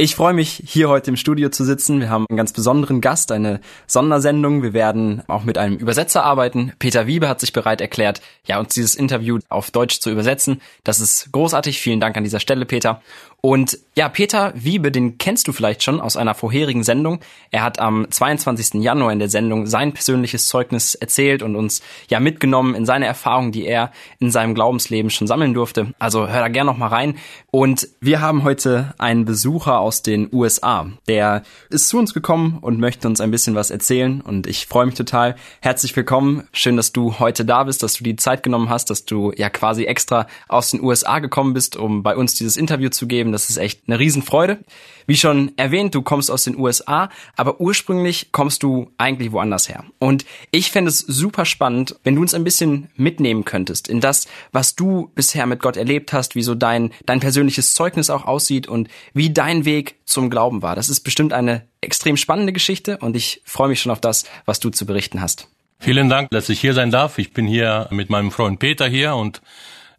Ich 0.00 0.14
freue 0.14 0.32
mich, 0.32 0.62
hier 0.64 0.88
heute 0.88 1.10
im 1.10 1.16
Studio 1.16 1.48
zu 1.48 1.64
sitzen. 1.64 1.98
Wir 1.98 2.08
haben 2.08 2.24
einen 2.30 2.36
ganz 2.36 2.52
besonderen 2.52 3.00
Gast, 3.00 3.32
eine 3.32 3.58
Sondersendung. 3.88 4.62
Wir 4.62 4.72
werden 4.72 5.24
auch 5.26 5.42
mit 5.42 5.58
einem 5.58 5.74
Übersetzer 5.74 6.22
arbeiten. 6.22 6.72
Peter 6.78 7.08
Wiebe 7.08 7.28
hat 7.28 7.40
sich 7.40 7.52
bereit 7.52 7.80
erklärt, 7.80 8.20
ja, 8.44 8.60
uns 8.60 8.74
dieses 8.74 8.94
Interview 8.94 9.40
auf 9.48 9.72
Deutsch 9.72 9.98
zu 9.98 10.12
übersetzen. 10.12 10.62
Das 10.84 11.00
ist 11.00 11.32
großartig. 11.32 11.80
Vielen 11.80 11.98
Dank 11.98 12.16
an 12.16 12.22
dieser 12.22 12.38
Stelle, 12.38 12.64
Peter. 12.64 13.02
Und 13.40 13.78
ja, 13.98 14.08
Peter 14.08 14.52
Wiebe, 14.54 14.92
den 14.92 15.18
kennst 15.18 15.48
du 15.48 15.52
vielleicht 15.52 15.82
schon 15.82 16.00
aus 16.00 16.16
einer 16.16 16.34
vorherigen 16.34 16.84
Sendung. 16.84 17.18
Er 17.50 17.64
hat 17.64 17.80
am 17.80 18.08
22. 18.08 18.82
Januar 18.82 19.12
in 19.12 19.18
der 19.18 19.28
Sendung 19.28 19.66
sein 19.66 19.92
persönliches 19.92 20.46
Zeugnis 20.46 20.94
erzählt 20.94 21.42
und 21.42 21.56
uns 21.56 21.82
ja 22.08 22.20
mitgenommen 22.20 22.76
in 22.76 22.86
seine 22.86 23.06
Erfahrungen, 23.06 23.50
die 23.50 23.66
er 23.66 23.90
in 24.20 24.30
seinem 24.30 24.54
Glaubensleben 24.54 25.10
schon 25.10 25.26
sammeln 25.26 25.52
durfte. 25.52 25.94
Also 25.98 26.28
hör 26.28 26.40
da 26.40 26.46
gerne 26.46 26.70
noch 26.70 26.78
mal 26.78 26.88
rein. 26.88 27.16
Und 27.50 27.88
wir 28.00 28.20
haben 28.20 28.44
heute 28.44 28.94
einen 28.98 29.24
Besucher 29.24 29.80
aus 29.80 30.02
den 30.02 30.28
USA. 30.32 30.86
Der 31.08 31.42
ist 31.70 31.88
zu 31.88 31.98
uns 31.98 32.14
gekommen 32.14 32.58
und 32.60 32.78
möchte 32.78 33.08
uns 33.08 33.20
ein 33.20 33.32
bisschen 33.32 33.56
was 33.56 33.70
erzählen 33.70 34.20
und 34.20 34.46
ich 34.46 34.66
freue 34.66 34.86
mich 34.86 34.94
total. 34.94 35.34
Herzlich 35.60 35.96
willkommen. 35.96 36.46
Schön, 36.52 36.76
dass 36.76 36.92
du 36.92 37.18
heute 37.18 37.44
da 37.44 37.64
bist, 37.64 37.82
dass 37.82 37.94
du 37.94 38.04
die 38.04 38.14
Zeit 38.14 38.44
genommen 38.44 38.68
hast, 38.68 38.90
dass 38.90 39.04
du 39.04 39.32
ja 39.36 39.50
quasi 39.50 39.86
extra 39.86 40.28
aus 40.46 40.70
den 40.70 40.82
USA 40.82 41.18
gekommen 41.18 41.52
bist, 41.52 41.76
um 41.76 42.04
bei 42.04 42.14
uns 42.14 42.34
dieses 42.34 42.56
Interview 42.56 42.90
zu 42.90 43.08
geben. 43.08 43.27
Das 43.32 43.50
ist 43.50 43.56
echt 43.56 43.82
eine 43.86 43.98
Riesenfreude. 43.98 44.58
Wie 45.06 45.16
schon 45.16 45.52
erwähnt, 45.56 45.94
du 45.94 46.02
kommst 46.02 46.30
aus 46.30 46.44
den 46.44 46.58
USA, 46.58 47.08
aber 47.36 47.60
ursprünglich 47.60 48.30
kommst 48.30 48.62
du 48.62 48.90
eigentlich 48.98 49.32
woanders 49.32 49.68
her. 49.68 49.84
Und 49.98 50.26
ich 50.50 50.70
fände 50.70 50.90
es 50.90 50.98
super 50.98 51.46
spannend, 51.46 51.96
wenn 52.04 52.14
du 52.14 52.20
uns 52.20 52.34
ein 52.34 52.44
bisschen 52.44 52.90
mitnehmen 52.96 53.44
könntest 53.44 53.88
in 53.88 54.00
das, 54.00 54.28
was 54.52 54.74
du 54.74 55.10
bisher 55.14 55.46
mit 55.46 55.60
Gott 55.60 55.76
erlebt 55.76 56.12
hast, 56.12 56.34
wie 56.34 56.42
so 56.42 56.54
dein, 56.54 56.92
dein 57.06 57.20
persönliches 57.20 57.72
Zeugnis 57.72 58.10
auch 58.10 58.26
aussieht 58.26 58.66
und 58.66 58.88
wie 59.14 59.30
dein 59.30 59.64
Weg 59.64 59.96
zum 60.04 60.28
Glauben 60.28 60.60
war. 60.60 60.76
Das 60.76 60.88
ist 60.88 61.00
bestimmt 61.00 61.32
eine 61.32 61.66
extrem 61.80 62.16
spannende 62.16 62.52
Geschichte 62.52 62.98
und 62.98 63.16
ich 63.16 63.40
freue 63.44 63.68
mich 63.68 63.80
schon 63.80 63.92
auf 63.92 64.00
das, 64.00 64.24
was 64.44 64.60
du 64.60 64.70
zu 64.70 64.84
berichten 64.84 65.20
hast. 65.20 65.48
Vielen 65.78 66.08
Dank, 66.08 66.30
dass 66.30 66.48
ich 66.48 66.60
hier 66.60 66.74
sein 66.74 66.90
darf. 66.90 67.18
Ich 67.18 67.32
bin 67.32 67.46
hier 67.46 67.88
mit 67.90 68.10
meinem 68.10 68.30
Freund 68.30 68.58
Peter 68.58 68.88
hier 68.88 69.14
und 69.14 69.40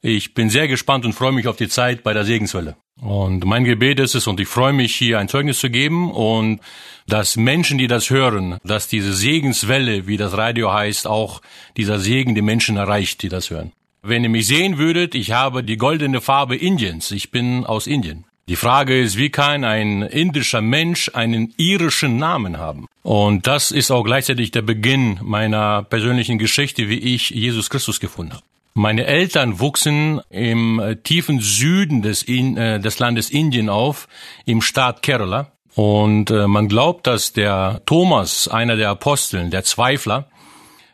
ich 0.02 0.34
bin 0.34 0.50
sehr 0.50 0.68
gespannt 0.68 1.06
und 1.06 1.14
freue 1.14 1.32
mich 1.32 1.48
auf 1.48 1.58
die 1.58 1.70
Zeit 1.70 2.04
bei 2.04 2.14
der 2.14 2.26
Segenswelle. 2.26 2.76
Und 3.02 3.46
mein 3.46 3.64
Gebet 3.64 4.00
ist 4.00 4.16
es, 4.16 4.28
und 4.28 4.40
ich 4.40 4.48
freue 4.48 4.74
mich, 4.74 4.96
hier 4.96 5.20
ein 5.20 5.30
Zeugnis 5.30 5.60
zu 5.60 5.70
geben 5.70 6.12
und 6.12 6.60
dass 7.08 7.38
Menschen, 7.38 7.78
die 7.78 7.88
das 7.88 8.10
hören, 8.10 8.58
dass 8.64 8.88
diese 8.88 9.14
Segenswelle, 9.14 10.06
wie 10.08 10.18
das 10.18 10.38
Radio 10.38 10.72
heißt, 10.74 11.08
auch 11.08 11.42
dieser 11.78 12.00
Segen 12.00 12.36
die 12.36 12.42
Menschen 12.42 12.78
erreicht, 12.78 13.24
die 13.24 13.30
das 13.30 13.50
hören. 13.50 13.72
Wenn 14.02 14.24
ihr 14.24 14.30
mich 14.30 14.48
sehen 14.48 14.78
würdet, 14.78 15.16
ich 15.16 15.32
habe 15.32 15.64
die 15.64 15.78
goldene 15.78 16.22
Farbe 16.22 16.56
Indiens. 16.56 17.12
Ich 17.12 17.32
bin 17.32 17.66
aus 17.66 17.88
Indien. 17.88 18.26
Die 18.48 18.56
Frage 18.56 19.00
ist, 19.00 19.18
wie 19.18 19.30
kann 19.30 19.64
ein 19.64 20.02
indischer 20.02 20.62
Mensch 20.62 21.12
einen 21.14 21.54
irischen 21.58 22.18
Namen 22.18 22.58
haben? 22.58 22.88
Und 23.04 23.46
das 23.46 23.72
ist 23.72 23.92
auch 23.92 24.04
gleichzeitig 24.04 24.52
der 24.52 24.64
Beginn 24.64 25.20
meiner 25.22 25.84
persönlichen 25.84 26.40
Geschichte, 26.40 26.90
wie 26.90 26.98
ich 26.98 27.30
Jesus 27.30 27.70
Christus 27.70 28.00
gefunden 28.00 28.34
habe. 28.34 28.44
Meine 28.74 29.06
Eltern 29.06 29.60
wuchsen 29.60 30.22
im 30.30 30.80
äh, 30.80 30.96
tiefen 30.96 31.40
Süden 31.40 32.02
des, 32.02 32.24
in, 32.24 32.56
äh, 32.56 32.80
des 32.80 33.00
Landes 33.00 33.30
Indien 33.30 33.70
auf, 33.70 34.08
im 34.46 34.62
Staat 34.62 35.02
Kerala. 35.02 35.52
Und 35.76 36.32
äh, 36.32 36.48
man 36.48 36.68
glaubt, 36.68 37.08
dass 37.08 37.34
der 37.34 37.82
Thomas, 37.86 38.48
einer 38.48 38.76
der 38.76 38.90
Aposteln, 38.90 39.52
der 39.52 39.64
Zweifler, 39.64 40.28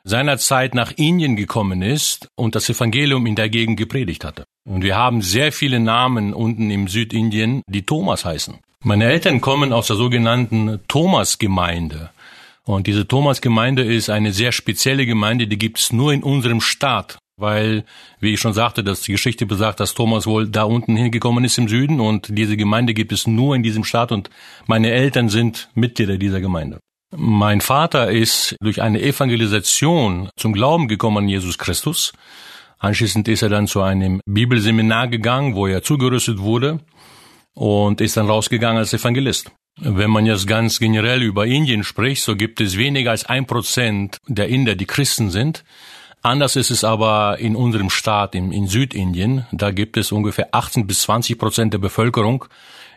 seinerzeit 0.04 0.76
nach 0.76 0.94
Indien 0.96 1.36
gekommen 1.36 1.82
ist 1.82 2.30
und 2.36 2.56
das 2.56 2.70
Evangelium 2.70 3.26
in 3.26 3.36
der 3.36 3.50
Gegend 3.50 3.78
gepredigt 3.78 4.24
hatte. 4.24 4.46
Und 4.64 4.84
wir 4.84 4.96
haben 4.96 5.22
sehr 5.22 5.52
viele 5.52 5.80
Namen 5.80 6.34
unten 6.34 6.70
im 6.72 6.88
Südindien, 6.88 7.62
die 7.68 7.86
Thomas 7.86 8.24
heißen. 8.24 8.60
Meine 8.84 9.06
Eltern 9.06 9.42
kommen 9.42 9.74
aus 9.74 9.88
der 9.88 9.96
sogenannten 9.96 10.80
Thomas-Gemeinde. 10.88 12.12
Und 12.64 12.88
diese 12.88 13.08
Thomas-Gemeinde 13.08 13.84
ist 13.84 14.10
eine 14.10 14.32
sehr 14.32 14.52
spezielle 14.52 15.06
Gemeinde, 15.06 15.48
die 15.48 15.58
gibt 15.58 15.80
es 15.80 15.92
nur 15.92 16.14
in 16.14 16.24
unserem 16.24 16.62
Staat 16.62 17.18
weil, 17.38 17.84
wie 18.20 18.34
ich 18.34 18.40
schon 18.40 18.54
sagte, 18.54 18.84
dass 18.84 19.02
die 19.02 19.12
Geschichte 19.12 19.46
besagt, 19.46 19.80
dass 19.80 19.94
Thomas 19.94 20.26
wohl 20.26 20.48
da 20.48 20.64
unten 20.64 20.96
hingekommen 20.96 21.44
ist 21.44 21.58
im 21.58 21.68
Süden 21.68 22.00
und 22.00 22.28
diese 22.30 22.58
Gemeinde 22.58 22.94
gibt 22.94 23.12
es 23.12 23.28
nur 23.28 23.56
in 23.56 23.64
diesem 23.64 23.84
Staat 23.84 24.12
und 24.12 24.30
meine 24.68 24.92
Eltern 24.92 25.30
sind 25.30 25.70
Mitglieder 25.76 26.18
dieser 26.18 26.40
Gemeinde. 26.40 26.80
Mein 27.16 27.62
Vater 27.62 28.12
ist 28.12 28.56
durch 28.62 28.82
eine 28.82 29.02
Evangelisation 29.02 30.30
zum 30.38 30.54
Glauben 30.54 30.88
gekommen 30.88 31.18
an 31.18 31.30
Jesus 31.30 31.58
Christus. 31.58 32.14
Anschließend 32.80 33.28
ist 33.28 33.42
er 33.42 33.50
dann 33.50 33.68
zu 33.68 33.82
einem 33.82 34.22
Bibelseminar 34.26 35.08
gegangen, 35.08 35.56
wo 35.56 35.68
er 35.68 35.84
zugerüstet 35.84 36.40
wurde 36.40 36.80
und 37.54 38.02
ist 38.02 38.18
dann 38.18 38.28
rausgegangen 38.28 38.78
als 38.78 38.94
Evangelist. 38.94 39.52
Wenn 39.78 40.10
man 40.10 40.26
jetzt 40.26 40.48
ganz 40.48 40.80
generell 40.80 41.22
über 41.22 41.46
Indien 41.46 41.84
spricht, 41.84 42.24
so 42.24 42.36
gibt 42.36 42.62
es 42.62 42.78
weniger 42.78 43.12
als 43.12 43.26
ein 43.26 43.46
Prozent 43.46 44.18
der 44.28 44.48
Inder, 44.48 44.76
die 44.76 44.86
Christen 44.86 45.30
sind. 45.30 45.66
Anders 46.26 46.56
ist 46.56 46.72
es 46.72 46.84
aber 46.84 47.38
in 47.38 47.56
unserem 47.56 47.92
Staat, 47.92 48.34
in, 48.34 48.52
in 48.52 48.66
Südindien. 48.66 49.46
Da 49.52 49.70
gibt 49.70 49.96
es 49.96 50.12
ungefähr 50.12 50.48
18 50.54 50.88
bis 50.88 51.02
20 51.02 51.38
Prozent 51.38 51.72
der 51.72 51.78
Bevölkerung, 51.78 52.46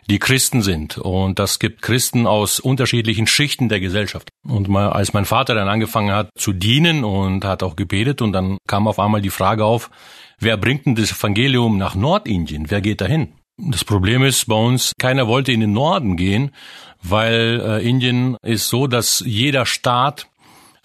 die 0.09 0.17
Christen 0.17 0.63
sind. 0.63 0.97
Und 0.97 1.37
das 1.37 1.59
gibt 1.59 1.83
Christen 1.83 2.25
aus 2.25 2.59
unterschiedlichen 2.59 3.27
Schichten 3.27 3.69
der 3.69 3.81
Gesellschaft. 3.81 4.29
Und 4.43 4.67
mal, 4.67 4.89
als 4.89 5.13
mein 5.13 5.25
Vater 5.25 5.53
dann 5.53 5.69
angefangen 5.69 6.11
hat 6.11 6.31
zu 6.39 6.53
dienen 6.53 7.03
und 7.03 7.45
hat 7.45 7.61
auch 7.61 7.75
gebetet 7.75 8.23
und 8.23 8.33
dann 8.33 8.57
kam 8.65 8.87
auf 8.87 8.97
einmal 8.97 9.21
die 9.21 9.29
Frage 9.29 9.63
auf, 9.63 9.91
wer 10.39 10.57
bringt 10.57 10.87
denn 10.87 10.95
das 10.95 11.11
Evangelium 11.11 11.77
nach 11.77 11.93
Nordindien? 11.93 12.71
Wer 12.71 12.81
geht 12.81 12.99
dahin? 12.99 13.33
Das 13.57 13.83
Problem 13.83 14.23
ist 14.23 14.47
bei 14.47 14.55
uns, 14.55 14.93
keiner 14.99 15.27
wollte 15.27 15.51
in 15.51 15.59
den 15.59 15.73
Norden 15.73 16.17
gehen, 16.17 16.49
weil 17.03 17.61
äh, 17.63 17.87
Indien 17.87 18.37
ist 18.41 18.69
so, 18.69 18.87
dass 18.87 19.21
jeder 19.23 19.67
Staat 19.67 20.28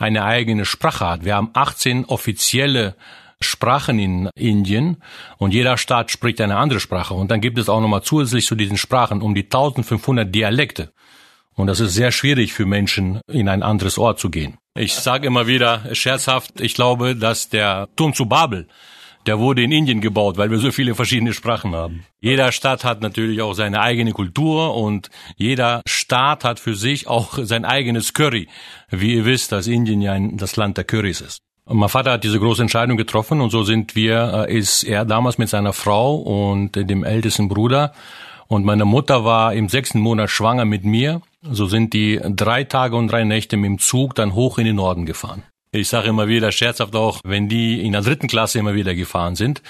eine 0.05 0.25
eigene 0.25 0.65
Sprache 0.65 1.09
hat. 1.09 1.25
Wir 1.25 1.35
haben 1.35 1.51
18 1.55 2.05
offizielle 2.05 2.95
Sprachen 3.41 3.99
in 3.99 4.31
Indien 4.37 5.03
und 5.39 5.53
jeder 5.53 5.77
Staat 5.77 6.11
spricht 6.11 6.41
eine 6.41 6.57
andere 6.57 6.81
Sprache. 6.81 7.15
Und 7.15 7.31
dann 7.31 7.41
gibt 7.41 7.59
es 7.59 7.69
auch 7.69 7.81
nochmal 7.81 8.03
zusätzlich 8.03 8.47
zu 8.47 8.55
diesen 8.55 8.77
Sprachen 8.77 9.23
um 9.23 9.35
die 9.35 9.45
1500 9.45 10.33
Dialekte. 10.33 10.93
Und 11.55 11.69
das 11.69 11.81
ist 11.81 11.95
sehr 11.95 12.11
schwierig 12.11 12.53
für 12.53 12.67
Menschen, 12.67 13.21
in 13.31 13.49
ein 13.49 13.63
anderes 13.63 13.99
Ort 13.99 14.19
zu 14.19 14.29
gehen. 14.29 14.59
Ich 14.77 14.95
sage 14.95 15.27
immer 15.27 15.47
wieder 15.47 15.95
scherzhaft, 15.95 16.61
ich 16.61 16.75
glaube, 16.75 17.15
dass 17.15 17.49
der 17.49 17.89
Turm 17.97 18.13
zu 18.13 18.27
Babel 18.27 18.67
der 19.27 19.39
wurde 19.39 19.63
in 19.63 19.73
Indien 19.73 20.01
gebaut, 20.01 20.37
weil 20.37 20.51
wir 20.51 20.59
so 20.59 20.71
viele 20.71 20.95
verschiedene 20.95 21.33
Sprachen 21.33 21.75
haben. 21.75 22.05
Jeder 22.21 22.53
Staat 22.53 22.85
hat 22.85 23.01
natürlich 23.01 23.43
auch 23.43 23.55
seine 23.55 23.81
eigene 23.81 24.13
Kultur 24.13 24.77
und 24.77 25.11
jeder 25.37 25.83
Staat 25.87 26.45
hat 26.45 26.61
für 26.61 26.75
sich 26.75 27.07
auch 27.07 27.39
sein 27.43 27.65
eigenes 27.65 28.13
Curry. 28.13 28.49
Wie 28.91 29.15
ihr 29.15 29.25
wisst, 29.25 29.53
dass 29.53 29.67
Indien 29.67 30.01
ja 30.01 30.19
das 30.19 30.57
Land 30.57 30.77
der 30.77 30.85
Currys 30.85 31.21
ist. 31.21 31.39
Und 31.67 31.79
mein 31.79 31.89
Vater 31.89 32.13
hat 32.13 32.25
diese 32.25 32.39
große 32.39 32.61
Entscheidung 32.61 32.97
getroffen 32.97 33.41
und 33.41 33.51
so 33.51 33.63
sind 33.63 33.97
wir, 33.97 34.47
äh, 34.49 34.55
ist 34.55 34.83
er 34.85 35.05
damals 35.05 35.39
mit 35.39 35.49
seiner 35.49 35.73
Frau 35.73 36.17
und 36.17 36.77
dem 36.77 37.05
ältesten 37.05 37.49
Bruder 37.49 37.93
und 38.49 38.65
meine 38.65 38.85
Mutter 38.85 39.25
war 39.25 39.55
im 39.55 39.69
sechsten 39.69 40.01
Monat 40.01 40.31
schwanger 40.31 40.65
mit 40.65 40.85
mir. 40.85 41.23
So 41.43 41.67
sind 41.67 41.93
die 41.93 42.21
drei 42.23 42.65
Tage 42.65 42.97
und 42.97 43.09
drei 43.09 43.25
Nächte 43.25 43.57
mit 43.57 43.69
dem 43.69 43.79
Zug 43.79 44.15
dann 44.15 44.35
hoch 44.35 44.59
in 44.59 44.67
den 44.67 44.77
Norden 44.77 45.07
gefahren. 45.07 45.43
Ich 45.75 45.89
sage 45.89 46.09
immer 46.09 46.29
wieder 46.29 46.53
scherzhaft 46.53 46.95
auch, 46.95 47.21
wenn 47.25 47.49
die 47.49 47.85
in 47.85 47.93
der 47.93 48.03
dritten 48.03 48.29
Klasse 48.29 48.61
immer 48.61 48.75
wieder 48.75 48.95
gefahren 48.95 49.35
sind, 49.35 49.61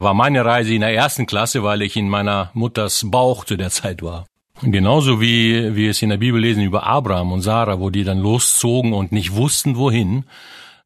war 0.00 0.12
meine 0.12 0.44
Reise 0.44 0.74
in 0.74 0.80
der 0.80 0.92
ersten 0.92 1.26
Klasse, 1.26 1.62
weil 1.62 1.82
ich 1.82 1.96
in 1.96 2.08
meiner 2.08 2.50
Mutters 2.54 3.08
Bauch 3.08 3.44
zu 3.44 3.56
der 3.56 3.70
Zeit 3.70 4.02
war. 4.02 4.26
Genauso 4.62 5.20
wie 5.20 5.76
wir 5.76 5.90
es 5.90 6.02
in 6.02 6.08
der 6.08 6.16
Bibel 6.16 6.40
lesen 6.40 6.64
über 6.64 6.84
Abraham 6.84 7.30
und 7.30 7.42
Sarah, 7.42 7.78
wo 7.78 7.90
die 7.90 8.02
dann 8.02 8.18
loszogen 8.18 8.92
und 8.92 9.12
nicht 9.12 9.36
wussten, 9.36 9.76
wohin. 9.76 10.24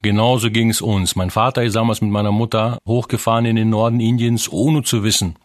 Genauso 0.02 0.50
ging 0.50 0.68
es 0.68 0.82
uns. 0.82 1.16
Mein 1.16 1.30
Vater 1.30 1.62
ist 1.62 1.74
damals 1.74 2.02
mit 2.02 2.10
meiner 2.10 2.32
Mutter 2.32 2.78
hochgefahren 2.86 3.46
in 3.46 3.56
den 3.56 3.70
Norden 3.70 4.00
Indiens, 4.00 4.52
ohne 4.52 4.82
zu 4.82 5.02
wissen, 5.02 5.36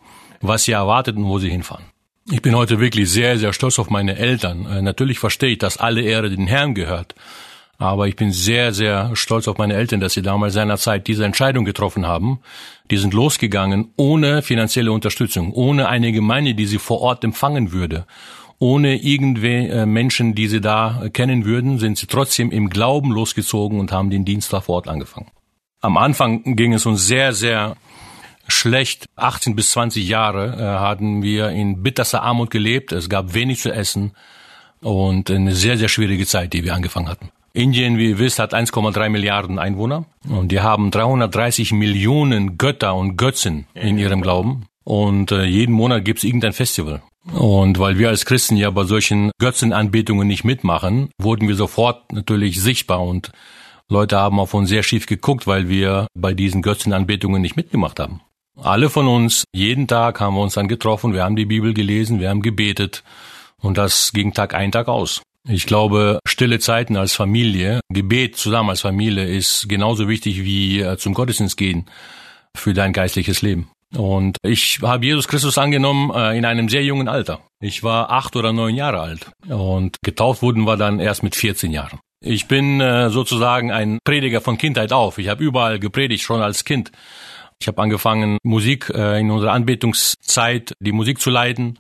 was 0.42 0.64
sie 0.64 0.74
erwartet 0.74 1.16
und 1.16 1.26
wo 1.26 1.40
sie 1.40 1.50
hinfahren. 1.50 1.86
Ich 2.30 2.42
bin 2.42 2.56
heute 2.56 2.80
wirklich 2.80 3.10
sehr, 3.10 3.38
sehr 3.38 3.54
stolz 3.54 3.80
auf 3.80 3.90
meine 3.90 4.18
Eltern. 4.18 4.66
Äh, 4.66 4.82
natürlich 4.82 5.20
verstehe 5.20 5.52
ich, 5.52 5.58
dass 5.60 5.78
alle 5.78 6.02
Ehre 6.02 6.30
den 6.30 6.48
Herrn 6.48 6.76
gehört. 6.76 7.16
Aber 7.84 8.08
ich 8.08 8.16
bin 8.16 8.32
sehr, 8.32 8.72
sehr 8.72 9.14
stolz 9.14 9.50
auf 9.50 9.58
meine 9.58 9.74
Eltern, 9.74 10.00
dass 10.00 10.14
sie 10.14 10.22
damals 10.22 10.54
seinerzeit 10.54 11.06
diese 11.06 11.26
Entscheidung 11.26 11.66
getroffen 11.66 12.08
haben. 12.08 12.40
Die 12.90 12.96
sind 12.96 13.14
losgegangen 13.14 13.90
ohne 13.98 14.42
finanzielle 14.42 14.94
Unterstützung, 14.94 15.52
ohne 15.52 15.90
eine 15.90 16.14
Gemeinde, 16.14 16.56
die 16.56 16.66
sie 16.66 16.78
vor 16.78 17.02
Ort 17.02 17.26
empfangen 17.26 17.74
würde, 17.74 18.06
ohne 18.58 18.96
irgendwelche 18.96 19.74
äh, 19.74 19.86
Menschen, 19.86 20.34
die 20.34 20.48
sie 20.48 20.62
da 20.62 21.10
kennen 21.12 21.44
würden, 21.44 21.78
sind 21.78 21.98
sie 21.98 22.08
trotzdem 22.08 22.52
im 22.52 22.70
Glauben 22.70 23.12
losgezogen 23.12 23.82
und 23.82 23.92
haben 23.92 24.10
den 24.10 24.24
Dienst 24.24 24.54
da 24.54 24.62
vor 24.62 24.76
Ort 24.76 24.88
angefangen. 24.88 25.28
Am 25.82 25.98
Anfang 25.98 26.56
ging 26.56 26.72
es 26.72 26.86
uns 26.86 27.06
sehr, 27.06 27.34
sehr 27.34 27.76
schlecht. 28.48 29.10
18 29.18 29.58
bis 29.58 29.72
20 29.72 30.08
Jahre 30.08 30.56
äh, 30.56 30.80
hatten 30.80 31.22
wir 31.22 31.50
in 31.50 31.84
bitterster 31.84 32.24
Armut 32.24 32.50
gelebt. 32.50 32.94
Es 32.94 33.10
gab 33.10 33.34
wenig 33.34 33.60
zu 33.60 33.74
essen 33.74 34.14
und 34.80 35.30
eine 35.30 35.54
sehr, 35.54 35.78
sehr 35.78 35.90
schwierige 35.90 36.26
Zeit, 36.26 36.54
die 36.54 36.64
wir 36.64 36.76
angefangen 36.76 37.10
hatten. 37.10 37.30
Indien, 37.54 37.98
wie 37.98 38.10
ihr 38.10 38.20
wisst, 38.20 38.40
hat 38.40 38.54
1,3 38.54 39.10
Milliarden 39.10 39.60
Einwohner 39.60 40.06
und 40.28 40.52
die 40.52 40.62
haben 40.62 40.90
330 40.90 41.72
Millionen 41.72 42.58
Götter 42.58 42.96
und 42.96 43.16
Götzen 43.16 43.68
in 43.76 44.00
ihrem 44.00 44.22
Glauben. 44.22 44.66
Und 44.84 45.32
äh, 45.32 45.46
jeden 45.46 45.74
Monat 45.74 46.04
gibt's 46.04 46.24
irgendein 46.24 46.54
Festival. 46.54 47.02
Und 47.32 47.80
weil 47.80 47.98
wir 47.98 48.10
als 48.10 48.26
Christen 48.26 48.58
ja 48.58 48.70
bei 48.70 48.84
solchen 48.84 49.32
Götzenanbetungen 49.40 50.28
nicht 50.28 50.44
mitmachen, 50.44 51.10
wurden 51.18 51.48
wir 51.48 51.56
sofort 51.56 52.12
natürlich 52.12 52.60
sichtbar 52.60 53.02
und 53.02 53.32
Leute 53.88 54.18
haben 54.18 54.40
auf 54.40 54.54
uns 54.54 54.70
sehr 54.70 54.84
schief 54.84 55.06
geguckt, 55.06 55.48
weil 55.48 55.70
wir 55.70 56.08
bei 56.16 56.34
diesen 56.34 56.62
Götzenanbetungen 56.62 57.42
nicht 57.42 57.56
mitgemacht 57.56 58.00
haben. 58.00 58.22
Alle 58.60 58.90
von 58.90 59.08
uns, 59.08 59.46
jeden 59.54 59.88
Tag 59.88 60.20
haben 60.20 60.36
wir 60.36 60.42
uns 60.42 60.56
dann 60.56 60.68
getroffen, 60.68 61.14
wir 61.14 61.24
haben 61.24 61.36
die 61.36 61.46
Bibel 61.46 61.74
gelesen, 61.74 62.20
wir 62.20 62.30
haben 62.30 62.42
gebetet 62.42 63.04
und 63.58 63.78
das 63.78 64.12
ging 64.12 64.34
Tag 64.34 64.54
ein, 64.54 64.72
Tag 64.72 64.88
aus. 64.88 65.22
Ich 65.48 65.66
glaube, 65.66 66.20
stille 66.26 66.60
Zeiten 66.60 66.96
als 66.96 67.14
Familie, 67.14 67.82
Gebet 67.90 68.38
zusammen 68.38 68.70
als 68.70 68.82
Familie 68.82 69.26
ist 69.26 69.68
genauso 69.68 70.08
wichtig 70.08 70.44
wie 70.44 70.80
äh, 70.80 70.98
zum 70.98 71.14
Gottesdienst 71.14 71.58
gehen 71.58 71.86
für 72.56 72.74
dein 72.74 72.94
geistliches 72.94 73.42
Leben. 73.42 73.70
Und 73.96 74.38
ich 74.42 74.80
habe 74.82 75.06
Jesus 75.06 75.28
Christus 75.28 75.58
angenommen 75.58 76.12
äh, 76.16 76.38
in 76.38 76.46
einem 76.46 76.70
sehr 76.70 76.84
jungen 76.84 77.10
Alter. 77.10 77.42
Ich 77.60 77.84
war 77.84 78.10
acht 78.10 78.38
oder 78.38 78.54
neun 78.54 78.76
Jahre 78.76 79.02
alt 79.02 79.32
und 79.50 79.98
getauft 80.02 80.42
wurden 80.42 80.64
wir 80.64 80.78
dann 80.78 81.00
erst 81.00 81.24
mit 81.24 81.36
14 81.36 81.72
Jahren. 81.72 82.00
Ich 82.22 82.48
bin 82.48 82.80
äh, 82.80 83.10
sozusagen 83.10 83.70
ein 83.70 84.00
Prediger 84.06 84.40
von 84.40 84.58
Kindheit 84.58 84.94
auf. 84.94 85.18
Ich 85.18 85.28
habe 85.28 85.44
überall 85.44 85.78
gepredigt, 85.78 86.24
schon 86.24 86.42
als 86.42 86.64
Kind. 86.64 86.94
Ich 87.60 87.68
habe 87.68 87.82
angefangen, 87.82 88.38
Musik 88.44 88.90
in 88.90 89.32
unserer 89.32 89.54
Anbetungszeit, 89.54 90.74
die 90.80 90.92
Musik 90.92 91.22
zu 91.22 91.30
leiten. 91.30 91.80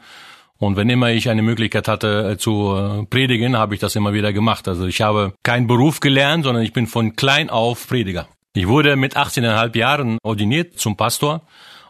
Und 0.63 0.77
wenn 0.77 0.89
immer 0.89 1.11
ich 1.11 1.29
eine 1.29 1.41
Möglichkeit 1.41 1.87
hatte 1.87 2.31
äh, 2.31 2.37
zu 2.37 2.75
äh, 2.75 3.05
predigen, 3.05 3.57
habe 3.57 3.75
ich 3.75 3.81
das 3.81 3.95
immer 3.95 4.13
wieder 4.13 4.31
gemacht. 4.31 4.67
Also 4.67 4.85
ich 4.85 5.01
habe 5.01 5.33
keinen 5.43 5.67
Beruf 5.67 5.99
gelernt, 5.99 6.45
sondern 6.45 6.63
ich 6.63 6.71
bin 6.71 6.87
von 6.87 7.15
klein 7.15 7.49
auf 7.49 7.87
Prediger. 7.87 8.27
Ich 8.53 8.67
wurde 8.67 8.95
mit 8.95 9.17
18,5 9.17 9.77
Jahren 9.77 10.17
ordiniert 10.23 10.79
zum 10.79 10.95
Pastor 10.95 11.41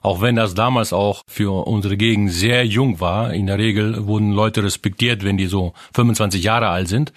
auch 0.03 0.21
wenn 0.21 0.35
das 0.35 0.53
damals 0.53 0.91
auch 0.91 1.21
für 1.27 1.65
unsere 1.65 1.95
Gegend 1.95 2.29
sehr 2.29 2.65
jung 2.65 2.99
war. 2.99 3.33
In 3.33 3.47
der 3.47 3.57
Regel 3.57 4.05
wurden 4.05 4.33
Leute 4.33 4.61
respektiert, 4.61 5.23
wenn 5.23 5.37
die 5.37 5.45
so 5.45 5.73
25 5.95 6.43
Jahre 6.43 6.67
alt 6.67 6.89
sind. 6.89 7.13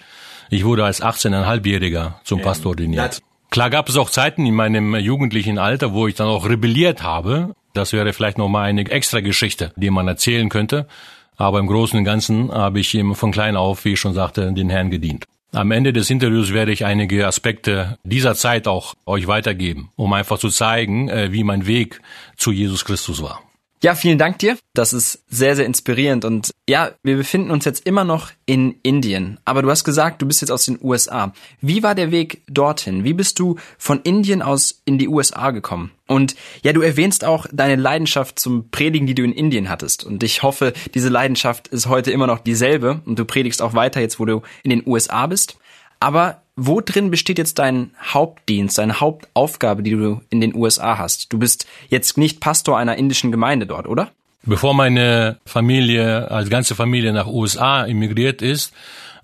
Ich 0.49 0.63
wurde 0.63 0.85
als 0.85 1.03
18,5-Jähriger 1.03 2.13
zum 2.23 2.41
Pastor 2.41 2.69
ordiniert. 2.69 3.21
Klar 3.49 3.69
gab 3.69 3.89
es 3.89 3.97
auch 3.97 4.09
Zeiten 4.09 4.45
in 4.45 4.55
meinem 4.55 4.95
jugendlichen 4.95 5.57
Alter, 5.57 5.93
wo 5.93 6.07
ich 6.07 6.15
dann 6.15 6.27
auch 6.27 6.47
rebelliert 6.47 7.03
habe. 7.03 7.55
Das 7.73 7.91
wäre 7.91 8.13
vielleicht 8.13 8.37
nochmal 8.37 8.69
eine 8.69 8.89
extra 8.89 9.19
Geschichte, 9.19 9.73
die 9.75 9.89
man 9.89 10.07
erzählen 10.07 10.47
könnte. 10.47 10.87
Aber 11.37 11.59
im 11.59 11.67
Großen 11.67 11.97
und 11.97 12.03
Ganzen 12.03 12.51
habe 12.51 12.79
ich 12.79 12.93
ihm 12.93 13.15
von 13.15 13.31
klein 13.31 13.55
auf, 13.55 13.85
wie 13.85 13.93
ich 13.93 13.99
schon 13.99 14.13
sagte, 14.13 14.51
den 14.51 14.69
Herrn 14.69 14.89
gedient. 14.89 15.25
Am 15.53 15.71
Ende 15.71 15.93
des 15.93 16.09
Interviews 16.09 16.51
werde 16.51 16.73
ich 16.73 16.83
einige 16.83 17.25
Aspekte 17.25 17.97
dieser 18.03 18.35
Zeit 18.35 18.67
auch 18.67 18.95
euch 19.05 19.27
weitergeben, 19.27 19.91
um 19.95 20.11
einfach 20.11 20.37
zu 20.39 20.49
zeigen, 20.49 21.07
äh, 21.07 21.31
wie 21.31 21.43
mein 21.43 21.65
Weg 21.65 22.01
zu 22.35 22.51
Jesus 22.51 22.83
Christus 22.83 23.23
war. 23.23 23.46
Ja, 23.83 23.93
vielen 23.93 24.17
Dank 24.17 24.39
dir. 24.39 24.57
Das 24.73 24.91
ist 24.91 25.23
sehr, 25.29 25.55
sehr 25.55 25.67
inspirierend. 25.67 26.25
Und 26.25 26.51
ja, 26.67 26.91
wir 27.03 27.15
befinden 27.15 27.51
uns 27.51 27.63
jetzt 27.63 27.85
immer 27.85 28.03
noch 28.03 28.31
in 28.47 28.79
Indien. 28.81 29.39
Aber 29.45 29.61
du 29.61 29.69
hast 29.69 29.83
gesagt, 29.83 30.19
du 30.19 30.25
bist 30.25 30.41
jetzt 30.41 30.49
aus 30.49 30.65
den 30.65 30.79
USA. 30.81 31.31
Wie 31.61 31.83
war 31.83 31.93
der 31.93 32.09
Weg 32.09 32.41
dorthin? 32.47 33.03
Wie 33.03 33.13
bist 33.13 33.37
du 33.37 33.57
von 33.77 34.01
Indien 34.01 34.41
aus 34.41 34.81
in 34.85 34.97
die 34.97 35.07
USA 35.07 35.51
gekommen? 35.51 35.91
Und 36.07 36.35
ja, 36.63 36.73
du 36.73 36.81
erwähnst 36.81 37.23
auch 37.23 37.45
deine 37.51 37.79
Leidenschaft 37.79 38.39
zum 38.39 38.71
Predigen, 38.71 39.05
die 39.05 39.13
du 39.13 39.23
in 39.23 39.31
Indien 39.31 39.69
hattest. 39.69 40.03
Und 40.03 40.23
ich 40.23 40.41
hoffe, 40.41 40.73
diese 40.95 41.09
Leidenschaft 41.09 41.67
ist 41.67 41.87
heute 41.87 42.09
immer 42.09 42.25
noch 42.25 42.39
dieselbe. 42.39 43.01
Und 43.05 43.19
du 43.19 43.25
predigst 43.25 43.61
auch 43.61 43.75
weiter 43.75 44.01
jetzt, 44.01 44.19
wo 44.19 44.25
du 44.25 44.41
in 44.63 44.71
den 44.71 44.87
USA 44.87 45.27
bist. 45.27 45.59
Aber 45.99 46.41
wo 46.57 46.81
drin 46.81 47.11
besteht 47.11 47.37
jetzt 47.37 47.59
dein 47.59 47.91
Hauptdienst, 48.03 48.79
deine 48.79 48.99
Hauptaufgabe, 48.99 49.83
die 49.83 49.91
du 49.91 50.21
in 50.31 50.41
den 50.41 50.55
USA 50.55 50.97
hast? 50.97 51.31
Du 51.31 51.37
bist 51.37 51.67
jetzt 51.87 52.17
nicht 52.17 52.39
Pastor 52.41 52.77
einer 52.77 52.97
indischen 52.97 53.31
Gemeinde 53.31 53.67
dort, 53.67 53.87
oder? 53.87 54.09
Bevor 54.43 54.73
meine 54.73 55.37
Familie 55.45 56.31
als 56.31 56.49
ganze 56.49 56.73
Familie 56.73 57.13
nach 57.13 57.27
USA 57.27 57.85
emigriert 57.85 58.41
ist, 58.41 58.73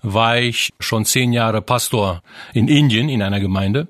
war 0.02 0.38
ich 0.38 0.70
schon 0.78 1.04
zehn 1.04 1.32
Jahre 1.32 1.60
Pastor 1.60 2.22
in 2.52 2.68
Indien 2.68 3.08
in 3.08 3.20
einer 3.20 3.40
Gemeinde. 3.40 3.88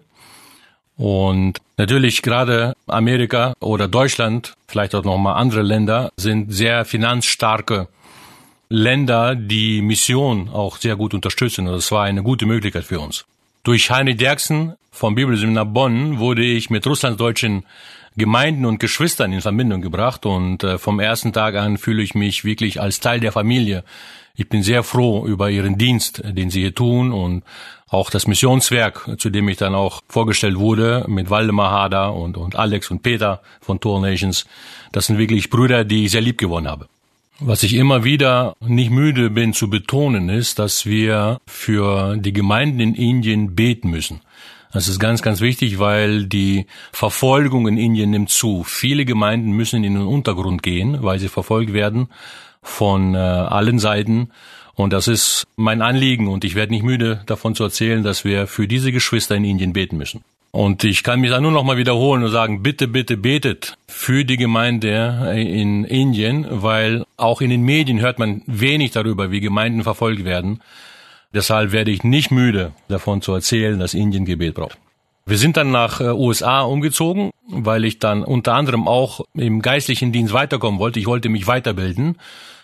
Und 0.96 1.58
natürlich 1.76 2.22
gerade 2.22 2.74
Amerika 2.86 3.54
oder 3.60 3.88
Deutschland, 3.88 4.54
vielleicht 4.68 4.94
auch 4.94 5.04
nochmal 5.04 5.34
andere 5.34 5.62
Länder, 5.62 6.12
sind 6.16 6.52
sehr 6.52 6.84
finanzstarke 6.84 7.88
Länder, 8.68 9.34
die 9.34 9.82
Mission 9.82 10.48
auch 10.48 10.78
sehr 10.78 10.96
gut 10.96 11.12
unterstützen. 11.12 11.66
Das 11.66 11.92
war 11.92 12.04
eine 12.04 12.22
gute 12.22 12.46
Möglichkeit 12.46 12.84
für 12.84 13.00
uns. 13.00 13.26
Durch 13.64 13.90
Heinrich 13.90 14.18
Derksen 14.18 14.74
vom 14.90 15.14
Bibelseminar 15.14 15.64
Bonn 15.64 16.18
wurde 16.18 16.44
ich 16.44 16.68
mit 16.68 16.86
russlanddeutschen 16.86 17.64
Gemeinden 18.14 18.66
und 18.66 18.78
Geschwistern 18.78 19.32
in 19.32 19.40
Verbindung 19.40 19.80
gebracht 19.80 20.26
und 20.26 20.62
äh, 20.62 20.76
vom 20.76 21.00
ersten 21.00 21.32
Tag 21.32 21.54
an 21.54 21.78
fühle 21.78 22.02
ich 22.02 22.14
mich 22.14 22.44
wirklich 22.44 22.82
als 22.82 23.00
Teil 23.00 23.20
der 23.20 23.32
Familie. 23.32 23.82
Ich 24.36 24.50
bin 24.50 24.62
sehr 24.62 24.82
froh 24.82 25.26
über 25.26 25.48
Ihren 25.48 25.78
Dienst, 25.78 26.22
den 26.22 26.50
Sie 26.50 26.60
hier 26.60 26.74
tun 26.74 27.10
und 27.10 27.42
auch 27.88 28.10
das 28.10 28.26
Missionswerk, 28.26 29.18
zu 29.18 29.30
dem 29.30 29.48
ich 29.48 29.56
dann 29.56 29.74
auch 29.74 30.02
vorgestellt 30.08 30.58
wurde, 30.58 31.06
mit 31.08 31.30
Waldemar 31.30 31.70
Hader 31.70 32.12
und, 32.12 32.36
und 32.36 32.56
Alex 32.56 32.90
und 32.90 33.02
Peter 33.02 33.40
von 33.62 33.80
Tour 33.80 33.98
Nations. 33.98 34.44
Das 34.92 35.06
sind 35.06 35.16
wirklich 35.16 35.48
Brüder, 35.48 35.84
die 35.84 36.04
ich 36.04 36.10
sehr 36.10 36.20
lieb 36.20 36.36
gewonnen 36.36 36.68
habe. 36.68 36.86
Was 37.40 37.64
ich 37.64 37.74
immer 37.74 38.04
wieder 38.04 38.54
nicht 38.60 38.90
müde 38.90 39.28
bin 39.28 39.52
zu 39.52 39.68
betonen, 39.68 40.28
ist, 40.28 40.60
dass 40.60 40.86
wir 40.86 41.40
für 41.46 42.16
die 42.16 42.32
Gemeinden 42.32 42.78
in 42.78 42.94
Indien 42.94 43.56
beten 43.56 43.90
müssen. 43.90 44.20
Das 44.72 44.88
ist 44.88 45.00
ganz, 45.00 45.20
ganz 45.20 45.40
wichtig, 45.40 45.78
weil 45.78 46.26
die 46.26 46.66
Verfolgung 46.92 47.66
in 47.68 47.76
Indien 47.76 48.10
nimmt 48.10 48.30
zu. 48.30 48.64
Viele 48.64 49.04
Gemeinden 49.04 49.52
müssen 49.52 49.82
in 49.82 49.94
den 49.94 50.06
Untergrund 50.06 50.62
gehen, 50.62 51.02
weil 51.02 51.18
sie 51.18 51.28
verfolgt 51.28 51.72
werden 51.72 52.08
von 52.62 53.14
äh, 53.14 53.18
allen 53.18 53.78
Seiten. 53.78 54.30
Und 54.74 54.92
das 54.92 55.08
ist 55.08 55.46
mein 55.56 55.82
Anliegen 55.82 56.28
und 56.28 56.44
ich 56.44 56.54
werde 56.54 56.72
nicht 56.72 56.82
müde 56.82 57.22
davon 57.26 57.54
zu 57.54 57.64
erzählen, 57.64 58.02
dass 58.02 58.24
wir 58.24 58.46
für 58.46 58.66
diese 58.66 58.90
Geschwister 58.90 59.36
in 59.36 59.44
Indien 59.44 59.72
beten 59.72 59.96
müssen. 59.96 60.24
Und 60.54 60.84
ich 60.84 61.02
kann 61.02 61.18
mich 61.18 61.30
da 61.30 61.40
nur 61.40 61.50
noch 61.50 61.64
mal 61.64 61.78
wiederholen 61.78 62.22
und 62.22 62.30
sagen, 62.30 62.62
bitte, 62.62 62.86
bitte 62.86 63.16
betet 63.16 63.76
für 63.88 64.24
die 64.24 64.36
Gemeinde 64.36 65.32
in 65.34 65.82
Indien, 65.82 66.46
weil 66.48 67.04
auch 67.16 67.40
in 67.40 67.50
den 67.50 67.62
Medien 67.62 68.00
hört 68.00 68.20
man 68.20 68.42
wenig 68.46 68.92
darüber, 68.92 69.32
wie 69.32 69.40
Gemeinden 69.40 69.82
verfolgt 69.82 70.24
werden. 70.24 70.62
Deshalb 71.34 71.72
werde 71.72 71.90
ich 71.90 72.04
nicht 72.04 72.30
müde 72.30 72.70
davon 72.86 73.20
zu 73.20 73.32
erzählen, 73.32 73.80
dass 73.80 73.94
Indien 73.94 74.26
Gebet 74.26 74.54
braucht. 74.54 74.78
Wir 75.26 75.38
sind 75.38 75.56
dann 75.56 75.72
nach 75.72 76.00
äh, 76.00 76.10
USA 76.10 76.60
umgezogen, 76.60 77.32
weil 77.48 77.84
ich 77.84 77.98
dann 77.98 78.22
unter 78.22 78.54
anderem 78.54 78.86
auch 78.86 79.22
im 79.34 79.60
geistlichen 79.60 80.12
Dienst 80.12 80.34
weiterkommen 80.34 80.78
wollte. 80.78 81.00
Ich 81.00 81.06
wollte 81.06 81.30
mich 81.30 81.48
weiterbilden, 81.48 82.16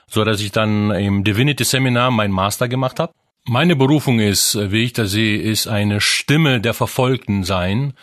so 0.06 0.22
dass 0.22 0.40
ich 0.40 0.52
dann 0.52 0.92
im 0.92 1.24
Divinity 1.24 1.64
Seminar 1.64 2.12
mein 2.12 2.30
Master 2.30 2.68
gemacht 2.68 3.00
habe. 3.00 3.12
Meine 3.44 3.74
Berufung 3.74 4.20
ist, 4.20 4.56
wie 4.70 4.84
ich 4.84 4.92
das 4.92 5.12
sehe, 5.12 5.40
ist 5.40 5.66
eine 5.66 6.00
Stimme 6.00 6.60
der 6.60 6.74
Verfolgten 6.74 7.42
sein. 7.42 7.94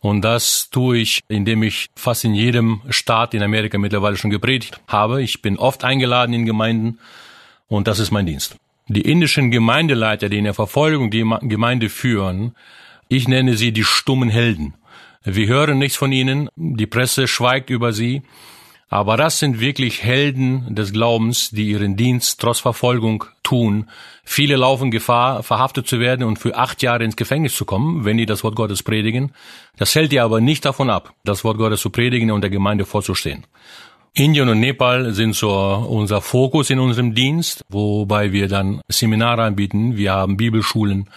Und 0.00 0.22
das 0.22 0.70
tue 0.70 0.98
ich, 0.98 1.20
indem 1.28 1.62
ich 1.62 1.88
fast 1.96 2.24
in 2.24 2.34
jedem 2.34 2.80
Staat 2.90 3.34
in 3.34 3.42
Amerika 3.42 3.78
mittlerweile 3.78 4.16
schon 4.16 4.30
gepredigt 4.30 4.80
habe. 4.88 5.22
Ich 5.22 5.42
bin 5.42 5.58
oft 5.58 5.84
eingeladen 5.84 6.32
in 6.32 6.46
Gemeinden 6.46 6.98
und 7.68 7.88
das 7.88 7.98
ist 7.98 8.10
mein 8.10 8.26
Dienst. 8.26 8.56
Die 8.88 9.00
indischen 9.00 9.50
Gemeindeleiter, 9.50 10.28
die 10.28 10.38
in 10.38 10.44
der 10.44 10.54
Verfolgung 10.54 11.10
die 11.10 11.24
Gemeinde 11.42 11.88
führen, 11.88 12.54
ich 13.08 13.26
nenne 13.26 13.56
sie 13.56 13.72
die 13.72 13.84
stummen 13.84 14.28
Helden. 14.28 14.74
Wir 15.24 15.48
hören 15.48 15.78
nichts 15.78 15.96
von 15.96 16.12
ihnen, 16.12 16.48
die 16.54 16.86
Presse 16.86 17.26
schweigt 17.26 17.68
über 17.68 17.92
sie, 17.92 18.22
aber 18.88 19.16
das 19.16 19.40
sind 19.40 19.60
wirklich 19.60 20.02
Helden 20.02 20.74
des 20.74 20.92
Glaubens, 20.92 21.50
die 21.50 21.70
ihren 21.70 21.96
Dienst 21.96 22.40
trotz 22.40 22.60
Verfolgung 22.60 23.24
tun. 23.42 23.88
Viele 24.24 24.56
laufen 24.56 24.90
Gefahr, 24.90 25.42
verhaftet 25.42 25.88
zu 25.88 25.98
werden 25.98 26.24
und 26.24 26.38
für 26.38 26.56
acht 26.56 26.82
Jahre 26.82 27.04
ins 27.04 27.16
Gefängnis 27.16 27.56
zu 27.56 27.64
kommen, 27.64 28.04
wenn 28.04 28.16
die 28.16 28.26
das 28.26 28.44
Wort 28.44 28.54
Gottes 28.54 28.82
predigen. 28.82 29.32
Das 29.76 29.94
hält 29.94 30.12
dir 30.12 30.22
aber 30.22 30.40
nicht 30.40 30.64
davon 30.64 30.88
ab, 30.90 31.12
das 31.24 31.42
Wort 31.42 31.58
Gottes 31.58 31.80
zu 31.80 31.90
predigen 31.90 32.30
und 32.30 32.42
der 32.42 32.50
Gemeinde 32.50 32.84
vorzustehen. 32.84 33.44
Indien 34.14 34.48
und 34.48 34.60
Nepal 34.60 35.12
sind 35.12 35.34
so 35.34 35.50
unser 35.50 36.22
Fokus 36.22 36.70
in 36.70 36.78
unserem 36.78 37.14
Dienst, 37.14 37.64
wobei 37.68 38.32
wir 38.32 38.48
dann 38.48 38.80
Seminare 38.88 39.42
anbieten. 39.42 39.96
Wir 39.96 40.12
haben 40.12 40.38
Bibelschulen, 40.38 41.10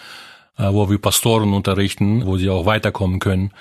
äh, 0.58 0.64
wo 0.64 0.90
wir 0.90 0.98
Pastoren 0.98 1.54
unterrichten, 1.54 2.26
wo 2.26 2.36
sie 2.36 2.50
auch 2.50 2.66
weiterkommen 2.66 3.18
können. 3.18 3.52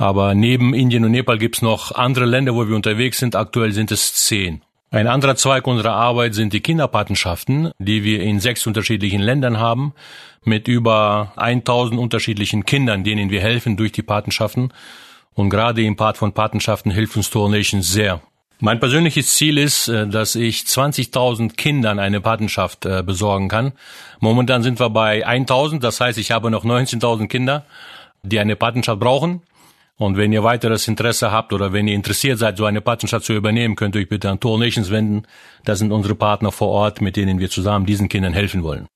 Aber 0.00 0.34
neben 0.34 0.72
Indien 0.72 1.04
und 1.04 1.10
Nepal 1.10 1.36
gibt's 1.36 1.60
noch 1.60 1.92
andere 1.92 2.24
Länder, 2.24 2.54
wo 2.54 2.66
wir 2.66 2.74
unterwegs 2.74 3.18
sind. 3.18 3.36
Aktuell 3.36 3.72
sind 3.72 3.92
es 3.92 4.14
zehn. 4.14 4.62
Ein 4.90 5.06
anderer 5.06 5.36
Zweig 5.36 5.66
unserer 5.66 5.92
Arbeit 5.92 6.34
sind 6.34 6.54
die 6.54 6.62
Kinderpatenschaften, 6.62 7.72
die 7.78 8.02
wir 8.02 8.22
in 8.22 8.40
sechs 8.40 8.66
unterschiedlichen 8.66 9.20
Ländern 9.20 9.58
haben, 9.58 9.92
mit 10.42 10.68
über 10.68 11.34
1000 11.36 12.00
unterschiedlichen 12.00 12.64
Kindern, 12.64 13.04
denen 13.04 13.28
wir 13.28 13.42
helfen 13.42 13.76
durch 13.76 13.92
die 13.92 14.00
Patenschaften. 14.00 14.72
Und 15.34 15.50
gerade 15.50 15.82
im 15.82 15.96
Part 15.96 16.16
von 16.16 16.32
Patenschaften 16.32 16.90
hilft 16.90 17.18
uns 17.18 17.28
Tor 17.28 17.50
Nations 17.50 17.86
sehr. 17.92 18.22
Mein 18.58 18.80
persönliches 18.80 19.34
Ziel 19.34 19.58
ist, 19.58 19.88
äh, 19.88 20.08
dass 20.08 20.34
ich 20.34 20.60
20.000 20.60 21.56
Kindern 21.56 21.98
eine 21.98 22.22
Patenschaft 22.22 22.86
äh, 22.86 23.02
besorgen 23.02 23.48
kann. 23.48 23.72
Momentan 24.18 24.62
sind 24.62 24.80
wir 24.80 24.88
bei 24.88 25.28
1.000, 25.28 25.80
das 25.80 26.00
heißt, 26.00 26.16
ich 26.16 26.30
habe 26.30 26.50
noch 26.50 26.64
19.000 26.64 27.28
Kinder, 27.28 27.66
die 28.22 28.40
eine 28.40 28.56
Patenschaft 28.56 28.98
brauchen. 28.98 29.42
Und 30.00 30.16
wenn 30.16 30.32
ihr 30.32 30.42
weiteres 30.42 30.88
Interesse 30.88 31.30
habt 31.30 31.52
oder 31.52 31.74
wenn 31.74 31.86
ihr 31.86 31.94
interessiert 31.94 32.38
seid, 32.38 32.56
so 32.56 32.64
eine 32.64 32.80
Patenschaft 32.80 33.26
zu 33.26 33.34
übernehmen, 33.34 33.76
könnt 33.76 33.94
ihr 33.94 34.00
euch 34.00 34.08
bitte 34.08 34.30
an 34.30 34.40
Tor 34.40 34.58
Nations 34.58 34.90
wenden. 34.90 35.24
Das 35.66 35.78
sind 35.78 35.92
unsere 35.92 36.14
Partner 36.14 36.50
vor 36.50 36.68
Ort, 36.68 37.02
mit 37.02 37.16
denen 37.16 37.38
wir 37.38 37.50
zusammen 37.50 37.84
diesen 37.84 38.08
Kindern 38.08 38.32
helfen 38.32 38.62
wollen. 38.62 38.86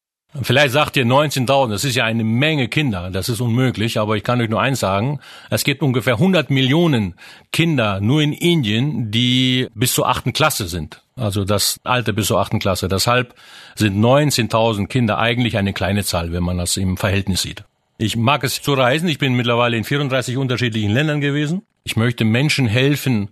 Vielleicht 0.41 0.73
sagt 0.73 0.97
ihr 0.97 1.05
19.000, 1.05 1.69
das 1.69 1.85
ist 1.85 1.95
ja 1.95 2.07
eine 2.07 2.25
Menge 2.25 2.69
Kinder, 2.69 3.11
das 3.11 3.29
ist 3.29 3.43
unmöglich, 3.43 3.99
aber 3.99 4.17
ich 4.17 4.25
kann 4.25 4.41
euch 4.41 4.49
nur 4.49 4.63
eins 4.63 4.81
sagen, 4.81 5.21
es 5.51 5.63
gibt 5.63 5.83
ungefähr 5.83 6.15
100 6.15 6.49
Millionen 6.49 7.17
Kinder 7.53 8.01
nur 8.01 8.23
in 8.23 8.33
Indien, 8.33 9.11
die 9.11 9.69
bis 9.75 9.93
zur 9.93 10.09
achten 10.09 10.33
Klasse 10.33 10.69
sind. 10.69 11.03
Also 11.17 11.45
das 11.45 11.81
Alter 11.85 12.15
bis 12.15 12.29
zur 12.29 12.41
achten 12.41 12.61
Klasse. 12.61 12.89
Deshalb 12.89 13.35
sind 13.75 14.03
19.000 14.03 14.87
Kinder 14.87 15.19
eigentlich 15.19 15.59
eine 15.59 15.75
kleine 15.75 16.03
Zahl, 16.03 16.33
wenn 16.33 16.43
man 16.43 16.57
das 16.57 16.79
im 16.79 16.97
Verhältnis 16.97 17.43
sieht. 17.43 17.65
Ich 17.97 18.17
mag 18.17 18.43
es 18.43 18.61
zu 18.61 18.75
reisen, 18.75 19.09
ich 19.09 19.19
bin 19.19 19.35
mittlerweile 19.35 19.77
in 19.77 19.85
34 19.85 20.37
unterschiedlichen 20.37 20.91
Ländern 20.91 21.21
gewesen. 21.21 21.63
Ich 21.85 21.97
möchte 21.97 22.25
Menschen 22.25 22.67
helfen, 22.67 23.31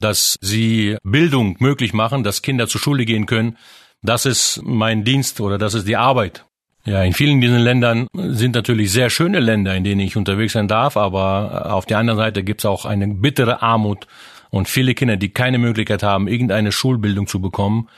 dass 0.00 0.36
sie 0.40 0.96
Bildung 1.02 1.56
möglich 1.58 1.92
machen, 1.92 2.22
dass 2.22 2.42
Kinder 2.42 2.68
zur 2.68 2.80
Schule 2.80 3.04
gehen 3.04 3.26
können, 3.26 3.56
das 4.02 4.26
ist 4.26 4.60
mein 4.62 5.04
Dienst 5.04 5.40
oder 5.40 5.58
das 5.58 5.74
ist 5.74 5.88
die 5.88 5.96
Arbeit. 5.96 6.44
Ja, 6.84 7.02
in 7.02 7.14
vielen 7.14 7.40
diesen 7.40 7.58
Ländern 7.58 8.06
sind 8.14 8.54
natürlich 8.54 8.92
sehr 8.92 9.10
schöne 9.10 9.40
Länder, 9.40 9.74
in 9.74 9.82
denen 9.82 10.00
ich 10.00 10.16
unterwegs 10.16 10.52
sein 10.52 10.68
darf, 10.68 10.96
aber 10.96 11.72
auf 11.74 11.86
der 11.86 11.98
anderen 11.98 12.18
Seite 12.18 12.44
gibt 12.44 12.60
es 12.60 12.66
auch 12.66 12.84
eine 12.84 13.08
bittere 13.08 13.60
Armut 13.62 14.06
und 14.50 14.68
viele 14.68 14.94
Kinder, 14.94 15.16
die 15.16 15.30
keine 15.30 15.58
Möglichkeit 15.58 16.04
haben, 16.04 16.28
irgendeine 16.28 16.70
Schulbildung 16.70 17.26
zu 17.26 17.40
bekommen. 17.40 17.88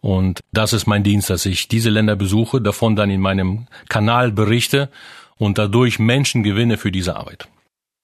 Und 0.00 0.40
das 0.52 0.72
ist 0.72 0.86
mein 0.86 1.02
Dienst, 1.02 1.30
dass 1.30 1.44
ich 1.46 1.66
diese 1.66 1.90
Länder 1.90 2.14
besuche, 2.14 2.60
davon 2.60 2.94
dann 2.94 3.10
in 3.10 3.20
meinem 3.20 3.66
Kanal 3.88 4.30
berichte 4.30 4.90
und 5.38 5.58
dadurch 5.58 5.98
Menschen 5.98 6.42
gewinne 6.42 6.76
für 6.76 6.92
diese 6.92 7.16
Arbeit. 7.16 7.48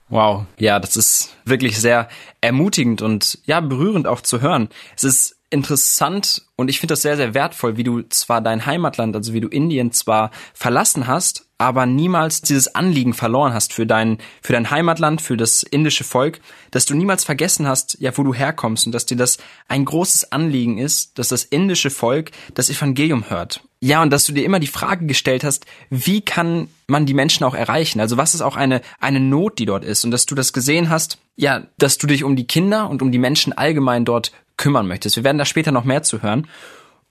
Wow, 0.08 0.44
ja, 0.58 0.78
das 0.78 0.96
ist 0.96 1.34
wirklich 1.44 1.80
sehr 1.80 2.08
ermutigend 2.40 3.00
und 3.00 3.38
ja, 3.46 3.60
berührend 3.60 4.06
auch 4.06 4.20
zu 4.20 4.42
hören. 4.42 4.68
Es 4.94 5.04
ist 5.04 5.41
interessant 5.52 6.42
und 6.56 6.68
ich 6.68 6.80
finde 6.80 6.92
das 6.92 7.02
sehr, 7.02 7.16
sehr 7.16 7.34
wertvoll, 7.34 7.76
wie 7.76 7.84
du 7.84 8.02
zwar 8.02 8.40
dein 8.40 8.64
Heimatland, 8.66 9.14
also 9.14 9.32
wie 9.34 9.40
du 9.40 9.48
Indien 9.48 9.92
zwar 9.92 10.30
verlassen 10.54 11.06
hast, 11.06 11.46
aber 11.58 11.86
niemals 11.86 12.42
dieses 12.42 12.74
Anliegen 12.74 13.14
verloren 13.14 13.54
hast 13.54 13.72
für 13.72 13.86
dein, 13.86 14.18
für 14.40 14.52
dein 14.52 14.70
Heimatland, 14.70 15.22
für 15.22 15.36
das 15.36 15.62
indische 15.62 16.02
Volk, 16.02 16.40
dass 16.72 16.86
du 16.86 16.94
niemals 16.94 17.24
vergessen 17.24 17.68
hast, 17.68 17.98
ja, 18.00 18.16
wo 18.16 18.24
du 18.24 18.34
herkommst 18.34 18.86
und 18.86 18.92
dass 18.92 19.06
dir 19.06 19.16
das 19.16 19.38
ein 19.68 19.84
großes 19.84 20.32
Anliegen 20.32 20.78
ist, 20.78 21.18
dass 21.18 21.28
das 21.28 21.44
indische 21.44 21.90
Volk 21.90 22.32
das 22.54 22.68
Evangelium 22.68 23.30
hört. 23.30 23.60
Ja, 23.80 24.02
und 24.02 24.10
dass 24.10 24.24
du 24.24 24.32
dir 24.32 24.44
immer 24.44 24.60
die 24.60 24.66
Frage 24.66 25.06
gestellt 25.06 25.44
hast, 25.44 25.66
wie 25.90 26.20
kann 26.20 26.68
man 26.86 27.06
die 27.06 27.14
Menschen 27.14 27.44
auch 27.44 27.54
erreichen? 27.54 28.00
Also 28.00 28.16
was 28.16 28.34
ist 28.34 28.40
auch 28.40 28.56
eine, 28.56 28.80
eine 29.00 29.20
Not, 29.20 29.58
die 29.58 29.66
dort 29.66 29.84
ist? 29.84 30.04
Und 30.04 30.12
dass 30.12 30.26
du 30.26 30.34
das 30.34 30.52
gesehen 30.52 30.88
hast, 30.88 31.18
ja, 31.36 31.62
dass 31.78 31.98
du 31.98 32.06
dich 32.06 32.24
um 32.24 32.36
die 32.36 32.46
Kinder 32.46 32.88
und 32.88 33.02
um 33.02 33.10
die 33.10 33.18
Menschen 33.18 33.52
allgemein 33.52 34.04
dort 34.04 34.32
kümmern 34.62 34.86
möchtest. 34.86 35.16
Wir 35.16 35.24
werden 35.24 35.38
da 35.38 35.44
später 35.44 35.72
noch 35.72 35.84
mehr 35.84 36.04
zu 36.04 36.22
hören. 36.22 36.46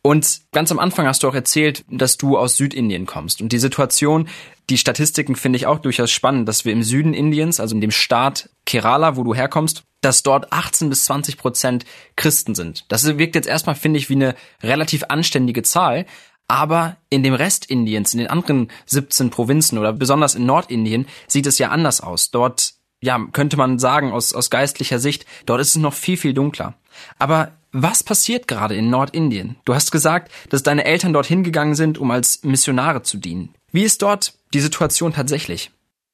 Und 0.01 0.41
ganz 0.51 0.71
am 0.71 0.79
Anfang 0.79 1.05
hast 1.05 1.21
du 1.21 1.27
auch 1.27 1.35
erzählt, 1.35 1.83
dass 1.89 2.17
du 2.17 2.37
aus 2.37 2.57
Südindien 2.57 3.05
kommst. 3.05 3.41
Und 3.41 3.51
die 3.51 3.59
Situation, 3.59 4.29
die 4.69 4.77
Statistiken 4.77 5.35
finde 5.35 5.57
ich 5.57 5.67
auch 5.67 5.79
durchaus 5.79 6.09
spannend, 6.09 6.47
dass 6.47 6.65
wir 6.65 6.71
im 6.71 6.81
Süden 6.81 7.13
Indiens, 7.13 7.59
also 7.59 7.75
in 7.75 7.81
dem 7.81 7.91
Staat 7.91 8.49
Kerala, 8.65 9.15
wo 9.17 9.23
du 9.23 9.35
herkommst, 9.35 9.83
dass 9.99 10.23
dort 10.23 10.51
18 10.51 10.89
bis 10.89 11.05
20 11.05 11.37
Prozent 11.37 11.85
Christen 12.15 12.55
sind. 12.55 12.85
Das 12.87 13.05
wirkt 13.05 13.35
jetzt 13.35 13.47
erstmal, 13.47 13.75
finde 13.75 13.99
ich, 13.99 14.09
wie 14.09 14.15
eine 14.15 14.35
relativ 14.63 15.03
anständige 15.09 15.61
Zahl. 15.61 16.05
Aber 16.47 16.97
in 17.09 17.21
dem 17.21 17.35
Rest 17.35 17.69
Indiens, 17.69 18.13
in 18.13 18.19
den 18.19 18.27
anderen 18.27 18.71
17 18.87 19.29
Provinzen 19.29 19.77
oder 19.77 19.93
besonders 19.93 20.35
in 20.35 20.45
Nordindien, 20.45 21.05
sieht 21.27 21.45
es 21.45 21.59
ja 21.59 21.69
anders 21.69 22.01
aus. 22.01 22.31
Dort, 22.31 22.73
ja, 23.01 23.19
könnte 23.33 23.57
man 23.57 23.79
sagen, 23.79 24.11
aus, 24.11 24.33
aus 24.33 24.49
geistlicher 24.49 24.99
Sicht, 24.99 25.25
dort 25.45 25.59
ist 25.59 25.69
es 25.69 25.75
noch 25.77 25.93
viel, 25.93 26.17
viel 26.17 26.33
dunkler. 26.33 26.75
Aber 27.19 27.51
was 27.71 28.03
passiert 28.03 28.47
gerade 28.47 28.75
in 28.75 28.89
Nordindien? 28.89 29.55
Du 29.65 29.73
hast 29.73 29.91
gesagt, 29.91 30.31
dass 30.49 30.63
deine 30.63 30.85
Eltern 30.85 31.13
dorthin 31.13 31.43
gegangen 31.43 31.75
sind, 31.75 31.97
um 31.97 32.11
als 32.11 32.43
Missionare 32.43 33.01
zu 33.01 33.17
dienen. 33.17 33.53
Wie 33.71 33.83
ist 33.83 34.01
dort 34.01 34.33
die 34.53 34.59
Situation 34.59 35.13
tatsächlich? 35.13 35.71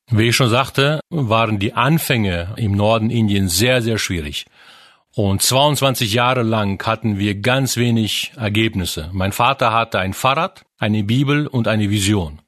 Wie 0.10 0.29
ich 0.29 0.36
schon 0.36 0.50
sagte, 0.50 1.01
waren 1.10 1.60
die 1.60 1.74
Anfänge 1.74 2.53
im 2.56 2.74
Norden 2.74 3.10
Indiens 3.10 3.58
sehr, 3.58 3.82
sehr 3.82 3.98
schwierig. 3.98 4.46
Und 5.13 5.41
22 5.41 6.13
Jahre 6.13 6.44
lang 6.44 6.82
hatten 6.86 7.17
wir 7.17 7.36
ganz 7.36 7.75
wenig 7.75 8.34
Ergebnisse. 8.38 9.10
Mein 9.12 9.32
Vater 9.32 9.74
hatte 9.74 10.00
ein 10.00 10.13
Fahrrad, 10.13 10.63
eine 10.77 11.03
Bibel 11.03 11.48
und 11.48 11.67
eine 11.67 11.89
Vision. 11.89 12.39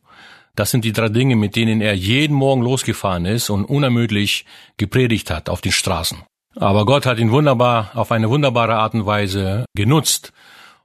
Das 0.60 0.72
sind 0.72 0.84
die 0.84 0.92
drei 0.92 1.08
Dinge, 1.08 1.38
mit 1.38 1.56
denen 1.56 1.80
er 1.80 1.94
jeden 1.94 2.36
Morgen 2.36 2.62
losgefahren 2.62 3.24
ist 3.24 3.50
und 3.50 3.64
unermüdlich 3.64 4.44
gepredigt 4.76 5.32
hat 5.32 5.48
auf 5.48 5.62
den 5.62 5.72
Straßen. 5.72 6.18
Aber 6.58 6.86
Gott 6.86 7.06
hat 7.06 7.18
ihn 7.18 7.32
wunderbar, 7.32 7.92
auf 7.94 8.12
eine 8.12 8.30
wunderbare 8.30 8.76
Art 8.76 8.94
und 8.94 9.06
Weise 9.06 9.64
genutzt. 9.74 10.34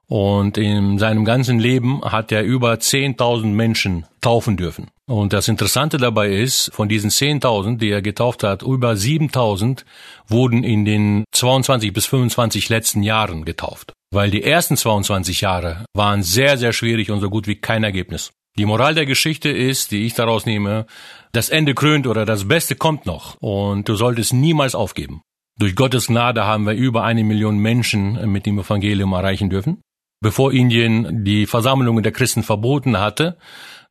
Und 0.07 0.59
in 0.59 1.00
seinem 1.00 1.25
ganzen 1.25 1.59
Leben 1.59 2.02
hat 2.04 2.31
er 2.31 2.45
über 2.45 2.75
10.000 2.75 3.47
Menschen 3.47 4.07
taufen 4.21 4.57
dürfen. 4.57 4.93
Und 5.09 5.33
das 5.33 5.49
Interessante 5.49 5.97
dabei 5.97 6.28
ist, 6.28 6.71
von 6.73 6.88
diesen 6.88 7.11
10.000, 7.11 7.78
die 7.78 7.90
er 7.90 8.00
getauft 8.00 8.45
hat, 8.45 8.62
über 8.62 8.93
7.000 8.93 9.85
wurden 10.28 10.62
in 10.62 10.85
den 10.85 11.25
22 11.33 11.93
bis 11.93 12.07
25 12.07 12.69
letzten 12.69 13.02
Jahren 13.02 13.45
getauft. 13.45 13.93
Weil 14.12 14.31
die 14.31 14.45
ersten 14.45 14.76
22 14.76 15.40
Jahre 15.40 15.85
waren 15.95 16.23
sehr, 16.23 16.59
sehr 16.59 16.73
schwierig 16.73 17.11
und 17.11 17.19
so 17.19 17.28
gut 17.28 17.49
wie 17.49 17.57
kein 17.57 17.83
Ergebnis. 17.83 18.31
Die 18.56 18.66
Moral 18.66 18.94
der 18.94 19.04
Geschichte 19.04 19.49
ist, 19.49 19.90
die 19.90 20.06
ich 20.06 20.14
daraus 20.14 20.46
nehme, 20.46 20.87
das 21.32 21.49
Ende 21.49 21.75
krönt 21.75 22.06
oder 22.06 22.25
das 22.25 22.46
Beste 22.46 22.76
kommt 22.76 23.04
noch 23.04 23.37
und 23.40 23.88
du 23.88 23.96
solltest 23.96 24.32
niemals 24.32 24.76
aufgeben. 24.76 25.23
Durch 25.58 25.75
Gottes 25.75 26.06
Gnade 26.06 26.44
haben 26.44 26.64
wir 26.64 26.75
über 26.75 27.02
eine 27.02 27.25
Million 27.25 27.58
Menschen 27.58 28.30
mit 28.30 28.46
dem 28.46 28.58
Evangelium 28.58 29.12
erreichen 29.12 29.50
dürfen. 29.50 29.80
Bevor 30.20 30.52
Indien 30.52 31.25
die 31.25 31.46
Versammlungen 31.46 32.02
der 32.02 32.12
Christen 32.12 32.44
verboten 32.44 32.99
hatte, 32.99 33.38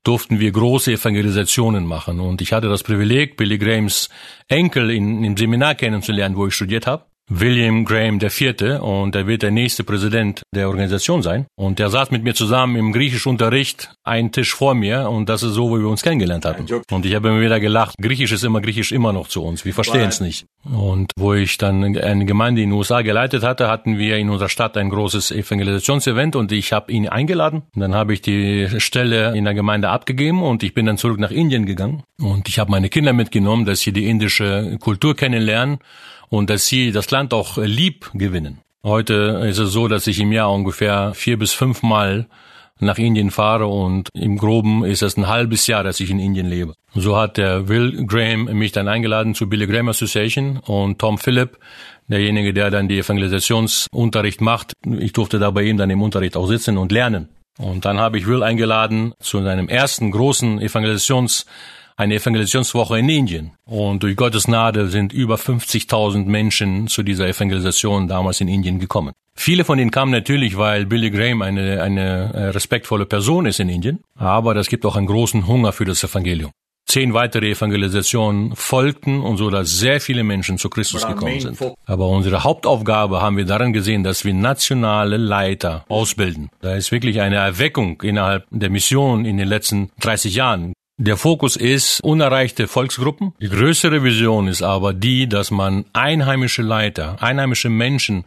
durften 0.04 0.40
wir 0.40 0.52
große 0.52 0.94
Evangelisationen 0.94 1.86
machen. 1.86 2.20
Und 2.20 2.42
ich 2.42 2.54
hatte 2.54 2.70
das 2.70 2.84
Privileg, 2.84 3.38
Billy 3.38 3.58
Grahams 3.58 4.10
Enkel 4.48 4.92
in, 4.92 5.24
im 5.24 5.38
Seminar 5.38 5.76
kennenzulernen, 5.76 6.36
wo 6.36 6.48
ich 6.48 6.56
studiert 6.56 6.88
habe. 6.88 7.06
William 7.36 7.84
Graham 7.84 8.20
Vierte 8.20 8.82
und 8.82 9.16
er 9.16 9.26
wird 9.26 9.42
der 9.42 9.50
nächste 9.50 9.84
Präsident 9.84 10.44
der 10.54 10.68
Organisation 10.68 11.24
sein. 11.24 11.48
Und 11.56 11.80
er 11.80 11.90
saß 11.90 12.12
mit 12.12 12.24
mir 12.24 12.36
zusammen 12.36 12.76
im 12.76 12.94
Griechischunterricht, 12.94 13.90
einen 14.04 14.32
Tisch 14.32 14.54
vor 14.54 14.76
mir 14.76 15.10
und 15.10 15.30
das 15.30 15.42
ist 15.42 15.54
so, 15.54 15.76
wie 15.76 15.82
wir 15.82 15.90
uns 15.90 16.04
kennengelernt 16.04 16.46
hatten. 16.46 16.68
Und 16.92 17.06
ich 17.06 17.16
habe 17.16 17.30
immer 17.30 17.42
wieder 17.42 17.60
gelacht, 17.60 17.96
Griechisch 18.00 18.32
ist 18.32 18.44
immer 18.44 18.62
Griechisch 18.62 18.92
immer 18.92 19.14
noch 19.14 19.28
zu 19.28 19.44
uns, 19.44 19.66
wir 19.66 19.74
verstehen 19.74 20.10
es 20.10 20.22
nicht. 20.22 20.46
Und 20.64 21.12
wo 21.18 21.34
ich 21.34 21.58
dann 21.58 21.98
eine 21.98 22.26
Gemeinde 22.26 22.62
in 22.62 22.70
den 22.70 22.78
USA 22.78 23.02
geleitet 23.02 23.44
hatte, 23.44 23.68
hatten 23.68 23.98
wir 23.98 24.18
in 24.18 24.30
unserer 24.30 24.50
Stadt 24.50 24.78
ein 24.78 24.90
großes 24.90 25.32
Evangelisationsevent 25.32 26.36
und 26.36 26.52
ich 26.52 26.72
habe 26.72 26.92
ihn 26.92 27.10
eingeladen. 27.10 27.64
Und 27.74 27.82
dann 27.82 27.96
habe 27.96 28.14
ich 28.14 28.22
die 28.22 28.80
Stelle 28.80 29.36
in 29.36 29.46
der 29.46 29.56
Gemeinde 29.56 29.90
abgegeben 29.90 30.44
und 30.44 30.62
ich 30.62 30.76
bin 30.76 30.86
dann 30.86 30.98
zurück 31.00 31.20
nach 31.20 31.32
Indien 31.32 31.66
gegangen 31.66 32.04
und 32.22 32.48
ich 32.48 32.60
habe 32.60 32.70
meine 32.70 32.90
Kinder 32.90 33.12
mitgenommen, 33.12 33.66
dass 33.66 33.82
sie 33.82 33.92
die 33.92 34.08
indische 34.08 34.78
Kultur 34.80 35.16
kennenlernen 35.16 35.80
und 36.34 36.50
dass 36.50 36.66
sie 36.66 36.92
das 36.92 37.12
Land 37.12 37.32
auch 37.32 37.58
lieb 37.58 38.10
gewinnen. 38.16 38.62
Heute 38.84 39.44
ist 39.48 39.60
es 39.60 39.72
so, 39.72 39.88
dass 39.88 40.08
ich 40.08 40.20
im 40.20 40.32
Jahr 40.32 40.52
ungefähr 40.52 41.14
vier 41.14 41.38
bis 41.38 41.54
fünf 41.54 41.84
Mal 41.84 42.26
nach 42.80 42.98
Indien 42.98 43.30
fahre 43.30 43.68
und 43.68 44.10
im 44.16 44.40
Groben 44.40 44.84
ist 44.84 45.04
es 45.04 45.16
ein 45.16 45.28
halbes 45.28 45.68
Jahr, 45.68 45.84
dass 45.84 46.00
ich 46.00 46.10
in 46.10 46.18
Indien 46.18 46.48
lebe. 46.48 46.74
So 46.96 47.16
hat 47.16 47.38
der 47.38 47.68
Will 47.68 48.08
Graham 48.08 48.46
mich 48.46 48.72
dann 48.72 48.88
eingeladen 48.88 49.36
zur 49.36 49.48
Billy 49.48 49.68
Graham 49.68 49.90
Association 49.90 50.58
und 50.58 50.98
Tom 50.98 51.20
Phillip, 51.20 51.56
derjenige, 52.08 52.52
der 52.52 52.72
dann 52.72 52.88
die 52.88 52.98
Evangelisationsunterricht 52.98 54.42
macht. 54.42 54.74
Ich 55.00 55.14
durfte 55.14 55.38
da 55.38 55.52
bei 55.52 55.62
ihm 55.62 55.78
dann 55.78 55.92
im 55.92 56.02
Unterricht 56.02 56.36
auch 56.36 56.48
sitzen 56.48 56.80
und 56.80 56.92
lernen. 56.92 57.30
Und 57.60 57.86
dann 57.86 58.00
habe 58.00 58.18
ich 58.18 58.26
Will 58.26 58.42
eingeladen 58.42 59.14
zu 59.20 59.44
seinem 59.44 59.70
ersten 59.70 60.10
großen 60.10 60.60
Evangelisations 60.60 61.46
eine 61.96 62.16
Evangelisationswoche 62.16 63.00
in 63.00 63.10
Indien. 63.10 63.52
Und 63.66 64.04
durch 64.04 64.16
Gottes 64.16 64.46
Gnade 64.46 64.88
sind 64.88 65.14
über 65.14 65.36
50.000 65.36 66.26
Menschen 66.26 66.88
zu 66.88 67.04
dieser 67.04 67.28
Evangelisation 67.28 68.08
damals 68.08 68.42
in 68.42 68.48
Indien 68.48 68.80
gekommen. 68.80 69.14
Viele 69.36 69.66
von 69.66 69.80
ihnen 69.80 69.92
kamen 69.92 70.12
natürlich, 70.12 70.58
weil 70.58 70.86
Billy 70.86 71.10
Graham 71.10 71.42
eine, 71.42 71.82
eine 71.82 72.34
äh, 72.34 72.44
respektvolle 72.50 73.06
Person 73.06 73.46
ist 73.46 73.60
in 73.60 73.70
Indien, 73.70 74.00
aber 74.16 74.56
es 74.56 74.70
gibt 74.70 74.86
auch 74.86 74.96
einen 74.96 75.08
großen 75.08 75.48
Hunger 75.48 75.72
für 75.72 75.86
das 75.86 76.04
Evangelium. 76.04 76.52
Zehn 76.86 77.14
weitere 77.14 77.52
Evangelisationen 77.52 78.56
folgten 78.56 79.22
und 79.22 79.38
so, 79.38 79.50
dass 79.50 79.80
sehr 79.80 80.02
viele 80.02 80.24
Menschen 80.24 80.58
zu 80.58 80.70
Christus 80.70 81.08
gekommen 81.08 81.40
sind. 81.40 81.58
Aber 81.86 82.08
unsere 82.08 82.44
Hauptaufgabe 82.44 83.22
haben 83.22 83.38
wir 83.38 83.46
darin 83.46 83.72
gesehen, 83.72 84.04
dass 84.04 84.26
wir 84.26 84.34
nationale 84.34 85.18
Leiter 85.18 85.86
ausbilden. 85.88 86.50
Da 86.60 86.76
ist 86.76 86.92
wirklich 86.92 87.22
eine 87.22 87.38
Erweckung 87.38 88.02
innerhalb 88.02 88.46
der 88.52 88.70
Mission 88.70 89.24
in 89.24 89.38
den 89.38 89.48
letzten 89.48 89.92
30 90.02 90.36
Jahren. 90.36 90.74
Der 90.98 91.18
Fokus 91.18 91.56
ist 91.56 92.02
unerreichte 92.04 92.68
Volksgruppen. 92.68 93.34
Die 93.42 93.50
größere 93.50 94.04
Vision 94.04 94.48
ist 94.48 94.62
aber 94.62 94.94
die, 94.94 95.28
dass 95.28 95.50
man 95.50 95.86
einheimische 95.92 96.62
Leiter, 96.62 97.22
einheimische 97.22 97.70
Menschen 97.70 98.26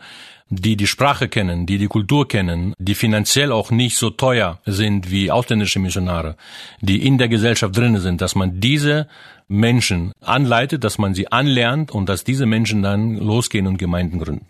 die 0.48 0.76
die 0.76 0.86
Sprache 0.86 1.28
kennen, 1.28 1.66
die 1.66 1.78
die 1.78 1.88
Kultur 1.88 2.28
kennen, 2.28 2.74
die 2.78 2.94
finanziell 2.94 3.50
auch 3.50 3.70
nicht 3.70 3.96
so 3.96 4.10
teuer 4.10 4.60
sind 4.64 5.10
wie 5.10 5.30
ausländische 5.30 5.80
Missionare, 5.80 6.36
die 6.80 7.04
in 7.04 7.18
der 7.18 7.28
Gesellschaft 7.28 7.76
drinnen 7.76 8.00
sind, 8.00 8.20
dass 8.20 8.36
man 8.36 8.60
diese 8.60 9.08
Menschen 9.48 10.12
anleitet, 10.20 10.84
dass 10.84 10.98
man 10.98 11.14
sie 11.14 11.30
anlernt 11.32 11.90
und 11.90 12.08
dass 12.08 12.22
diese 12.22 12.46
Menschen 12.46 12.82
dann 12.82 13.16
losgehen 13.16 13.66
und 13.66 13.78
Gemeinden 13.78 14.20
gründen. 14.20 14.46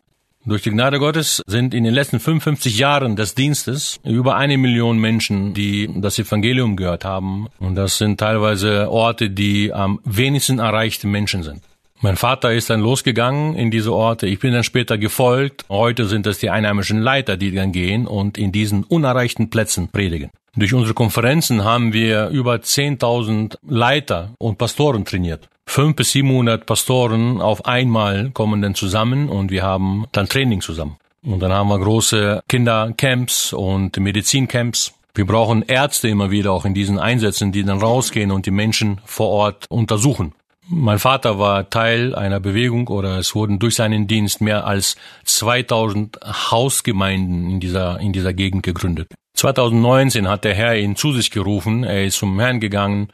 Durch 0.49 0.62
die 0.62 0.71
Gnade 0.71 1.00
Gottes 1.00 1.43
sind 1.49 1.75
in 1.75 1.83
den 1.83 1.93
letzten 1.93 2.21
55 2.21 2.79
Jahren 2.79 3.17
des 3.17 3.35
Dienstes 3.35 3.99
über 4.05 4.37
eine 4.37 4.57
Million 4.57 4.97
Menschen, 4.97 5.55
die 5.55 5.91
das 5.97 6.21
Evangelium 6.21 6.76
gehört 6.76 7.05
haben. 7.05 7.49
Und 7.59 7.75
das 7.75 7.99
sind 7.99 8.21
teilweise 8.21 8.88
Orte, 8.88 9.29
die 9.29 9.73
am 9.73 9.99
wenigsten 10.05 10.61
erreichte 10.61 11.09
Menschen 11.09 11.43
sind. 11.43 11.62
Mein 12.00 12.17
Vater 12.17 12.53
ist 12.53 12.71
dann 12.71 12.81
losgegangen 12.81 13.57
in 13.57 13.73
diese 13.73 13.93
Orte. 13.93 14.29
Ich 14.29 14.38
bin 14.38 14.53
dann 14.53 14.62
später 14.62 14.99
gefolgt. 14.99 15.65
Heute 15.69 16.07
sind 16.07 16.29
es 16.29 16.38
die 16.38 16.50
einheimischen 16.50 17.00
Leiter, 17.00 17.37
die 17.37 17.53
dann 17.53 17.73
gehen 17.73 18.07
und 18.07 18.38
in 18.38 18.53
diesen 18.53 18.85
unerreichten 18.85 19.50
Plätzen 19.50 19.88
predigen. 19.88 20.31
Durch 20.55 20.73
unsere 20.73 20.95
Konferenzen 20.95 21.65
haben 21.65 21.93
wir 21.93 22.29
über 22.29 22.55
10.000 22.55 23.59
Leiter 23.67 24.31
und 24.38 24.59
Pastoren 24.59 25.05
trainiert. 25.05 25.49
Fünf 25.68 25.96
bis 25.96 26.12
700 26.12 26.64
Pastoren 26.64 27.40
auf 27.40 27.66
einmal 27.66 28.30
kommen 28.30 28.62
dann 28.62 28.75
zusammen 28.75 29.28
und 29.28 29.50
wir 29.50 29.62
haben 29.62 30.06
dann 30.12 30.28
Training 30.28 30.61
zusammen. 30.61 30.96
Und 31.23 31.40
dann 31.40 31.52
haben 31.52 31.68
wir 31.68 31.78
große 31.78 32.40
Kindercamps 32.49 33.52
und 33.52 33.99
Medizincamps. 33.99 34.94
Wir 35.14 35.26
brauchen 35.26 35.62
Ärzte 35.62 36.08
immer 36.08 36.30
wieder 36.30 36.52
auch 36.52 36.64
in 36.64 36.75
diesen 36.75 36.99
Einsätzen, 36.99 37.50
die 37.50 37.64
dann 37.64 37.80
rausgehen 37.80 38.30
und 38.30 38.46
die 38.46 38.50
Menschen 38.50 39.00
vor 39.04 39.28
Ort 39.28 39.66
untersuchen. 39.68 40.32
Mein 40.68 40.99
Vater 40.99 41.38
war 41.38 41.70
Teil 41.70 42.14
einer 42.14 42.40
Bewegung 42.40 42.88
oder 42.88 43.18
es 43.18 43.35
wurden 43.35 43.58
durch 43.58 43.76
seinen 43.76 44.06
Dienst 44.06 44.40
mehr 44.40 44.66
als 44.66 44.96
2000 45.25 46.18
Hausgemeinden 46.50 47.50
in 47.50 47.61
dieser, 47.61 48.00
in 48.00 48.12
dieser 48.12 48.32
Gegend 48.32 48.62
gegründet. 48.62 49.08
2019 49.35 50.28
hat 50.28 50.44
der 50.44 50.54
Herr 50.54 50.76
ihn 50.76 50.96
zu 50.96 51.12
sich 51.12 51.30
gerufen, 51.30 51.85
er 51.85 52.04
ist 52.04 52.18
zum 52.18 52.40
Herrn 52.40 52.58
gegangen 52.61 53.08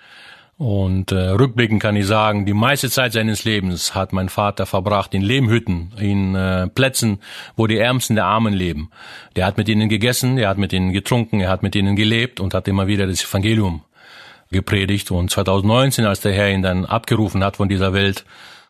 und 0.63 1.11
äh, 1.11 1.31
rückblickend 1.31 1.83
kann 1.83 1.97
ich 1.97 2.07
sagen, 2.07 2.47
die 2.47 2.53
meiste 2.53 2.89
Zeit 2.89 3.13
seines 3.13 3.43
Lebens 3.43 3.97
hat 3.97 4.13
mein 4.13 4.29
Vater 4.29 4.65
verbracht 4.65 5.13
in 5.13 5.21
Lehmhütten, 5.21 5.93
in 5.99 6.37
äh, 6.37 6.69
Plätzen, 6.69 7.19
wo 7.57 7.67
die 7.67 7.79
Ärmsten 7.79 8.15
der 8.15 8.27
Armen 8.27 8.55
leben. 8.55 8.93
Der 9.35 9.45
hat 9.45 9.57
mit 9.57 9.69
ihnen 9.69 9.89
gegessen, 9.89 10.39
er 10.39 10.49
hat 10.49 10.59
mit 10.59 10.73
ihnen 10.73 10.93
getrunken, 10.93 11.41
er 11.41 11.51
hat 11.51 11.65
mit 11.65 11.75
ihnen 11.75 11.97
gelebt 11.97 12.39
und 12.39 12.55
hat 12.55 12.69
immer 12.69 12.87
wieder 12.87 13.09
das 13.09 13.25
Evangelium 13.25 13.83
gepredigt. 14.53 15.11
Und 15.11 15.33
2019, 15.33 16.05
als 16.05 16.21
der 16.21 16.33
Herr 16.33 16.53
ihn 16.53 16.63
dann 16.63 16.87
abgerufen 16.87 17.43
hat 17.43 17.57
von 17.57 17.69
dieser 17.69 17.93
Welt, 17.93 18.25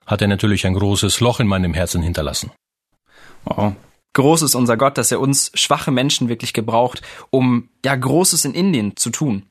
hat 0.07 0.23
er 0.23 0.29
natürlich 0.29 0.67
ein 0.67 0.73
großes 0.73 1.21
Loch 1.21 1.41
in 1.41 1.47
meinem 1.47 1.75
Herzen 1.75 2.01
hinterlassen. 2.01 2.53
Wow. 3.45 3.75
Groß 4.15 4.41
ist 4.41 4.55
unser 4.55 4.79
Gott, 4.79 4.97
dass 4.97 5.13
er 5.13 5.21
uns 5.21 5.51
schwache 5.53 5.91
Menschen 5.91 6.31
wirklich 6.31 6.55
gebraucht, 6.55 7.03
um 7.29 7.69
ja 7.85 7.95
Großes 7.95 8.47
in 8.47 8.55
Indien 8.55 8.97
zu 8.97 9.11
tun. 9.11 9.45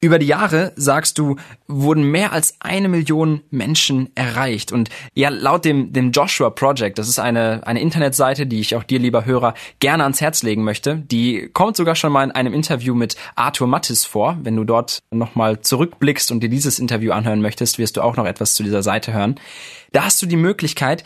Über 0.00 0.18
die 0.18 0.26
Jahre, 0.26 0.72
sagst 0.76 1.18
du, 1.18 1.36
wurden 1.66 2.04
mehr 2.04 2.32
als 2.32 2.54
eine 2.60 2.88
Million 2.88 3.42
Menschen 3.50 4.10
erreicht. 4.14 4.72
Und 4.72 4.90
ja, 5.14 5.28
laut 5.28 5.64
dem, 5.64 5.92
dem 5.92 6.12
Joshua 6.12 6.50
Project, 6.50 6.98
das 6.98 7.08
ist 7.08 7.18
eine, 7.18 7.66
eine 7.66 7.80
Internetseite, 7.80 8.46
die 8.46 8.60
ich 8.60 8.76
auch 8.76 8.84
dir, 8.84 8.98
lieber 8.98 9.24
Hörer, 9.24 9.54
gerne 9.80 10.04
ans 10.04 10.20
Herz 10.20 10.42
legen 10.42 10.64
möchte. 10.64 10.96
Die 10.96 11.48
kommt 11.52 11.76
sogar 11.76 11.94
schon 11.94 12.12
mal 12.12 12.24
in 12.24 12.32
einem 12.32 12.54
Interview 12.54 12.94
mit 12.94 13.16
Arthur 13.34 13.66
Mattis 13.66 14.04
vor. 14.04 14.38
Wenn 14.42 14.56
du 14.56 14.64
dort 14.64 15.00
nochmal 15.10 15.60
zurückblickst 15.60 16.30
und 16.30 16.40
dir 16.40 16.48
dieses 16.48 16.78
Interview 16.78 17.12
anhören 17.12 17.40
möchtest, 17.40 17.78
wirst 17.78 17.96
du 17.96 18.02
auch 18.02 18.16
noch 18.16 18.26
etwas 18.26 18.54
zu 18.54 18.62
dieser 18.62 18.82
Seite 18.82 19.12
hören. 19.12 19.36
Da 19.92 20.04
hast 20.04 20.20
du 20.22 20.26
die 20.26 20.36
Möglichkeit, 20.36 21.04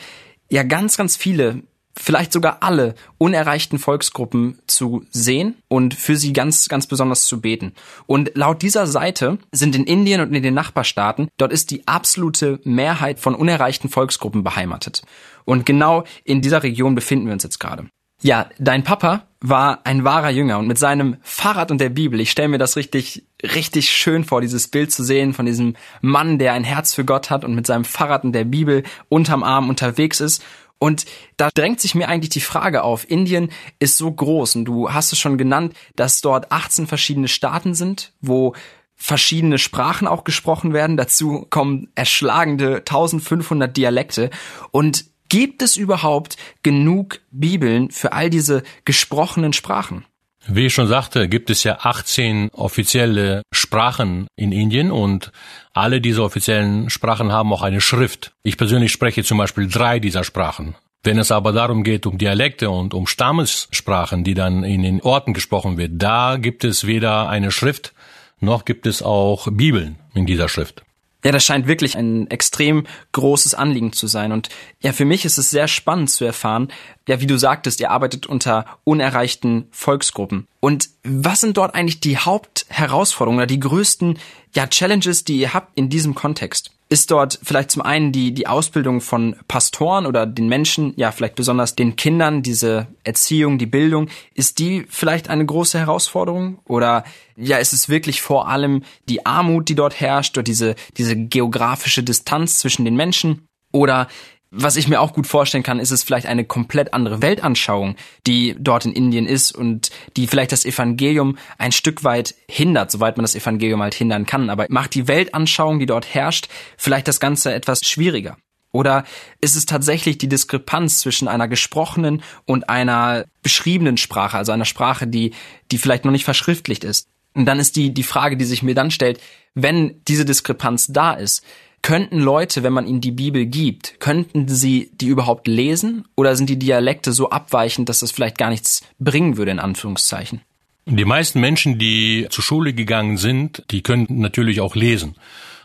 ja 0.49 0.63
ganz, 0.63 0.97
ganz 0.97 1.15
viele 1.15 1.63
vielleicht 1.97 2.33
sogar 2.33 2.57
alle 2.61 2.95
unerreichten 3.17 3.79
Volksgruppen 3.79 4.59
zu 4.67 5.05
sehen 5.11 5.55
und 5.67 5.93
für 5.93 6.15
sie 6.15 6.33
ganz, 6.33 6.67
ganz 6.67 6.87
besonders 6.87 7.25
zu 7.25 7.41
beten. 7.41 7.73
Und 8.07 8.31
laut 8.35 8.61
dieser 8.61 8.87
Seite 8.87 9.37
sind 9.51 9.75
in 9.75 9.83
Indien 9.83 10.21
und 10.21 10.33
in 10.33 10.43
den 10.43 10.53
Nachbarstaaten, 10.53 11.29
dort 11.37 11.53
ist 11.53 11.71
die 11.71 11.87
absolute 11.87 12.59
Mehrheit 12.63 13.19
von 13.19 13.35
unerreichten 13.35 13.89
Volksgruppen 13.89 14.43
beheimatet. 14.43 15.03
Und 15.45 15.65
genau 15.65 16.03
in 16.23 16.41
dieser 16.41 16.63
Region 16.63 16.95
befinden 16.95 17.27
wir 17.27 17.33
uns 17.33 17.43
jetzt 17.43 17.59
gerade. 17.59 17.87
Ja, 18.21 18.49
dein 18.57 18.85
Papa 18.85 19.27
war 19.41 19.81
ein 19.83 20.05
wahrer 20.05 20.29
Jünger 20.29 20.57
und 20.57 20.67
mit 20.67 20.79
seinem 20.79 21.17
Fahrrad 21.21 21.71
und 21.71 21.81
der 21.81 21.89
Bibel, 21.89 22.21
ich 22.21 22.31
stelle 22.31 22.47
mir 22.47 22.57
das 22.57 22.77
richtig, 22.77 23.25
richtig 23.43 23.91
schön 23.91 24.23
vor, 24.23 24.39
dieses 24.39 24.69
Bild 24.69 24.93
zu 24.93 25.03
sehen 25.03 25.33
von 25.33 25.45
diesem 25.45 25.75
Mann, 25.99 26.39
der 26.39 26.53
ein 26.53 26.63
Herz 26.63 26.93
für 26.93 27.03
Gott 27.03 27.29
hat 27.29 27.43
und 27.43 27.53
mit 27.53 27.67
seinem 27.67 27.83
Fahrrad 27.83 28.23
und 28.23 28.31
der 28.31 28.45
Bibel 28.45 28.83
unterm 29.09 29.43
Arm 29.43 29.67
unterwegs 29.67 30.21
ist 30.21 30.41
und 30.83 31.05
da 31.37 31.49
drängt 31.49 31.79
sich 31.79 31.95
mir 31.95 32.09
eigentlich 32.09 32.31
die 32.31 32.41
Frage 32.41 32.83
auf. 32.83 33.09
Indien 33.09 33.51
ist 33.79 33.97
so 33.97 34.11
groß 34.11 34.57
und 34.57 34.65
du 34.65 34.91
hast 34.91 35.13
es 35.13 35.17
schon 35.17 35.37
genannt, 35.37 35.73
dass 35.95 36.19
dort 36.19 36.51
18 36.51 36.87
verschiedene 36.87 37.29
Staaten 37.29 37.73
sind, 37.73 38.11
wo 38.19 38.53
verschiedene 38.93 39.59
Sprachen 39.59 40.09
auch 40.09 40.25
gesprochen 40.25 40.73
werden. 40.73 40.97
Dazu 40.97 41.47
kommen 41.49 41.87
erschlagende 41.95 42.79
1500 42.79 43.77
Dialekte. 43.77 44.29
Und 44.71 45.05
gibt 45.29 45.61
es 45.61 45.77
überhaupt 45.77 46.35
genug 46.63 47.21
Bibeln 47.31 47.89
für 47.89 48.11
all 48.11 48.29
diese 48.29 48.61
gesprochenen 48.83 49.53
Sprachen? 49.53 50.03
Wie 50.47 50.65
ich 50.65 50.73
schon 50.73 50.87
sagte, 50.87 51.29
gibt 51.29 51.49
es 51.49 51.63
ja 51.63 51.79
18 51.81 52.49
offizielle 52.51 53.43
Sprachen 53.53 54.27
in 54.35 54.51
Indien 54.51 54.91
und 54.91 55.31
alle 55.73 56.01
diese 56.01 56.21
offiziellen 56.21 56.89
Sprachen 56.89 57.31
haben 57.31 57.53
auch 57.53 57.61
eine 57.61 57.79
Schrift. 57.79 58.33
Ich 58.43 58.57
persönlich 58.57 58.91
spreche 58.91 59.23
zum 59.23 59.37
Beispiel 59.37 59.67
drei 59.69 59.99
dieser 59.99 60.25
Sprachen. 60.25 60.75
Wenn 61.01 61.17
es 61.17 61.31
aber 61.31 61.53
darum 61.53 61.83
geht, 61.83 62.05
um 62.05 62.17
Dialekte 62.17 62.69
und 62.69 62.93
um 62.93 63.07
Stammessprachen, 63.07 64.23
die 64.23 64.33
dann 64.33 64.63
in 64.63 64.83
den 64.83 65.01
Orten 65.01 65.33
gesprochen 65.33 65.77
wird, 65.77 65.91
da 65.95 66.37
gibt 66.37 66.63
es 66.63 66.87
weder 66.87 67.29
eine 67.29 67.51
Schrift, 67.51 67.93
noch 68.39 68.65
gibt 68.65 68.85
es 68.85 69.01
auch 69.01 69.47
Bibeln 69.49 69.97
in 70.13 70.25
dieser 70.25 70.49
Schrift. 70.49 70.83
Ja, 71.23 71.31
das 71.31 71.45
scheint 71.45 71.67
wirklich 71.67 71.97
ein 71.97 72.29
extrem 72.29 72.85
großes 73.13 73.53
Anliegen 73.53 73.93
zu 73.93 74.07
sein. 74.07 74.31
Und 74.31 74.49
ja, 74.81 74.91
für 74.91 75.05
mich 75.05 75.23
ist 75.25 75.37
es 75.37 75.49
sehr 75.49 75.67
spannend 75.67 76.09
zu 76.09 76.25
erfahren, 76.25 76.67
ja, 77.07 77.21
wie 77.21 77.27
du 77.27 77.37
sagtest, 77.37 77.79
ihr 77.79 77.91
arbeitet 77.91 78.25
unter 78.25 78.65
unerreichten 78.83 79.67
Volksgruppen. 79.71 80.47
Und 80.59 80.89
was 81.03 81.41
sind 81.41 81.57
dort 81.57 81.75
eigentlich 81.75 81.99
die 81.99 82.17
Hauptherausforderungen 82.17 83.39
oder 83.39 83.47
die 83.47 83.59
größten, 83.59 84.19
ja, 84.53 84.67
Challenges, 84.67 85.23
die 85.23 85.37
ihr 85.37 85.53
habt 85.53 85.77
in 85.77 85.89
diesem 85.89 86.13
Kontext? 86.15 86.71
Ist 86.93 87.09
dort 87.09 87.39
vielleicht 87.41 87.71
zum 87.71 87.81
einen 87.81 88.11
die, 88.11 88.35
die 88.35 88.45
Ausbildung 88.45 89.01
von 89.01 89.35
Pastoren 89.47 90.05
oder 90.05 90.27
den 90.27 90.47
Menschen, 90.47 90.93
ja, 90.95 91.11
vielleicht 91.11 91.33
besonders 91.33 91.73
den 91.73 91.95
Kindern, 91.95 92.43
diese 92.43 92.85
Erziehung, 93.03 93.57
die 93.57 93.65
Bildung, 93.65 94.09
ist 94.35 94.59
die 94.59 94.85
vielleicht 94.87 95.27
eine 95.27 95.43
große 95.43 95.79
Herausforderung? 95.79 96.59
Oder 96.65 97.03
ja, 97.35 97.57
ist 97.57 97.73
es 97.73 97.89
wirklich 97.89 98.21
vor 98.21 98.47
allem 98.47 98.83
die 99.09 99.25
Armut, 99.25 99.69
die 99.69 99.75
dort 99.75 99.99
herrscht, 99.99 100.37
oder 100.37 100.43
diese, 100.43 100.75
diese 100.95 101.15
geografische 101.15 102.03
Distanz 102.03 102.59
zwischen 102.59 102.85
den 102.85 102.95
Menschen? 102.95 103.47
Oder 103.71 104.07
was 104.55 104.75
ich 104.75 104.87
mir 104.87 105.01
auch 105.01 105.13
gut 105.13 105.25
vorstellen 105.25 105.63
kann, 105.63 105.79
ist 105.79 105.89
es 105.89 106.03
vielleicht 106.03 106.27
eine 106.27 106.45
komplett 106.45 106.93
andere 106.93 107.23
Weltanschauung, 107.23 107.95
die 108.27 108.55
dort 108.59 108.85
in 108.85 108.93
Indien 108.93 109.25
ist 109.25 109.51
und 109.51 109.89
die 110.15 110.27
vielleicht 110.27 110.51
das 110.51 110.63
Evangelium 110.63 111.37
ein 111.57 111.71
Stück 111.71 112.03
weit 112.03 112.35
hindert, 112.47 112.91
soweit 112.91 113.17
man 113.17 113.23
das 113.23 113.33
Evangelium 113.33 113.81
halt 113.81 113.95
hindern 113.95 114.27
kann. 114.27 114.51
Aber 114.51 114.67
macht 114.69 114.93
die 114.93 115.07
Weltanschauung, 115.07 115.79
die 115.79 115.87
dort 115.87 116.13
herrscht, 116.13 116.49
vielleicht 116.77 117.07
das 117.07 117.19
Ganze 117.19 117.51
etwas 117.51 117.81
schwieriger? 117.81 118.37
Oder 118.71 119.05
ist 119.41 119.55
es 119.55 119.65
tatsächlich 119.65 120.19
die 120.19 120.29
Diskrepanz 120.29 120.99
zwischen 120.99 121.27
einer 121.27 121.47
gesprochenen 121.47 122.21
und 122.45 122.69
einer 122.69 123.25
beschriebenen 123.41 123.97
Sprache, 123.97 124.37
also 124.37 124.51
einer 124.51 124.65
Sprache, 124.65 125.07
die, 125.07 125.33
die 125.71 125.79
vielleicht 125.79 126.05
noch 126.05 126.11
nicht 126.11 126.25
verschriftlicht 126.25 126.83
ist? 126.83 127.07
Und 127.33 127.45
dann 127.45 127.59
ist 127.59 127.75
die, 127.75 127.91
die 127.91 128.03
Frage, 128.03 128.37
die 128.37 128.45
sich 128.45 128.61
mir 128.61 128.75
dann 128.75 128.91
stellt, 128.91 129.19
wenn 129.55 130.01
diese 130.07 130.25
Diskrepanz 130.25 130.87
da 130.87 131.13
ist, 131.13 131.43
Könnten 131.83 132.19
Leute, 132.19 132.63
wenn 132.63 132.71
man 132.71 132.87
ihnen 132.87 133.01
die 133.01 133.11
Bibel 133.11 133.45
gibt, 133.45 133.99
könnten 133.99 134.47
sie 134.47 134.89
die 134.93 135.07
überhaupt 135.07 135.47
lesen? 135.47 136.05
Oder 136.15 136.37
sind 136.37 136.49
die 136.49 136.57
Dialekte 136.57 137.11
so 137.11 137.29
abweichend, 137.29 137.89
dass 137.89 137.99
das 137.99 138.13
vielleicht 138.13 138.37
gar 138.37 138.49
nichts 138.49 138.83
bringen 138.99 139.35
würde, 139.35 139.51
in 139.51 139.59
Anführungszeichen? 139.59 140.39
Die 140.85 141.03
meisten 141.03 141.41
Menschen, 141.41 141.77
die 141.79 142.27
zur 142.29 142.41
Schule 142.41 142.73
gegangen 142.73 143.17
sind, 143.17 143.65
die 143.69 143.83
können 143.83 144.07
natürlich 144.09 144.61
auch 144.61 144.75
lesen. 144.75 145.15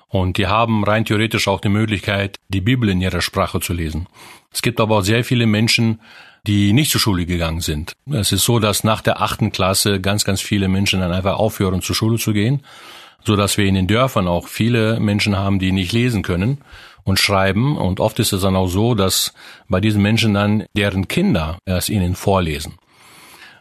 Und 0.08 0.38
die 0.38 0.48
haben 0.48 0.82
rein 0.82 1.04
theoretisch 1.04 1.46
auch 1.46 1.60
die 1.60 1.68
Möglichkeit, 1.68 2.40
die 2.48 2.62
Bibel 2.62 2.88
in 2.88 3.00
ihrer 3.00 3.20
Sprache 3.20 3.60
zu 3.60 3.72
lesen. 3.72 4.08
Es 4.52 4.60
gibt 4.60 4.80
aber 4.80 4.98
auch 4.98 5.02
sehr 5.02 5.22
viele 5.22 5.46
Menschen, 5.46 6.00
die 6.48 6.72
nicht 6.72 6.90
zur 6.90 7.00
Schule 7.00 7.26
gegangen 7.26 7.60
sind. 7.60 7.92
Es 8.10 8.32
ist 8.32 8.44
so, 8.44 8.58
dass 8.58 8.82
nach 8.82 9.02
der 9.02 9.22
achten 9.22 9.52
Klasse 9.52 10.00
ganz, 10.00 10.24
ganz 10.24 10.40
viele 10.40 10.66
Menschen 10.66 10.98
dann 10.98 11.12
einfach 11.12 11.38
aufhören, 11.38 11.80
zur 11.80 11.94
Schule 11.94 12.18
zu 12.18 12.32
gehen 12.32 12.64
so 13.28 13.36
dass 13.36 13.58
wir 13.58 13.66
in 13.66 13.74
den 13.74 13.86
Dörfern 13.86 14.26
auch 14.26 14.48
viele 14.48 14.98
Menschen 15.00 15.36
haben, 15.36 15.58
die 15.58 15.70
nicht 15.70 15.92
lesen 15.92 16.22
können 16.22 16.58
und 17.04 17.20
schreiben. 17.20 17.76
Und 17.76 18.00
oft 18.00 18.18
ist 18.18 18.32
es 18.32 18.40
dann 18.40 18.56
auch 18.56 18.68
so, 18.68 18.94
dass 18.94 19.34
bei 19.68 19.80
diesen 19.80 20.00
Menschen 20.02 20.32
dann 20.32 20.64
deren 20.74 21.08
Kinder 21.08 21.58
es 21.66 21.90
ihnen 21.90 22.16
vorlesen. 22.16 22.74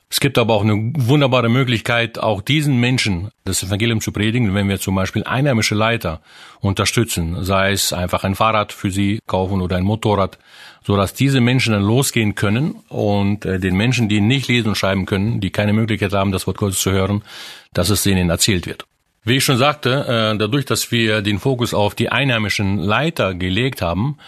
Es 0.10 0.22
gibt 0.22 0.38
aber 0.38 0.54
auch 0.54 0.62
eine 0.62 0.94
wunderbare 0.96 1.50
Möglichkeit, 1.50 2.18
auch 2.18 2.42
diesen 2.42 2.80
Menschen 2.80 3.30
das 3.44 3.62
Evangelium 3.62 4.00
zu 4.00 4.14
predigen, 4.14 4.56
wenn 4.56 4.70
wir 4.70 4.80
zum 4.80 4.96
Beispiel 4.96 5.26
einheimische 5.26 5.76
Leiter 5.76 6.22
unterstützen, 6.62 7.44
sei 7.44 7.74
es 7.74 7.92
einfach 7.92 8.24
ein 8.24 8.36
Fahrrad 8.36 8.72
für 8.72 8.90
sie 8.90 9.20
kaufen 9.28 9.60
oder 9.60 9.76
ein 9.76 9.84
Motorrad, 9.84 10.40
so 10.86 10.96
dass 10.96 11.14
diese 11.14 11.42
Menschen 11.42 11.74
dann 11.74 11.84
losgehen 11.84 12.36
können 12.36 12.76
und 12.88 13.44
äh, 13.44 13.60
den 13.60 13.76
Menschen, 13.76 14.08
die 14.08 14.22
nicht 14.22 14.48
lesen 14.48 14.70
und 14.70 14.76
schreiben 14.76 15.06
können, 15.06 15.42
die 15.42 15.50
keine 15.50 15.74
Möglichkeit 15.74 16.14
haben, 16.14 16.32
das 16.32 16.48
Wort 16.48 16.58
Gottes 16.58 16.80
zu 16.80 16.92
hören, 16.92 17.22
dass 17.74 17.90
es 17.90 18.04
denen 18.04 18.30
erzählt 18.30 18.66
wird. 18.66 18.86
Wie 19.28 19.36
ich 19.36 19.44
schon 19.44 19.58
sagte, 19.58 20.06
äh, 20.08 20.38
dadurch, 20.38 20.64
dass 20.64 20.90
wir 20.90 21.22
den 21.22 21.40
Fokus 21.40 21.74
auf 21.74 21.96
die 21.96 22.08
einheimischen 22.08 22.78
Leiter 22.78 23.34
gelegt 23.34 23.82
haben, 23.82 24.20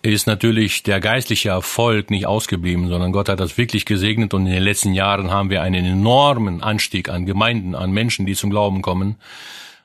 ist 0.00 0.26
natürlich 0.26 0.82
der 0.82 0.98
geistliche 0.98 1.50
Erfolg 1.50 2.10
nicht 2.10 2.24
ausgeblieben, 2.24 2.88
sondern 2.88 3.12
Gott 3.12 3.28
hat 3.28 3.38
das 3.38 3.58
wirklich 3.58 3.84
gesegnet 3.84 4.32
und 4.32 4.46
in 4.46 4.52
den 4.54 4.62
letzten 4.62 4.94
Jahren 4.94 5.30
haben 5.30 5.50
wir 5.50 5.60
einen 5.60 5.84
enormen 5.84 6.62
Anstieg 6.62 7.10
an 7.10 7.26
Gemeinden, 7.26 7.74
an 7.74 7.90
Menschen, 7.90 8.24
die 8.24 8.34
zum 8.34 8.48
Glauben 8.48 8.80
kommen. 8.80 9.16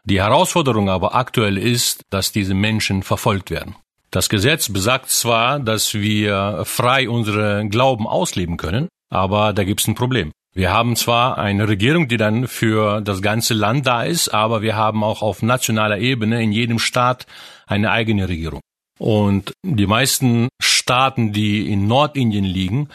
Die 0.06 0.22
Herausforderung 0.22 0.90
aber 0.90 1.16
aktuell 1.16 1.58
ist, 1.58 2.04
dass 2.10 2.32
diese 2.32 2.54
Menschen 2.54 3.04
verfolgt 3.04 3.52
werden. 3.52 3.76
Das 4.10 4.30
Gesetz 4.30 4.72
besagt 4.72 5.10
zwar, 5.10 5.60
dass 5.60 5.96
wir 5.96 6.62
frei 6.64 7.10
unsere 7.10 7.68
Glauben 7.68 8.08
ausleben 8.08 8.56
können, 8.56 8.88
aber 9.10 9.52
da 9.52 9.66
gibt 9.66 9.82
es 9.82 9.88
ein 9.90 9.96
Problem. 9.96 10.32
Wir 10.58 10.72
haben 10.72 10.96
zwar 10.96 11.38
eine 11.38 11.68
Regierung, 11.68 12.08
die 12.08 12.16
dann 12.16 12.48
für 12.48 13.02
das 13.02 13.22
ganze 13.22 13.54
Land 13.54 13.86
da 13.88 14.04
ist, 14.04 14.30
aber 14.30 14.62
wir 14.62 14.78
haben 14.78 15.04
auch 15.04 15.22
auf 15.22 15.42
nationaler 15.42 15.98
Ebene 15.98 16.42
in 16.42 16.54
jedem 16.54 16.80
Staat 16.80 17.28
eine 17.68 17.92
eigene 17.92 18.30
Regierung. 18.30 18.62
Und 18.98 19.52
die 19.64 19.86
meisten 19.86 20.48
Staaten, 20.62 21.34
die 21.34 21.70
in 21.70 21.88
Nordindien 21.88 22.46
liegen, 22.46 22.88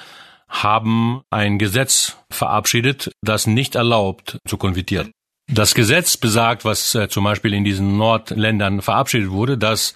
haben 0.49 1.21
ein 1.29 1.59
Gesetz 1.59 2.17
verabschiedet, 2.33 3.13
das 3.21 3.47
nicht 3.47 3.75
erlaubt 3.75 4.39
zu 4.49 4.57
konvertieren. 4.57 5.13
Das 5.53 5.75
Gesetz 5.75 6.17
besagt, 6.17 6.65
was 6.65 6.95
äh, 6.95 7.09
zum 7.11 7.25
Beispiel 7.25 7.53
in 7.53 7.65
diesen 7.65 7.99
Nordländern 7.99 8.81
verabschiedet 8.81 9.31
wurde, 9.31 9.59
dass 9.59 9.95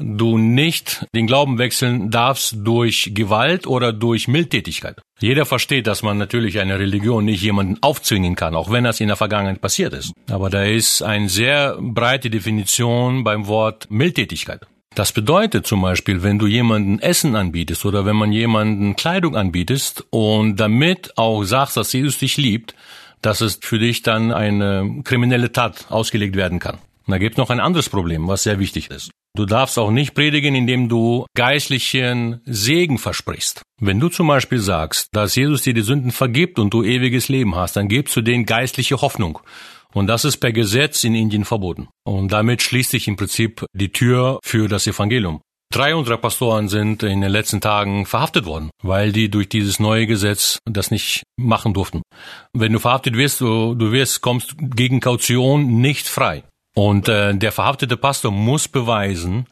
du 0.00 0.38
nicht 0.38 1.06
den 1.14 1.26
Glauben 1.26 1.58
wechseln 1.58 2.10
darfst 2.10 2.56
durch 2.58 3.12
Gewalt 3.14 3.66
oder 3.66 3.92
durch 3.92 4.28
Mildtätigkeit. 4.28 5.00
Jeder 5.20 5.44
versteht, 5.44 5.86
dass 5.86 6.02
man 6.02 6.18
natürlich 6.18 6.58
eine 6.58 6.78
Religion 6.78 7.24
nicht 7.24 7.42
jemanden 7.42 7.78
aufzwingen 7.82 8.34
kann, 8.34 8.54
auch 8.54 8.70
wenn 8.70 8.84
das 8.84 9.00
in 9.00 9.08
der 9.08 9.16
Vergangenheit 9.16 9.60
passiert 9.60 9.92
ist. 9.92 10.12
Aber 10.30 10.50
da 10.50 10.64
ist 10.64 11.02
eine 11.02 11.28
sehr 11.28 11.76
breite 11.80 12.30
Definition 12.30 13.22
beim 13.22 13.46
Wort 13.46 13.90
Mildtätigkeit. 13.90 14.66
Das 14.94 15.12
bedeutet 15.12 15.66
zum 15.66 15.82
Beispiel, 15.82 16.22
wenn 16.24 16.38
du 16.38 16.46
jemanden 16.48 16.98
Essen 16.98 17.36
anbietest 17.36 17.84
oder 17.84 18.06
wenn 18.06 18.16
man 18.16 18.32
jemanden 18.32 18.96
Kleidung 18.96 19.36
anbietest 19.36 20.04
und 20.10 20.56
damit 20.56 21.16
auch 21.16 21.44
sagst, 21.44 21.76
dass 21.76 21.92
Jesus 21.92 22.18
dich 22.18 22.36
liebt, 22.36 22.74
dass 23.22 23.40
es 23.40 23.60
für 23.62 23.78
dich 23.78 24.02
dann 24.02 24.32
eine 24.32 25.02
kriminelle 25.04 25.52
Tat 25.52 25.86
ausgelegt 25.90 26.34
werden 26.34 26.58
kann. 26.58 26.78
Und 27.06 27.12
da 27.12 27.18
gibt 27.18 27.34
es 27.34 27.38
noch 27.38 27.50
ein 27.50 27.60
anderes 27.60 27.88
Problem, 27.88 28.26
was 28.26 28.42
sehr 28.42 28.58
wichtig 28.58 28.90
ist. 28.90 29.10
Du 29.36 29.46
darfst 29.46 29.78
auch 29.78 29.90
nicht 29.90 30.14
predigen, 30.14 30.54
indem 30.54 30.88
du 30.88 31.24
geistlichen 31.36 32.40
Segen 32.44 32.98
versprichst. 32.98 33.62
Wenn 33.80 34.00
du 34.00 34.08
zum 34.08 34.26
Beispiel 34.26 34.58
sagst, 34.58 35.08
dass 35.12 35.36
Jesus 35.36 35.62
dir 35.62 35.72
die 35.72 35.82
Sünden 35.82 36.10
vergibt 36.10 36.58
und 36.58 36.74
du 36.74 36.82
ewiges 36.82 37.28
Leben 37.28 37.54
hast, 37.54 37.76
dann 37.76 37.88
gibst 37.88 38.16
du 38.16 38.22
denen 38.22 38.44
geistliche 38.44 39.00
Hoffnung. 39.00 39.38
Und 39.92 40.06
das 40.06 40.24
ist 40.24 40.38
per 40.38 40.52
Gesetz 40.52 41.04
in 41.04 41.14
Indien 41.14 41.44
verboten. 41.44 41.88
Und 42.04 42.32
damit 42.32 42.62
schließt 42.62 42.90
sich 42.90 43.08
im 43.08 43.16
Prinzip 43.16 43.64
die 43.72 43.92
Tür 43.92 44.40
für 44.42 44.68
das 44.68 44.86
Evangelium. 44.86 45.40
Drei 45.72 45.94
unserer 45.94 46.16
Pastoren 46.16 46.68
sind 46.68 47.04
in 47.04 47.20
den 47.20 47.30
letzten 47.30 47.60
Tagen 47.60 48.04
verhaftet 48.04 48.44
worden, 48.44 48.70
weil 48.82 49.12
die 49.12 49.30
durch 49.30 49.48
dieses 49.48 49.78
neue 49.78 50.08
Gesetz 50.08 50.58
das 50.64 50.90
nicht 50.90 51.22
machen 51.36 51.74
durften. 51.74 52.02
Wenn 52.52 52.72
du 52.72 52.80
verhaftet 52.80 53.16
wirst, 53.16 53.40
du, 53.40 53.74
du 53.74 53.92
wirst, 53.92 54.20
kommst 54.20 54.56
gegen 54.58 54.98
Kaution 54.98 55.80
nicht 55.80 56.08
frei. 56.08 56.42
Und 56.80 57.10
äh, 57.10 57.34
der 57.34 57.52
verhaftete 57.52 57.98
Pastor 57.98 58.32
muss 58.32 58.66
beweisen, 58.66 59.44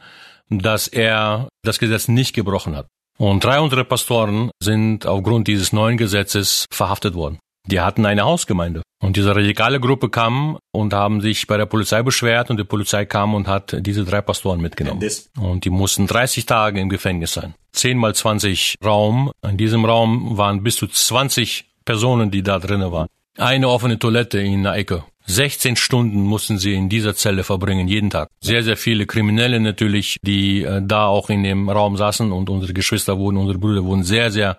dass 0.49 0.88
er 0.88 1.49
das 1.62 1.79
Gesetz 1.79 2.09
nicht 2.09 2.35
gebrochen 2.35 2.75
hat. 2.75 2.87
Und 3.19 3.45
drei 3.45 3.61
unserer 3.61 3.85
Pastoren 3.85 4.51
sind 4.62 5.05
aufgrund 5.05 5.47
dieses 5.47 5.75
neuen 5.75 5.99
Gesetzes 5.99 6.64
verhaftet 6.73 7.14
worden. 7.14 7.38
Die 7.67 7.81
hatten 7.81 8.07
eine 8.07 8.23
Hausgemeinde. 8.23 8.81
Und 9.03 9.19
diese 9.19 9.37
radikale 9.37 9.79
Gruppe 9.79 10.09
kam 10.09 10.57
und 10.73 10.95
haben 10.95 11.21
sich 11.21 11.47
bei 11.47 11.59
der 11.59 11.67
Polizei 11.67 12.03
beschwert 12.03 12.49
und 12.49 12.57
die 12.57 12.64
Polizei 12.64 13.05
kam 13.05 13.35
und 13.35 13.47
hat 13.47 13.77
diese 13.79 14.07
drei 14.07 14.23
Pastoren 14.23 14.62
mitgenommen. 14.62 15.07
Und 15.38 15.67
die 15.67 15.71
mussten 15.71 16.07
30 16.07 16.47
Tage 16.47 16.81
im 16.81 16.88
Gefängnis 16.88 17.35
sein. 17.35 17.55
10 17.73 17.99
mal 17.99 18.14
20 18.14 18.77
Raum. 18.83 19.33
In 19.47 19.59
diesem 19.59 19.85
Raum 19.85 20.38
waren 20.38 20.62
bis 20.62 20.77
zu 20.77 20.87
20 20.87 21.67
Personen, 21.85 22.31
die 22.31 22.43
da 22.43 22.59
drinnen 22.59 22.91
waren. 22.91 23.09
Eine 23.37 23.69
offene 23.69 23.99
Toilette 23.99 24.41
in 24.41 24.62
der 24.62 24.77
Ecke. 24.77 25.05
16 25.29 25.77
Stunden 25.77 26.23
mussten 26.23 26.59
sie 26.59 26.73
in 26.73 26.88
dieser 26.88 27.14
Zelle 27.14 27.45
verbringen, 27.45 27.87
jeden 27.87 28.09
Tag. 28.09 28.31
Sehr, 28.41 28.62
sehr 28.62 28.79
viele 28.79 29.05
Kriminelle 29.05 29.61
natürlich, 29.61 30.17
die 30.23 30.62
äh, 30.62 30.81
da 30.83 31.07
auch 31.07 31.29
in 31.29 31.43
dem 31.43 31.69
Raum 31.69 31.99
saßen 31.99 32.33
und 32.33 32.49
unsere 32.49 32.73
Geschwister 32.73 33.19
wurden, 33.19 33.37
unsere 33.37 33.59
Brüder 33.59 33.85
wurden 33.85 34.05
sehr, 34.05 34.31
sehr 34.31 34.57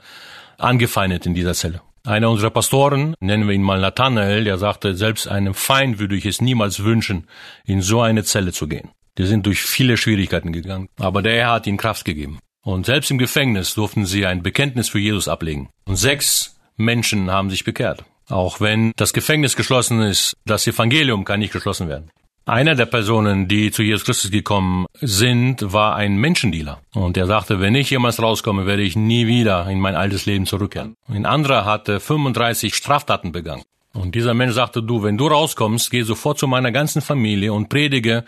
angefeindet 0.60 1.26
in 1.26 1.34
dieser 1.34 1.56
Zelle. 1.56 1.82
Einer 2.06 2.30
unserer 2.30 2.52
Pastoren, 2.52 3.16
nennen 3.20 3.48
wir 3.48 3.56
ihn 3.56 3.64
mal 3.64 3.82
Nathanael, 3.82 4.44
der 4.44 4.60
sagte, 4.60 4.96
selbst 4.96 5.28
einem 5.28 5.56
Feind 5.56 5.98
würde 5.98 6.16
ich 6.16 6.26
es 6.26 6.40
niemals 6.40 6.84
wünschen, 6.84 7.28
in 7.66 7.82
so 7.82 8.02
eine 8.02 8.24
Zelle 8.24 8.54
zu 8.54 8.68
gehen. 8.68 8.90
Die 9.18 9.26
sind 9.26 9.48
durch 9.48 9.62
viele 9.62 9.98
Schwierigkeiten 9.98 10.54
gegangen, 10.54 10.88
aber 10.98 11.24
der 11.24 11.34
Herr 11.34 11.52
hat 11.52 11.68
ihnen 11.68 11.78
Kraft 11.78 12.06
gegeben. 12.06 12.40
Und 12.64 12.86
selbst 12.86 13.10
im 13.10 13.18
Gefängnis 13.18 13.74
durften 13.74 14.06
sie 14.06 14.26
ein 14.26 14.44
Bekenntnis 14.44 14.90
für 14.90 15.00
Jesus 15.00 15.28
ablegen. 15.28 15.70
Und 15.86 15.96
sechs 15.96 16.60
Menschen 16.78 17.32
haben 17.32 17.50
sich 17.50 17.64
bekehrt. 17.64 18.06
Auch 18.30 18.62
wenn 18.62 18.94
das 18.96 19.14
Gefängnis 19.14 19.56
geschlossen 19.56 20.02
ist, 20.02 20.38
das 20.46 20.68
Evangelium 20.68 21.26
kann 21.26 21.40
nicht 21.40 21.54
geschlossen 21.54 21.90
werden. 21.90 22.12
Einer 22.46 22.74
der 22.74 22.88
Personen, 22.88 23.48
die 23.48 23.70
zu 23.70 23.84
Jesus 23.84 24.06
Christus 24.06 24.32
gekommen 24.32 24.88
sind, 25.02 25.72
war 25.72 25.96
ein 25.96 26.18
Menschendealer. 26.18 26.82
Und 26.96 27.16
er 27.16 27.28
sagte, 27.28 27.60
wenn 27.60 27.76
ich 27.76 27.92
jemals 27.92 28.20
rauskomme, 28.20 28.66
werde 28.66 28.82
ich 28.82 28.96
nie 28.96 29.28
wieder 29.28 29.70
in 29.70 29.80
mein 29.80 29.96
altes 29.96 30.26
Leben 30.26 30.48
zurückkehren. 30.48 30.96
Ein 31.08 31.28
anderer 31.28 31.66
hatte 31.66 32.00
35 32.00 32.74
Straftaten 32.74 33.32
begangen. 33.32 33.64
Und 33.94 34.16
dieser 34.16 34.34
Mensch 34.34 34.54
sagte, 34.54 34.82
du, 34.82 35.04
wenn 35.04 35.18
du 35.18 35.28
rauskommst, 35.28 35.92
geh 35.92 36.04
sofort 36.04 36.40
zu 36.40 36.48
meiner 36.48 36.72
ganzen 36.72 37.02
Familie 37.02 37.54
und 37.54 37.70
predige 37.70 38.24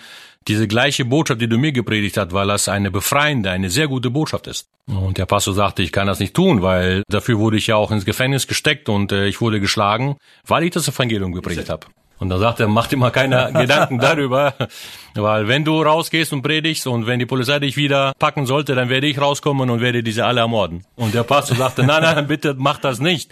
diese 0.48 0.68
gleiche 0.68 1.06
Botschaft, 1.06 1.42
die 1.42 1.48
du 1.48 1.58
mir 1.58 1.72
gepredigt 1.72 2.18
hast, 2.18 2.34
weil 2.34 2.48
das 2.48 2.68
eine 2.68 2.92
befreiende, 2.92 3.52
eine 3.52 3.70
sehr 3.70 3.88
gute 3.88 4.10
Botschaft 4.10 4.48
ist. 4.48 4.68
Und 4.88 5.18
der 5.18 5.26
Pastor 5.26 5.54
sagte, 5.54 5.84
ich 5.84 5.92
kann 5.92 6.08
das 6.08 6.20
nicht 6.20 6.34
tun, 6.34 6.62
weil 6.62 7.04
dafür 7.08 7.38
wurde 7.38 7.58
ich 7.58 7.68
ja 7.68 7.76
auch 7.76 7.92
ins 7.92 8.06
Gefängnis 8.06 8.48
gesteckt 8.48 8.90
und 8.90 9.12
äh, 9.12 9.28
ich 9.28 9.40
wurde 9.42 9.60
geschlagen, 9.60 10.18
weil 10.46 10.64
ich 10.64 10.72
das 10.72 10.88
Evangelium 10.88 11.32
gepredigt 11.34 11.70
habe. 11.70 11.88
Und 12.18 12.30
da 12.30 12.38
sagt 12.38 12.60
er, 12.60 12.68
mach 12.68 12.86
dir 12.86 12.98
mal 12.98 13.10
keine 13.10 13.52
Gedanken 13.60 13.98
darüber, 13.98 14.54
weil 15.16 15.48
wenn 15.48 15.66
du 15.66 15.82
rausgehst 15.82 16.34
und 16.34 16.44
predigst 16.44 16.86
und 16.86 17.08
wenn 17.08 17.20
die 17.20 17.26
Polizei 17.26 17.60
dich 17.60 17.78
wieder 17.78 18.14
packen 18.20 18.46
sollte, 18.46 18.76
dann 18.76 18.90
werde 18.90 19.08
ich 19.08 19.20
rauskommen 19.20 19.70
und 19.72 19.82
werde 19.82 20.04
diese 20.04 20.26
alle 20.26 20.42
ermorden. 20.42 20.84
Und 20.96 21.16
der 21.16 21.24
Pastor 21.24 21.58
sagte, 21.58 21.84
nein, 21.84 22.04
nein, 22.04 22.28
bitte 22.28 22.56
mach 22.56 22.78
das 22.78 23.00
nicht. 23.00 23.32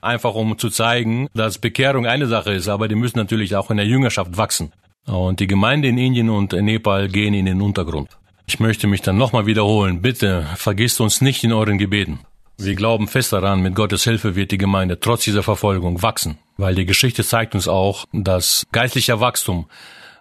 Einfach 0.00 0.34
um 0.34 0.58
zu 0.58 0.68
zeigen, 0.68 1.28
dass 1.34 1.58
Bekehrung 1.58 2.06
eine 2.06 2.26
Sache 2.26 2.52
ist, 2.52 2.68
aber 2.68 2.88
die 2.88 2.96
müssen 2.96 3.18
natürlich 3.18 3.54
auch 3.54 3.70
in 3.70 3.76
der 3.76 3.86
Jüngerschaft 3.86 4.36
wachsen. 4.36 4.72
Und 5.08 5.40
die 5.40 5.46
Gemeinde 5.46 5.88
in 5.88 5.96
Indien 5.96 6.28
und 6.28 6.52
Nepal 6.52 7.08
gehen 7.08 7.32
in 7.32 7.46
den 7.46 7.62
Untergrund. 7.62 8.10
Ich 8.46 8.60
möchte 8.60 8.86
mich 8.86 9.00
dann 9.00 9.16
nochmal 9.16 9.46
wiederholen. 9.46 10.02
Bitte 10.02 10.46
vergisst 10.56 11.00
uns 11.00 11.20
nicht 11.20 11.42
in 11.44 11.52
euren 11.52 11.78
Gebeten. 11.78 12.20
Wir 12.58 12.74
glauben 12.74 13.08
fest 13.08 13.32
daran, 13.32 13.60
mit 13.60 13.74
Gottes 13.74 14.04
Hilfe 14.04 14.36
wird 14.36 14.50
die 14.50 14.58
Gemeinde 14.58 15.00
trotz 15.00 15.24
dieser 15.24 15.42
Verfolgung 15.42 16.02
wachsen, 16.02 16.38
weil 16.56 16.74
die 16.74 16.86
Geschichte 16.86 17.24
zeigt 17.24 17.54
uns 17.54 17.68
auch, 17.68 18.04
dass 18.12 18.66
geistlicher 18.72 19.20
Wachstum 19.20 19.66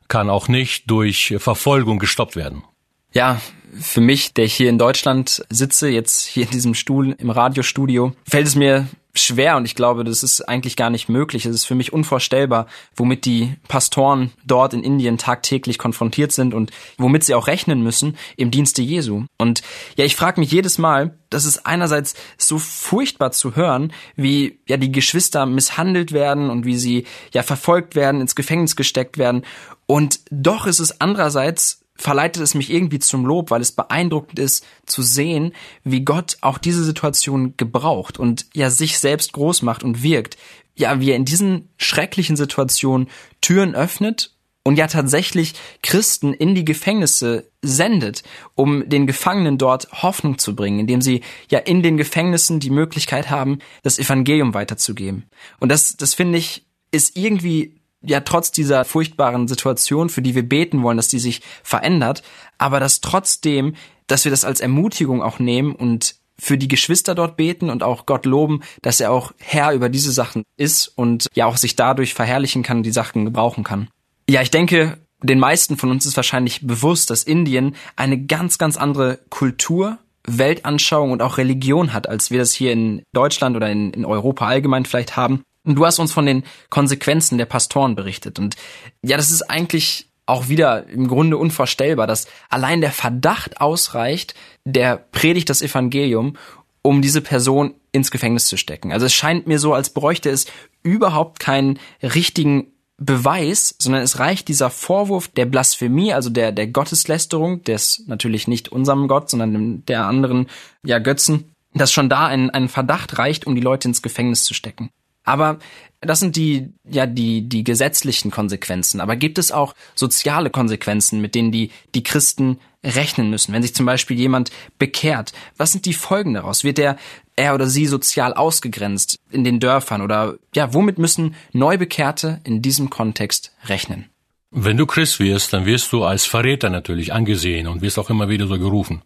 kann 0.08 0.30
auch 0.30 0.47
nicht 0.47 0.89
durch 0.89 1.36
Verfolgung 1.39 2.00
gestoppt 2.00 2.36
werden. 2.36 2.63
Ja, 3.12 3.41
für 3.80 4.02
mich, 4.02 4.34
der 4.34 4.45
ich 4.45 4.54
hier 4.54 4.69
in 4.69 4.78
Deutschland 4.78 5.43
sitze, 5.50 5.89
jetzt 5.89 6.26
hier 6.26 6.43
in 6.43 6.52
diesem 6.52 6.76
Stuhl 6.76 7.15
im 7.17 7.30
Radiostudio, 7.30 8.13
fällt 8.23 8.47
es 8.47 8.56
mir 8.56 8.88
schwer 9.17 9.58
und 9.58 9.65
ich 9.65 9.75
glaube, 9.75 10.03
das 10.03 10.23
ist 10.23 10.41
eigentlich 10.41 10.75
gar 10.75 10.89
nicht 10.89 11.10
möglich. 11.10 11.45
Es 11.45 11.53
ist 11.53 11.65
für 11.65 11.75
mich 11.75 11.93
unvorstellbar, 11.93 12.67
womit 12.95 13.25
die 13.25 13.56
Pastoren 13.67 14.32
dort 14.45 14.73
in 14.73 14.84
Indien 14.84 15.17
tagtäglich 15.17 15.77
konfrontiert 15.77 16.32
sind 16.32 16.53
und 16.53 16.71
womit 16.97 17.23
sie 17.23 17.36
auch 17.36 17.47
rechnen 17.47 17.84
müssen 17.84 18.17
im 18.36 18.51
Dienste 18.51 18.82
Jesu. 18.82 19.25
Und 19.38 19.62
ja, 19.95 20.06
ich 20.06 20.15
frage 20.15 20.39
mich 20.39 20.51
jedes 20.51 20.77
Mal, 20.77 21.17
das 21.30 21.45
ist 21.45 21.65
einerseits 21.65 22.15
so 22.38 22.58
furchtbar 22.58 23.32
zu 23.32 23.56
hören, 23.56 23.93
wie 24.15 24.60
ja 24.67 24.77
die 24.77 24.91
Geschwister 24.91 25.45
misshandelt 25.45 26.12
werden 26.12 26.49
und 26.49 26.65
wie 26.65 26.77
sie 26.77 27.06
ja 27.34 27.43
verfolgt 27.43 27.95
werden, 27.95 28.21
ins 28.21 28.36
Gefängnis 28.36 28.75
gesteckt 28.75 29.17
werden. 29.17 29.43
Und 29.86 30.19
doch 30.32 30.67
ist 30.67 30.80
es 30.80 31.01
andererseits 31.01 31.82
verleitet 31.97 32.43
es 32.43 32.53
mich 32.53 32.71
irgendwie 32.71 32.99
zum 32.99 33.25
Lob, 33.25 33.51
weil 33.51 33.62
es 33.62 33.71
beeindruckend 33.71 34.39
ist 34.39 34.65
zu 34.86 35.01
sehen, 35.01 35.53
wie 35.83 36.05
Gott 36.05 36.38
auch 36.41 36.57
diese 36.57 36.83
Situation 36.83 37.55
gebraucht 37.57 38.19
und 38.19 38.45
ja 38.53 38.69
sich 38.69 38.99
selbst 38.99 39.33
groß 39.33 39.62
macht 39.63 39.83
und 39.83 40.03
wirkt. 40.03 40.38
Ja, 40.75 40.99
wie 40.99 41.10
er 41.10 41.15
in 41.15 41.25
diesen 41.25 41.69
schrecklichen 41.77 42.36
Situationen 42.36 43.07
Türen 43.41 43.73
öffnet 43.73 44.36
und 44.67 44.77
ja 44.77 44.88
tatsächlich 44.88 45.53
Christen 45.81 46.33
in 46.33 46.53
die 46.53 46.65
Gefängnisse 46.65 47.49
sendet, 47.62 48.23
um 48.53 48.88
den 48.89 49.07
Gefangenen 49.07 49.57
dort 49.57 49.88
Hoffnung 50.03 50.38
zu 50.38 50.55
bringen, 50.55 50.79
indem 50.79 51.01
sie 51.01 51.21
ja 51.49 51.60
in 51.60 51.81
den 51.81 51.95
Gefängnissen 51.95 52.60
die 52.60 52.69
Möglichkeit 52.69 53.29
haben, 53.29 53.60
das 53.81 53.97
Evangelium 53.97 54.53
weiterzugeben. 54.53 55.23
Und 55.60 55.69
das, 55.69 55.95
das 55.95 56.13
finde 56.13 56.38
ich, 56.38 56.65
ist 56.91 57.15
irgendwie 57.15 57.76
ja 58.01 58.21
trotz 58.21 58.51
dieser 58.51 58.86
furchtbaren 58.86 59.47
Situation, 59.47 60.10
für 60.10 60.21
die 60.21 60.36
wir 60.36 60.47
beten 60.47 60.83
wollen, 60.83 60.97
dass 60.97 61.10
die 61.10 61.19
sich 61.19 61.41
verändert, 61.63 62.23
aber 62.57 62.79
dass 62.79 63.01
trotzdem, 63.01 63.75
dass 64.07 64.25
wir 64.25 64.31
das 64.31 64.45
als 64.45 64.62
Ermutigung 64.62 65.21
auch 65.21 65.39
nehmen 65.39 65.73
und 65.75 66.15
für 66.39 66.57
die 66.57 66.67
Geschwister 66.67 67.15
dort 67.15 67.36
beten 67.36 67.69
und 67.69 67.83
auch 67.83 68.05
Gott 68.05 68.25
loben, 68.25 68.62
dass 68.81 68.99
er 68.99 69.12
auch 69.12 69.31
Herr 69.39 69.73
über 69.73 69.89
diese 69.89 70.12
Sachen 70.12 70.43
ist 70.55 70.88
und 70.88 71.27
ja 71.33 71.45
auch 71.45 71.57
sich 71.57 71.75
dadurch 71.75 72.13
verherrlichen 72.13 72.63
kann, 72.63 72.83
die 72.83 72.91
Sachen 72.91 73.25
gebrauchen 73.25 73.63
kann. 73.63 73.89
Ja, 74.29 74.41
ich 74.41 74.51
denke, 74.51 74.97
den 75.23 75.39
meisten 75.39 75.77
von 75.77 75.89
uns 75.89 76.05
ist 76.05 76.15
wahrscheinlich 76.15 76.65
bewusst, 76.65 77.10
dass 77.10 77.23
Indien 77.23 77.75
eine 77.95 78.23
ganz, 78.23 78.57
ganz 78.57 78.77
andere 78.77 79.19
Kultur, 79.29 79.97
Weltanschauung 80.27 81.12
und 81.12 81.21
auch 81.21 81.38
Religion 81.38 81.93
hat, 81.93 82.07
als 82.07 82.29
wir 82.29 82.39
das 82.39 82.53
hier 82.53 82.71
in 82.71 83.01
Deutschland 83.13 83.55
oder 83.55 83.71
in, 83.71 83.91
in 83.93 84.05
Europa 84.05 84.45
allgemein 84.45 84.86
vielleicht 84.86 85.15
haben. 85.15 85.41
Und 85.67 85.75
du 85.75 85.86
hast 85.86 85.99
uns 85.99 86.13
von 86.13 86.25
den 86.25 86.43
Konsequenzen 86.69 87.38
der 87.38 87.45
Pastoren 87.45 87.95
berichtet. 87.95 88.39
Und 88.39 88.56
ja, 89.03 89.17
das 89.17 89.30
ist 89.30 89.43
eigentlich 89.43 90.08
auch 90.25 90.47
wieder 90.47 90.88
im 90.88 91.08
Grunde 91.08 91.38
unvorstellbar, 91.38 92.08
dass 92.08 92.27
allein 92.49 92.82
der 92.82 92.91
Verdacht 92.91 93.62
ausreicht, 93.62 94.34
der 94.65 94.97
predigt 94.97 95.49
das 95.49 95.62
Evangelium, 95.62 96.38
um 96.82 97.01
diese 97.01 97.21
Person 97.21 97.75
ins 97.91 98.12
Gefängnis 98.12 98.47
zu 98.47 98.58
stecken. 98.58 98.93
Also 98.93 99.06
es 99.06 99.13
scheint 99.13 99.45
mir 99.45 99.60
so, 99.60 99.73
als 99.73 99.89
bräuchte 99.89 100.30
es 100.30 100.45
überhaupt 100.84 101.39
keinen 101.39 101.80
richtigen 102.01 102.67
Beweis, 102.97 103.75
sondern 103.77 104.01
es 104.01 104.19
reicht 104.19 104.47
dieser 104.47 104.69
Vorwurf 104.69 105.27
der 105.27 105.45
Blasphemie, 105.45 106.13
also 106.13 106.30
der, 106.30 106.51
der 106.51 106.67
Gotteslästerung, 106.67 107.63
des 107.63 108.03
natürlich 108.08 108.47
nicht 108.47 108.69
unserem 108.69 109.08
Gott, 109.08 109.30
sondern 109.30 109.86
der 109.86 110.06
anderen, 110.06 110.47
ja, 110.84 110.99
Götzen, 110.99 111.51
dass 111.73 111.91
schon 111.91 112.10
da 112.10 112.25
ein, 112.25 112.49
ein 112.49 112.69
Verdacht 112.69 113.17
reicht, 113.17 113.45
um 113.45 113.53
die 113.53 113.62
Leute 113.62 113.88
ins 113.88 114.01
Gefängnis 114.01 114.45
zu 114.45 114.53
stecken. 114.53 114.89
Aber 115.27 115.59
das 115.99 116.19
sind 116.19 116.35
die, 116.37 116.69
ja, 116.89 117.05
die, 117.05 117.47
die 117.49 117.63
gesetzlichen 117.63 118.31
Konsequenzen. 118.31 119.01
Aber 119.01 119.17
gibt 119.17 119.37
es 119.37 119.51
auch 119.51 119.75
soziale 119.93 120.49
Konsequenzen, 120.49 121.19
mit 121.19 121.35
denen 121.35 121.51
die, 121.51 121.71
die 121.95 122.03
Christen 122.03 122.59
rechnen 122.83 123.29
müssen? 123.29 123.53
Wenn 123.53 123.61
sich 123.61 123.75
zum 123.75 123.85
Beispiel 123.85 124.17
jemand 124.17 124.51
bekehrt, 124.79 125.33
was 125.57 125.73
sind 125.73 125.85
die 125.85 125.93
Folgen 125.93 126.35
daraus? 126.35 126.63
Wird 126.63 126.79
er, 126.79 126.97
er 127.35 127.55
oder 127.55 127.67
sie 127.67 127.87
sozial 127.87 128.33
ausgegrenzt 128.33 129.19
in 129.29 129.43
den 129.43 129.59
Dörfern 129.59 130.01
oder, 130.01 130.35
ja, 130.55 130.73
womit 130.73 130.97
müssen 130.97 131.35
Neubekehrte 131.51 132.39
in 132.45 132.61
diesem 132.61 132.89
Kontext 132.89 133.53
rechnen? 133.65 134.05
Wenn 134.51 134.77
du 134.77 134.85
Christ 134.85 135.19
wirst, 135.19 135.51
dann 135.51 135.65
wirst 135.65 135.91
du 135.91 136.05
als 136.05 136.25
Verräter 136.25 136.69
natürlich 136.69 137.11
angesehen 137.11 137.67
und 137.67 137.81
wirst 137.81 137.99
auch 137.99 138.09
immer 138.09 138.29
wieder 138.29 138.47
so 138.47 138.57
gerufen. 138.57 139.01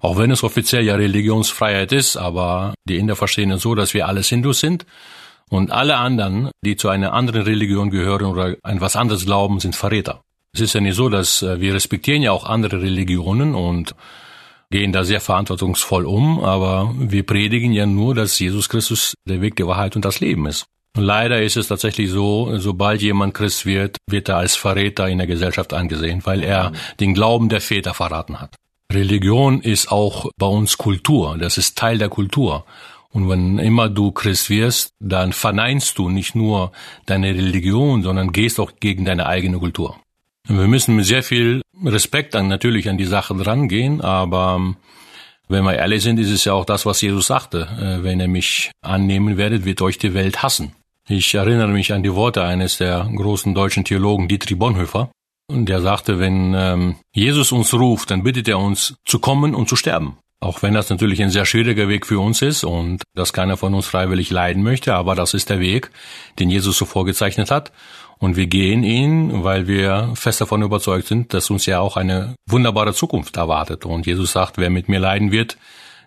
Auch 0.00 0.18
wenn 0.18 0.32
es 0.32 0.42
offiziell 0.42 0.82
ja 0.82 0.96
Religionsfreiheit 0.96 1.92
ist, 1.92 2.16
aber 2.16 2.74
die 2.88 2.96
Inder 2.96 3.14
verstehen 3.14 3.52
es 3.52 3.62
so, 3.62 3.76
dass 3.76 3.94
wir 3.94 4.08
alles 4.08 4.28
Hindus 4.28 4.58
sind 4.58 4.86
und 5.52 5.70
alle 5.70 5.98
anderen, 5.98 6.50
die 6.64 6.76
zu 6.76 6.88
einer 6.88 7.12
anderen 7.12 7.42
Religion 7.42 7.90
gehören 7.90 8.24
oder 8.24 8.56
an 8.62 8.80
was 8.80 8.96
anderes 8.96 9.26
glauben, 9.26 9.60
sind 9.60 9.76
Verräter. 9.76 10.22
Es 10.54 10.62
ist 10.62 10.72
ja 10.72 10.80
nicht 10.80 10.96
so, 10.96 11.10
dass 11.10 11.42
äh, 11.42 11.60
wir 11.60 11.74
respektieren 11.74 12.22
ja 12.22 12.32
auch 12.32 12.46
andere 12.46 12.80
Religionen 12.80 13.54
und 13.54 13.94
gehen 14.70 14.92
da 14.92 15.04
sehr 15.04 15.20
verantwortungsvoll 15.20 16.06
um, 16.06 16.42
aber 16.42 16.94
wir 16.96 17.26
predigen 17.26 17.72
ja 17.72 17.84
nur, 17.84 18.14
dass 18.14 18.38
Jesus 18.38 18.70
Christus 18.70 19.12
der 19.28 19.42
Weg 19.42 19.56
der 19.56 19.66
Wahrheit 19.66 19.94
und 19.94 20.06
das 20.06 20.20
Leben 20.20 20.46
ist. 20.46 20.64
Und 20.96 21.04
leider 21.04 21.42
ist 21.42 21.58
es 21.58 21.68
tatsächlich 21.68 22.10
so, 22.10 22.56
sobald 22.56 23.02
jemand 23.02 23.34
Christ 23.34 23.66
wird, 23.66 23.98
wird 24.08 24.30
er 24.30 24.38
als 24.38 24.56
Verräter 24.56 25.10
in 25.10 25.18
der 25.18 25.26
Gesellschaft 25.26 25.74
angesehen, 25.74 26.22
weil 26.24 26.42
er 26.42 26.72
den 26.98 27.12
Glauben 27.12 27.50
der 27.50 27.60
Väter 27.60 27.92
verraten 27.92 28.40
hat. 28.40 28.54
Religion 28.90 29.60
ist 29.60 29.90
auch 29.90 30.30
bei 30.38 30.46
uns 30.46 30.78
Kultur, 30.78 31.36
das 31.38 31.58
ist 31.58 31.76
Teil 31.76 31.98
der 31.98 32.08
Kultur. 32.08 32.64
Und 33.12 33.28
wenn 33.28 33.58
immer 33.58 33.88
du 33.88 34.10
Christ 34.10 34.48
wirst, 34.48 34.94
dann 35.00 35.32
verneinst 35.32 35.98
du 35.98 36.08
nicht 36.08 36.34
nur 36.34 36.72
deine 37.06 37.28
Religion, 37.28 38.02
sondern 38.02 38.32
gehst 38.32 38.58
auch 38.58 38.72
gegen 38.80 39.04
deine 39.04 39.26
eigene 39.26 39.58
Kultur. 39.58 39.96
Und 40.48 40.58
wir 40.58 40.66
müssen 40.66 40.96
mit 40.96 41.04
sehr 41.04 41.22
viel 41.22 41.62
Respekt 41.84 42.34
dann 42.34 42.48
natürlich 42.48 42.88
an 42.88 42.98
die 42.98 43.04
Sache 43.04 43.34
drangehen, 43.34 44.00
aber 44.00 44.56
ähm, 44.56 44.76
wenn 45.48 45.64
wir 45.64 45.74
ehrlich 45.74 46.02
sind, 46.02 46.18
ist 46.18 46.30
es 46.30 46.44
ja 46.44 46.54
auch 46.54 46.64
das, 46.64 46.86
was 46.86 47.00
Jesus 47.00 47.26
sagte. 47.26 47.68
Äh, 47.78 48.02
wenn 48.02 48.20
ihr 48.20 48.28
mich 48.28 48.70
annehmen 48.80 49.36
werdet, 49.36 49.64
wird 49.64 49.82
euch 49.82 49.98
die 49.98 50.14
Welt 50.14 50.42
hassen. 50.42 50.74
Ich 51.08 51.34
erinnere 51.34 51.68
mich 51.68 51.92
an 51.92 52.02
die 52.02 52.14
Worte 52.14 52.42
eines 52.42 52.78
der 52.78 53.10
großen 53.14 53.54
deutschen 53.54 53.84
Theologen, 53.84 54.28
Dietrich 54.28 54.58
Bonhoeffer. 54.58 55.10
Und 55.52 55.66
der 55.68 55.80
sagte, 55.80 56.18
wenn 56.18 56.54
ähm, 56.56 56.96
Jesus 57.12 57.52
uns 57.52 57.74
ruft, 57.74 58.10
dann 58.10 58.22
bittet 58.22 58.48
er 58.48 58.58
uns 58.58 58.94
zu 59.04 59.18
kommen 59.18 59.54
und 59.54 59.68
zu 59.68 59.76
sterben. 59.76 60.16
Auch 60.40 60.62
wenn 60.62 60.74
das 60.74 60.90
natürlich 60.90 61.22
ein 61.22 61.30
sehr 61.30 61.44
schwieriger 61.44 61.88
Weg 61.88 62.04
für 62.04 62.18
uns 62.18 62.42
ist 62.42 62.64
und 62.64 63.02
dass 63.14 63.32
keiner 63.32 63.56
von 63.56 63.74
uns 63.74 63.86
freiwillig 63.86 64.30
leiden 64.30 64.64
möchte, 64.64 64.94
aber 64.94 65.14
das 65.14 65.34
ist 65.34 65.50
der 65.50 65.60
Weg, 65.60 65.90
den 66.40 66.50
Jesus 66.50 66.76
so 66.76 66.84
vorgezeichnet 66.84 67.50
hat. 67.50 67.70
Und 68.18 68.36
wir 68.36 68.46
gehen 68.46 68.82
ihn, 68.82 69.44
weil 69.44 69.68
wir 69.68 70.12
fest 70.14 70.40
davon 70.40 70.62
überzeugt 70.62 71.06
sind, 71.06 71.32
dass 71.32 71.50
uns 71.50 71.66
ja 71.66 71.80
auch 71.80 71.96
eine 71.96 72.34
wunderbare 72.48 72.94
Zukunft 72.94 73.36
erwartet. 73.36 73.84
Und 73.84 74.06
Jesus 74.06 74.32
sagt, 74.32 74.58
wer 74.58 74.70
mit 74.70 74.88
mir 74.88 74.98
leiden 74.98 75.30
wird, 75.30 75.58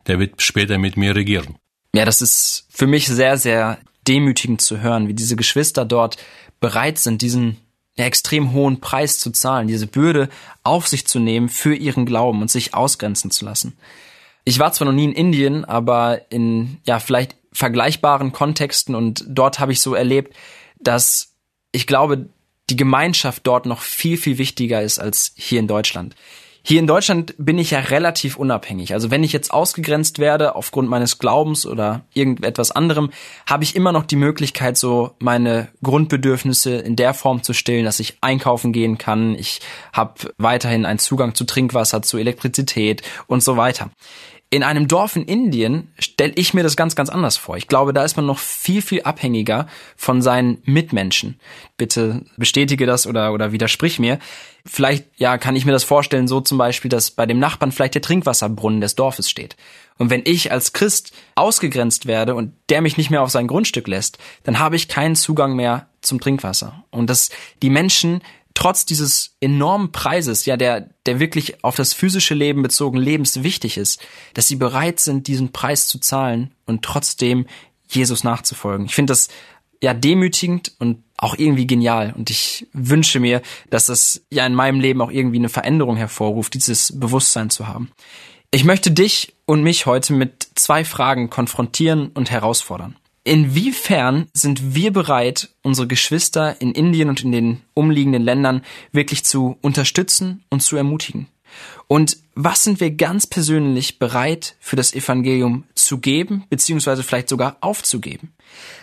der 0.07 0.19
wird 0.19 0.41
später 0.41 0.77
mit 0.77 0.97
mir 0.97 1.15
regieren. 1.15 1.55
Ja, 1.93 2.03
das 2.03 2.21
ist 2.21 2.67
für 2.69 2.87
mich 2.87 3.07
sehr, 3.07 3.37
sehr 3.37 3.77
demütigend 4.07 4.61
zu 4.61 4.81
hören, 4.81 5.07
wie 5.07 5.13
diese 5.13 5.35
Geschwister 5.35 5.85
dort 5.85 6.17
bereit 6.59 6.97
sind, 6.97 7.21
diesen 7.21 7.57
extrem 8.03 8.51
hohen 8.51 8.81
Preis 8.81 9.19
zu 9.19 9.31
zahlen, 9.31 9.67
diese 9.67 9.87
Bürde 9.87 10.29
auf 10.63 10.87
sich 10.87 11.07
zu 11.07 11.19
nehmen 11.19 11.47
für 11.47 11.73
ihren 11.73 12.05
Glauben 12.05 12.41
und 12.41 12.51
sich 12.51 12.73
ausgrenzen 12.73 13.31
zu 13.31 13.45
lassen. 13.45 13.77
Ich 14.43 14.59
war 14.59 14.73
zwar 14.73 14.85
noch 14.85 14.93
nie 14.93 15.05
in 15.05 15.13
Indien, 15.13 15.63
aber 15.65 16.21
in 16.29 16.77
ja 16.85 16.99
vielleicht 16.99 17.35
vergleichbaren 17.53 18.33
Kontexten 18.33 18.95
und 18.95 19.23
dort 19.27 19.59
habe 19.59 19.71
ich 19.71 19.79
so 19.79 19.93
erlebt, 19.93 20.35
dass 20.77 21.35
ich 21.71 21.87
glaube, 21.87 22.29
die 22.69 22.75
Gemeinschaft 22.75 23.47
dort 23.47 23.65
noch 23.65 23.81
viel, 23.81 24.17
viel 24.17 24.37
wichtiger 24.37 24.81
ist 24.81 24.99
als 24.99 25.33
hier 25.35 25.59
in 25.59 25.67
Deutschland. 25.67 26.15
Hier 26.67 26.79
in 26.79 26.87
Deutschland 26.87 27.35
bin 27.37 27.59
ich 27.59 27.69
ja 27.69 27.79
relativ 27.79 28.37
unabhängig. 28.37 28.93
Also 28.93 29.11
wenn 29.11 29.23
ich 29.23 29.31
jetzt 29.31 29.53
ausgegrenzt 29.53 30.17
werde 30.17 30.55
aufgrund 30.55 30.89
meines 30.89 31.19
Glaubens 31.19 31.67
oder 31.67 32.05
irgendetwas 32.15 32.71
anderem, 32.71 33.11
habe 33.47 33.63
ich 33.63 33.75
immer 33.75 33.91
noch 33.91 34.03
die 34.03 34.15
Möglichkeit, 34.15 34.75
so 34.75 35.11
meine 35.19 35.67
Grundbedürfnisse 35.83 36.71
in 36.77 36.95
der 36.95 37.13
Form 37.13 37.43
zu 37.43 37.53
stillen, 37.53 37.85
dass 37.85 37.99
ich 37.99 38.17
einkaufen 38.21 38.73
gehen 38.73 38.97
kann. 38.97 39.35
Ich 39.35 39.61
habe 39.93 40.33
weiterhin 40.39 40.87
einen 40.87 40.97
Zugang 40.97 41.35
zu 41.35 41.43
Trinkwasser, 41.43 42.01
zu 42.01 42.17
Elektrizität 42.17 43.03
und 43.27 43.43
so 43.43 43.57
weiter. 43.57 43.91
In 44.51 44.63
einem 44.63 44.87
Dorf 44.87 45.15
in 45.15 45.25
Indien 45.25 45.91
stelle 45.97 46.33
ich 46.35 46.53
mir 46.53 46.63
das 46.63 46.77
ganz, 46.77 46.95
ganz 46.95 47.09
anders 47.09 47.35
vor. 47.35 47.57
Ich 47.57 47.67
glaube, 47.67 47.93
da 47.93 48.05
ist 48.05 48.15
man 48.15 48.25
noch 48.25 48.39
viel, 48.39 48.81
viel 48.81 49.01
abhängiger 49.01 49.67
von 49.97 50.21
seinen 50.21 50.61
Mitmenschen. 50.63 51.39
Bitte 51.77 52.23
bestätige 52.37 52.85
das 52.85 53.07
oder, 53.07 53.33
oder 53.33 53.51
widersprich 53.51 53.99
mir. 53.99 54.19
Vielleicht, 54.65 55.05
ja, 55.17 55.37
kann 55.37 55.55
ich 55.55 55.65
mir 55.65 55.71
das 55.71 55.83
vorstellen, 55.83 56.27
so 56.27 56.41
zum 56.41 56.57
Beispiel, 56.57 56.89
dass 56.89 57.11
bei 57.11 57.25
dem 57.25 57.39
Nachbarn 57.39 57.71
vielleicht 57.71 57.95
der 57.95 58.01
Trinkwasserbrunnen 58.01 58.81
des 58.81 58.95
Dorfes 58.95 59.29
steht. 59.29 59.57
Und 59.97 60.09
wenn 60.09 60.21
ich 60.25 60.51
als 60.51 60.73
Christ 60.73 61.13
ausgegrenzt 61.35 62.05
werde 62.05 62.35
und 62.35 62.53
der 62.69 62.81
mich 62.81 62.97
nicht 62.97 63.09
mehr 63.09 63.23
auf 63.23 63.31
sein 63.31 63.47
Grundstück 63.47 63.87
lässt, 63.87 64.19
dann 64.43 64.59
habe 64.59 64.75
ich 64.75 64.87
keinen 64.87 65.15
Zugang 65.15 65.55
mehr 65.55 65.87
zum 66.01 66.19
Trinkwasser. 66.19 66.83
Und 66.91 67.09
dass 67.09 67.29
die 67.61 67.69
Menschen 67.69 68.21
trotz 68.55 68.85
dieses 68.85 69.35
enormen 69.39 69.91
Preises, 69.91 70.45
ja, 70.45 70.57
der, 70.57 70.89
der 71.05 71.19
wirklich 71.19 71.63
auf 71.63 71.75
das 71.75 71.93
physische 71.93 72.33
Leben 72.33 72.63
bezogen 72.63 72.97
lebenswichtig 72.97 73.77
ist, 73.77 74.01
dass 74.33 74.47
sie 74.47 74.55
bereit 74.55 74.99
sind, 74.99 75.27
diesen 75.27 75.51
Preis 75.51 75.87
zu 75.87 75.99
zahlen 75.99 76.55
und 76.65 76.81
trotzdem 76.81 77.45
Jesus 77.87 78.23
nachzufolgen. 78.23 78.87
Ich 78.87 78.95
finde 78.95 79.11
das 79.11 79.27
ja 79.83 79.93
demütigend 79.93 80.73
und 80.79 81.03
auch 81.17 81.37
irgendwie 81.37 81.67
genial. 81.67 82.13
Und 82.17 82.29
ich 82.29 82.67
wünsche 82.73 83.19
mir, 83.19 83.41
dass 83.69 83.85
das 83.85 84.25
ja 84.31 84.45
in 84.45 84.55
meinem 84.55 84.79
Leben 84.79 85.01
auch 85.01 85.11
irgendwie 85.11 85.37
eine 85.37 85.49
Veränderung 85.49 85.95
hervorruft, 85.97 86.53
dieses 86.53 86.97
Bewusstsein 86.99 87.49
zu 87.49 87.67
haben. 87.67 87.91
Ich 88.51 88.63
möchte 88.63 88.89
dich 88.89 89.35
und 89.45 89.63
mich 89.63 89.85
heute 89.85 90.13
mit 90.13 90.47
zwei 90.55 90.85
Fragen 90.85 91.29
konfrontieren 91.29 92.09
und 92.09 92.31
herausfordern. 92.31 92.95
Inwiefern 93.27 94.27
sind 94.33 94.75
wir 94.75 94.93
bereit, 94.93 95.49
unsere 95.63 95.87
Geschwister 95.87 96.61
in 96.61 96.73
Indien 96.73 97.09
und 97.09 97.23
in 97.23 97.31
den 97.31 97.61
umliegenden 97.73 98.21
Ländern 98.21 98.61
wirklich 98.91 99.25
zu 99.25 99.57
unterstützen 99.61 100.43
und 100.51 100.61
zu 100.61 100.77
ermutigen? 100.77 101.27
Und 101.87 102.17
was 102.35 102.63
sind 102.63 102.79
wir 102.79 102.91
ganz 102.91 103.25
persönlich 103.25 103.97
bereit 103.97 104.55
für 104.59 104.75
das 104.75 104.93
Evangelium 104.93 105.63
zu 105.73 105.97
geben, 105.97 106.43
beziehungsweise 106.51 107.01
vielleicht 107.01 107.29
sogar 107.29 107.57
aufzugeben? 107.61 108.31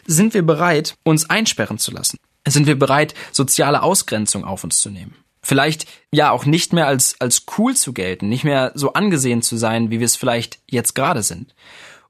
Sind 0.06 0.34
wir 0.34 0.42
bereit, 0.42 0.96
uns 1.04 1.30
einsperren 1.30 1.78
zu 1.78 1.92
lassen? 1.92 2.18
Sind 2.46 2.66
wir 2.66 2.76
bereit, 2.76 3.14
soziale 3.30 3.84
Ausgrenzung 3.84 4.44
auf 4.44 4.64
uns 4.64 4.80
zu 4.80 4.90
nehmen? 4.90 5.14
Vielleicht 5.44 5.86
ja 6.10 6.32
auch 6.32 6.46
nicht 6.46 6.72
mehr 6.72 6.88
als, 6.88 7.14
als 7.20 7.44
cool 7.58 7.76
zu 7.76 7.92
gelten, 7.92 8.28
nicht 8.28 8.42
mehr 8.42 8.72
so 8.74 8.94
angesehen 8.94 9.42
zu 9.42 9.56
sein, 9.56 9.90
wie 9.90 10.00
wir 10.00 10.06
es 10.06 10.16
vielleicht 10.16 10.58
jetzt 10.68 10.94
gerade 10.96 11.22
sind. 11.22 11.54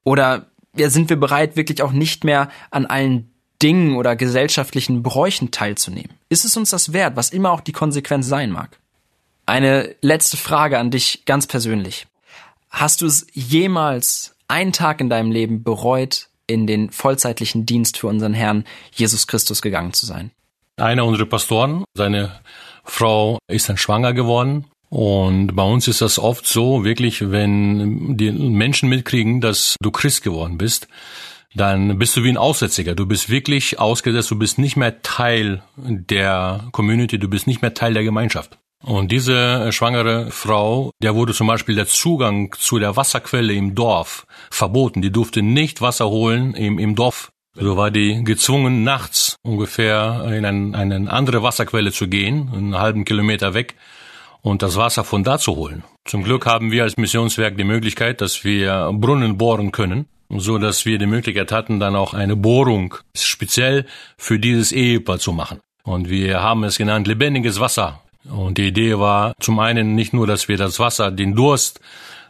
Oder 0.03 0.52
ja, 0.77 0.91
sind 0.91 1.11
wir 1.11 1.17
bereit, 1.17 1.57
wirklich 1.57 1.83
auch 1.83 1.93
nicht 1.93 2.25
mehr 2.25 2.49
an 2.71 2.87
allen 2.87 3.31
Dingen 3.63 3.97
oder 3.97 4.17
gesellschaftlichen 4.17 5.03
Bräuchen 5.03 5.51
teilzunehmen? 5.51 6.13
Ist 6.29 6.45
es 6.45 6.57
uns 6.57 6.71
das 6.71 6.93
wert, 6.93 7.17
was 7.17 7.31
immer 7.31 7.53
auch 7.53 7.61
die 7.61 7.73
Konsequenz 7.73 8.27
sein 8.27 8.51
mag? 8.51 8.79
Eine 9.47 9.95
letzte 10.01 10.37
Frage 10.37 10.79
an 10.79 10.91
dich 10.91 11.25
ganz 11.27 11.47
persönlich. 11.47 12.07
Hast 12.71 13.03
du 13.03 13.07
es 13.07 13.27
jemals 13.33 14.35
einen 14.49 14.73
Tag 14.73 15.01
in 15.01 15.11
deinem 15.11 15.31
Leben 15.31 15.63
bereut, 15.63 16.29
in 16.47 16.67
den 16.67 16.91
vollzeitlichen 16.91 17.67
Dienst 17.67 17.99
für 17.99 18.09
unseren 18.09 18.35
Herrn 18.35 18.65
Jesus 18.93 19.27
Christus 19.27 19.63
gegangen 19.63 19.93
zu 19.93 20.07
sein? 20.07 20.31
Einer 20.77 21.05
unserer 21.05 21.27
Pastoren, 21.27 21.85
seine 21.95 22.41
Frau 22.85 23.39
ist 23.49 23.69
dann 23.69 23.77
schwanger 23.77 24.13
geworden. 24.13 24.67
Und 24.93 25.57
bei 25.57 25.63
uns 25.63 25.89
ist 25.89 26.03
das 26.03 26.19
oft 26.19 26.47
so, 26.47 26.85
wirklich, 26.85 27.31
wenn 27.31 28.15
die 28.19 28.31
Menschen 28.31 28.91
mitkriegen, 28.91 29.41
dass 29.41 29.77
du 29.81 29.91
Christ 29.91 30.23
geworden 30.23 30.59
bist, 30.59 30.87
dann 31.55 31.99
bist 31.99 32.15
du 32.15 32.25
wie 32.25 32.29
ein 32.29 32.37
Aussätziger. 32.37 32.95
Du 32.95 33.07
bist 33.07 33.31
wirklich 33.31 33.81
ausgesetzt, 33.81 34.31
du 34.31 34.39
bist 34.39 34.59
nicht 34.59 34.77
mehr 34.77 35.01
Teil 35.01 35.63
der 35.79 36.69
Community, 36.73 37.19
du 37.19 37.29
bist 37.29 37.47
nicht 37.47 37.63
mehr 37.63 37.73
Teil 37.73 37.95
der 37.95 38.05
Gemeinschaft. 38.05 38.59
Und 38.83 39.11
diese 39.11 39.73
schwangere 39.73 40.31
Frau, 40.31 40.91
der 41.03 41.15
wurde 41.15 41.33
zum 41.33 41.47
Beispiel 41.47 41.75
der 41.75 41.87
Zugang 41.87 42.55
zu 42.59 42.79
der 42.79 42.95
Wasserquelle 42.95 43.55
im 43.55 43.75
Dorf 43.75 44.27
verboten. 44.51 45.01
Die 45.01 45.11
durfte 45.11 45.41
nicht 45.41 45.81
Wasser 45.81 46.11
holen 46.11 46.53
im, 46.53 46.79
im 46.79 46.97
Dorf. 46.97 47.33
So 47.55 47.79
war 47.79 47.91
die 47.91 48.23
gezwungen, 48.25 48.85
nachts 48.85 49.37
ungefähr 49.43 50.31
in 50.37 50.45
ein, 50.45 50.75
eine 50.75 51.11
andere 51.11 51.43
Wasserquelle 51.43 51.93
zu 51.93 52.09
gehen, 52.09 52.51
einen 52.53 52.79
halben 52.79 53.07
Kilometer 53.07 53.55
weg, 53.55 53.75
und 54.43 54.63
das 54.63 54.77
Wasser 54.77 55.05
von 55.05 55.25
da 55.25 55.39
zu 55.39 55.57
holen. 55.57 55.85
Zum 56.05 56.25
Glück 56.25 56.47
haben 56.47 56.71
wir 56.71 56.83
als 56.83 56.97
Missionswerk 56.97 57.57
die 57.57 57.65
Möglichkeit, 57.65 58.21
dass 58.21 58.45
wir 58.45 58.91
Brunnen 58.93 59.39
bohren 59.39 59.73
können, 59.73 60.07
so 60.29 60.59
dass 60.59 60.85
wir 60.85 60.99
die 60.99 61.07
Möglichkeit 61.07 61.53
hatten, 61.53 61.81
dann 61.81 61.97
auch 61.97 62.15
eine 62.15 62.37
Bohrung 62.37 62.95
speziell 63.17 63.87
für 64.17 64.39
dieses 64.39 64.73
Ehepaar 64.73 65.19
zu 65.19 65.33
machen. 65.33 65.61
Und 65.85 66.09
wir 66.09 66.43
haben 66.43 66.65
es 66.65 66.79
genannt 66.79 67.07
lebendiges 67.07 67.61
Wasser 67.61 68.03
und 68.29 68.59
die 68.59 68.69
Idee 68.69 68.99
war 68.99 69.35
zum 69.41 69.59
einen 69.59 69.95
nicht 69.95 70.13
nur, 70.13 70.27
dass 70.27 70.49
wir 70.49 70.57
das 70.57 70.79
Wasser, 70.79 71.11
den 71.11 71.35
Durst 71.35 71.81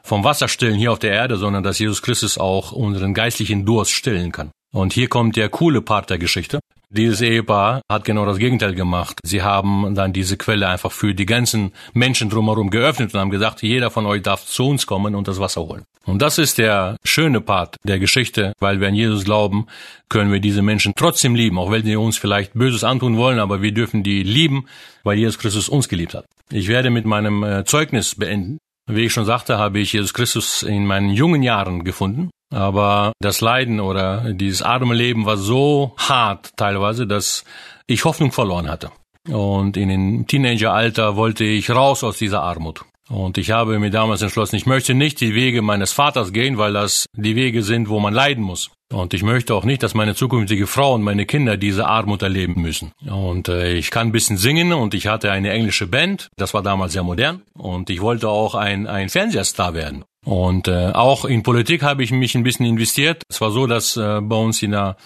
vom 0.03 0.25
Wasser 0.25 0.48
stillen 0.48 0.75
hier 0.75 0.92
auf 0.92 0.98
der 0.98 1.12
Erde, 1.12 1.37
sondern 1.37 1.62
dass 1.62 1.79
Jesus 1.79 2.03
Christus 2.03 2.38
auch 2.38 2.72
unseren 2.72 3.14
geistlichen 3.14 3.64
Durst 3.64 3.92
stillen 3.92 4.33
kann. 4.33 4.51
Und 4.73 4.93
hier 4.95 5.09
kommt 5.09 5.37
der 5.37 5.49
coole 5.49 5.83
Part 5.83 6.11
der 6.11 6.19
Geschichte. 6.19 6.61
Dieses 6.89 7.23
Ehepaar 7.23 7.81
hat 7.91 8.05
genau 8.05 8.27
das 8.27 8.37
Gegenteil 8.37 8.75
gemacht. 8.75 9.19
Sie 9.23 9.41
haben 9.41 9.95
dann 9.95 10.13
diese 10.13 10.37
Quelle 10.37 10.69
einfach 10.69 10.93
für 10.93 11.15
die 11.15 11.25
ganzen 11.25 11.73
Menschen 11.95 12.29
drumherum 12.29 12.69
geöffnet 12.69 13.15
und 13.15 13.21
haben 13.21 13.31
gesagt, 13.31 13.63
jeder 13.63 13.91
von 13.91 14.05
euch 14.05 14.23
darf 14.23 14.45
zu 14.45 14.69
uns 14.69 14.87
kommen 14.87 15.15
und 15.15 15.27
das 15.27 15.41
Wasser 15.41 15.63
holen. 15.63 15.85
Und 16.05 16.21
das 16.21 16.37
ist 16.37 16.59
der 16.59 16.97
schöne 17.05 17.41
Part 17.41 17.77
der 17.85 17.99
Geschichte, 17.99 18.53
weil 18.61 18.81
wir 18.81 18.89
an 18.89 18.95
Jesus 18.95 19.25
glauben, 19.25 19.69
können 20.11 20.33
wir 20.33 20.41
diese 20.41 20.61
Menschen 20.61 20.93
trotzdem 20.95 21.35
lieben, 21.35 21.59
auch 21.59 21.71
wenn 21.71 21.85
sie 21.85 21.97
uns 21.97 22.19
vielleicht 22.19 22.53
Böses 22.55 22.85
antun 22.85 23.17
wollen, 23.17 23.39
aber 23.39 23.63
wir 23.63 23.73
dürfen 23.73 24.03
die 24.03 24.23
lieben, 24.23 24.67
weil 25.03 25.17
Jesus 25.17 25.39
Christus 25.39 25.69
uns 25.71 25.89
geliebt 25.89 26.15
hat. 26.15 26.27
Ich 26.51 26.69
werde 26.69 26.91
mit 26.91 27.07
meinem 27.07 27.43
äh, 27.43 27.65
Zeugnis 27.65 28.15
beenden. 28.17 28.59
Wie 28.87 29.05
ich 29.07 29.12
schon 29.12 29.25
sagte, 29.25 29.59
habe 29.59 29.79
ich 29.79 29.92
Jesus 29.92 30.14
Christus 30.14 30.62
in 30.62 30.87
meinen 30.87 31.11
jungen 31.11 31.42
Jahren 31.42 31.85
gefunden. 31.85 32.31
Aber 32.53 33.12
das 33.21 33.40
Leiden 33.40 33.81
oder 33.81 34.35
dieses 34.35 34.62
arme 34.62 34.95
Leben 34.95 35.25
war 35.25 35.37
so 35.37 35.95
hart 35.97 36.51
teilweise, 36.57 37.07
dass 37.07 37.45
ich 37.87 38.05
Hoffnung 38.05 38.33
verloren 38.33 38.68
hatte. 38.68 38.90
Und 39.29 39.77
in 39.77 39.88
den 39.88 40.27
Teenageralter 40.27 41.16
wollte 41.16 41.45
ich 41.45 41.71
raus 41.71 42.05
aus 42.05 42.18
dieser 42.18 42.42
Armut. 42.42 42.85
Und 43.09 43.38
ich 43.38 43.51
habe 43.51 43.79
mir 43.79 43.90
damals 43.90 44.23
entschlossen, 44.23 44.57
ich 44.57 44.66
möchte 44.66 44.95
nicht 44.95 45.21
die 45.21 45.35
Wege 45.35 45.62
meines 45.62 45.92
Vaters 45.92 46.33
gehen, 46.33 46.59
weil 46.59 46.73
das 46.73 47.07
die 47.16 47.37
Wege 47.37 47.62
sind, 47.62 47.88
wo 47.88 48.01
man 48.01 48.14
leiden 48.14 48.42
muss. 48.42 48.71
Und 48.93 49.15
ich 49.15 49.23
möchte 49.23 49.55
auch 49.55 49.65
nicht, 49.65 49.83
dass 49.83 49.95
meine 49.95 50.15
zukünftige 50.15 50.67
Frau 50.67 50.95
und 50.95 51.03
meine 51.03 51.25
Kinder 51.25 51.57
diese 51.57 51.87
Armut 51.87 52.23
erleben 52.23 52.61
müssen. 52.61 52.93
Und 53.09 53.49
äh, 53.49 53.73
ich 53.73 53.91
kann 53.91 54.09
ein 54.09 54.13
bisschen 54.13 54.37
singen 54.37 54.73
und 54.73 54.93
ich 54.95 55.07
hatte 55.07 55.33
eine 55.33 55.51
englische 55.51 55.87
Band, 55.87 56.29
das 56.37 56.53
war 56.53 56.63
damals 56.63 56.93
sehr 56.93 57.03
modern. 57.03 57.43
Und 57.55 57.89
ich 57.91 58.01
wollte 58.01 58.29
auch 58.29 58.55
ein, 58.55 58.87
ein 58.87 59.09
Fernsehstar 59.09 59.75
werden. 59.75 60.05
Und 60.25 60.69
äh, 60.69 60.91
auch 60.93 61.25
in 61.25 61.43
Politik 61.43 61.83
habe 61.83 62.03
ich 62.03 62.13
mich 62.13 62.35
ein 62.35 62.43
bisschen 62.43 62.67
investiert. 62.67 63.23
Es 63.29 63.41
war 63.41 63.51
so, 63.51 63.67
dass 63.67 63.97
äh, 63.97 64.21
bei 64.21 64.37
uns 64.37 64.63
in 64.63 64.73
der, 64.73 64.97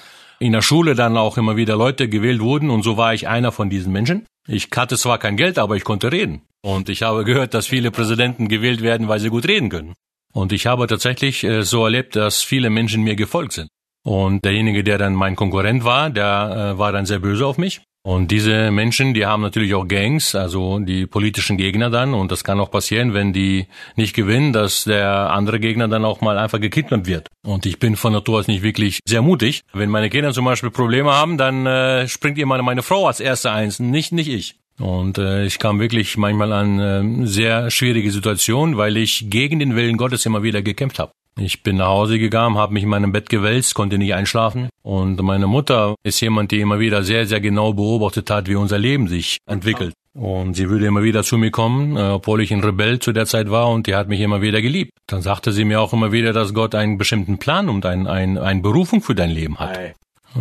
in 0.40 0.53
der 0.53 0.62
Schule 0.62 0.94
dann 0.94 1.16
auch 1.16 1.38
immer 1.38 1.57
wieder 1.57 1.77
Leute 1.77 2.09
gewählt 2.09 2.40
wurden 2.40 2.70
und 2.70 2.83
so 2.83 2.96
war 2.96 3.14
ich 3.14 3.29
einer 3.29 3.53
von 3.53 3.70
diesen 3.70 3.92
Menschen. 3.92 4.27
Ich 4.49 4.68
hatte 4.77 4.96
zwar 4.96 5.18
kein 5.18 5.37
Geld, 5.37 5.59
aber 5.59 5.77
ich 5.77 5.85
konnte 5.85 6.12
reden. 6.12 6.42
Und 6.62 6.88
ich 6.88 7.03
habe 7.03 7.25
gehört, 7.25 7.55
dass 7.55 7.66
viele 7.66 7.90
Präsidenten 7.90 8.49
gewählt 8.49 8.83
werden, 8.83 9.09
weil 9.09 9.20
sie 9.20 9.31
gut 9.31 9.46
reden 9.46 9.70
können. 9.70 9.94
Und 10.33 10.53
ich 10.53 10.66
habe 10.66 10.87
tatsächlich 10.87 11.44
äh, 11.44 11.62
so 11.62 11.85
erlebt, 11.85 12.14
dass 12.14 12.42
viele 12.42 12.68
Menschen 12.68 13.03
mir 13.03 13.16
gefolgt 13.16 13.53
sind. 13.53 13.70
Und 14.06 14.44
derjenige, 14.44 14.84
der 14.84 14.98
dann 14.98 15.16
mein 15.16 15.34
Konkurrent 15.34 15.82
war, 15.82 16.10
der 16.10 16.74
äh, 16.74 16.78
war 16.78 16.92
dann 16.92 17.06
sehr 17.06 17.18
böse 17.18 17.44
auf 17.44 17.58
mich. 17.58 17.80
Und 18.04 18.30
diese 18.30 18.70
Menschen, 18.70 19.14
die 19.14 19.26
haben 19.26 19.42
natürlich 19.42 19.74
auch 19.74 19.88
Gangs, 19.88 20.36
also 20.36 20.78
die 20.78 21.06
politischen 21.06 21.56
Gegner 21.56 21.90
dann. 21.90 22.14
Und 22.14 22.30
das 22.30 22.44
kann 22.44 22.60
auch 22.60 22.70
passieren, 22.70 23.14
wenn 23.14 23.32
die 23.32 23.66
nicht 23.96 24.14
gewinnen, 24.14 24.52
dass 24.52 24.84
der 24.84 25.32
andere 25.32 25.58
Gegner 25.58 25.88
dann 25.88 26.04
auch 26.04 26.20
mal 26.20 26.38
einfach 26.38 26.60
gekidnappt 26.60 27.08
wird. 27.08 27.26
Und 27.44 27.66
ich 27.66 27.80
bin 27.80 27.96
von 27.96 28.12
Natur 28.12 28.38
aus 28.38 28.46
nicht 28.46 28.62
wirklich 28.62 29.00
sehr 29.08 29.22
mutig. 29.22 29.62
Wenn 29.72 29.90
meine 29.90 30.08
Kinder 30.08 30.32
zum 30.32 30.44
Beispiel 30.44 30.70
Probleme 30.70 31.12
haben, 31.12 31.36
dann 31.36 31.66
äh, 31.66 32.06
springt 32.06 32.38
immer 32.38 32.62
meine 32.62 32.84
Frau 32.84 33.08
als 33.08 33.18
erste 33.18 33.50
eins, 33.50 33.80
nicht, 33.80 34.12
nicht 34.12 34.28
ich. 34.28 34.54
Und 34.78 35.18
äh, 35.18 35.44
ich 35.46 35.58
kam 35.58 35.80
wirklich 35.80 36.16
manchmal 36.16 36.52
an 36.52 37.24
äh, 37.24 37.26
sehr 37.26 37.72
schwierige 37.72 38.12
Situationen, 38.12 38.76
weil 38.76 38.98
ich 38.98 39.30
gegen 39.30 39.58
den 39.58 39.74
Willen 39.74 39.96
Gottes 39.96 40.24
immer 40.26 40.44
wieder 40.44 40.62
gekämpft 40.62 41.00
habe. 41.00 41.10
Ich 41.38 41.62
bin 41.62 41.77
nach 41.77 41.88
Hause 41.88 42.18
gegangen, 42.18 42.57
habe 42.57 42.72
mich 42.72 42.85
in 42.85 42.88
meinem 42.88 43.12
Bett 43.12 43.29
gewälzt, 43.29 43.75
konnte 43.75 43.99
nicht 43.99 44.14
einschlafen. 44.14 44.70
Und 44.83 45.20
meine 45.20 45.46
Mutter 45.46 45.94
ist 46.03 46.20
jemand, 46.20 46.51
die 46.51 46.61
immer 46.61 46.79
wieder 46.79 47.03
sehr, 47.03 47.27
sehr 47.27 47.40
genau 47.40 47.75
beobachtet 47.75 48.31
hat, 48.31 48.49
wie 48.49 48.55
unser 48.55 48.79
Leben 48.79 49.07
sich 49.07 49.38
entwickelt. 49.46 49.92
Und 50.14 50.55
sie 50.55 50.70
würde 50.70 50.87
immer 50.87 51.03
wieder 51.03 51.22
zu 51.22 51.37
mir 51.37 51.51
kommen, 51.51 51.96
äh, 51.96 52.01
obwohl 52.01 52.40
ich 52.40 52.53
ein 52.53 52.64
Rebell 52.64 53.01
zu 53.01 53.12
der 53.12 53.27
Zeit 53.27 53.51
war 53.51 53.68
und 53.68 53.87
die 53.87 53.94
hat 53.94 54.09
mich 54.09 54.20
immer 54.20 54.40
wieder 54.40 54.62
geliebt. 54.62 54.92
Dann 55.07 55.20
sagte 55.20 55.53
sie 55.53 55.66
mir 55.66 55.83
auch 55.83 55.92
immer 55.92 56.11
wieder, 56.11 56.33
dass 56.33 56.55
Gott 56.55 56.75
einen 56.75 56.96
bestimmten 56.96 57.37
Plan 57.37 57.68
und 57.68 57.85
ein, 57.85 58.07
ein, 58.07 58.38
eine 58.38 58.62
Berufung 58.62 59.03
für 59.03 59.14
dein 59.14 59.31
Leben 59.31 59.59
hat. 59.59 59.79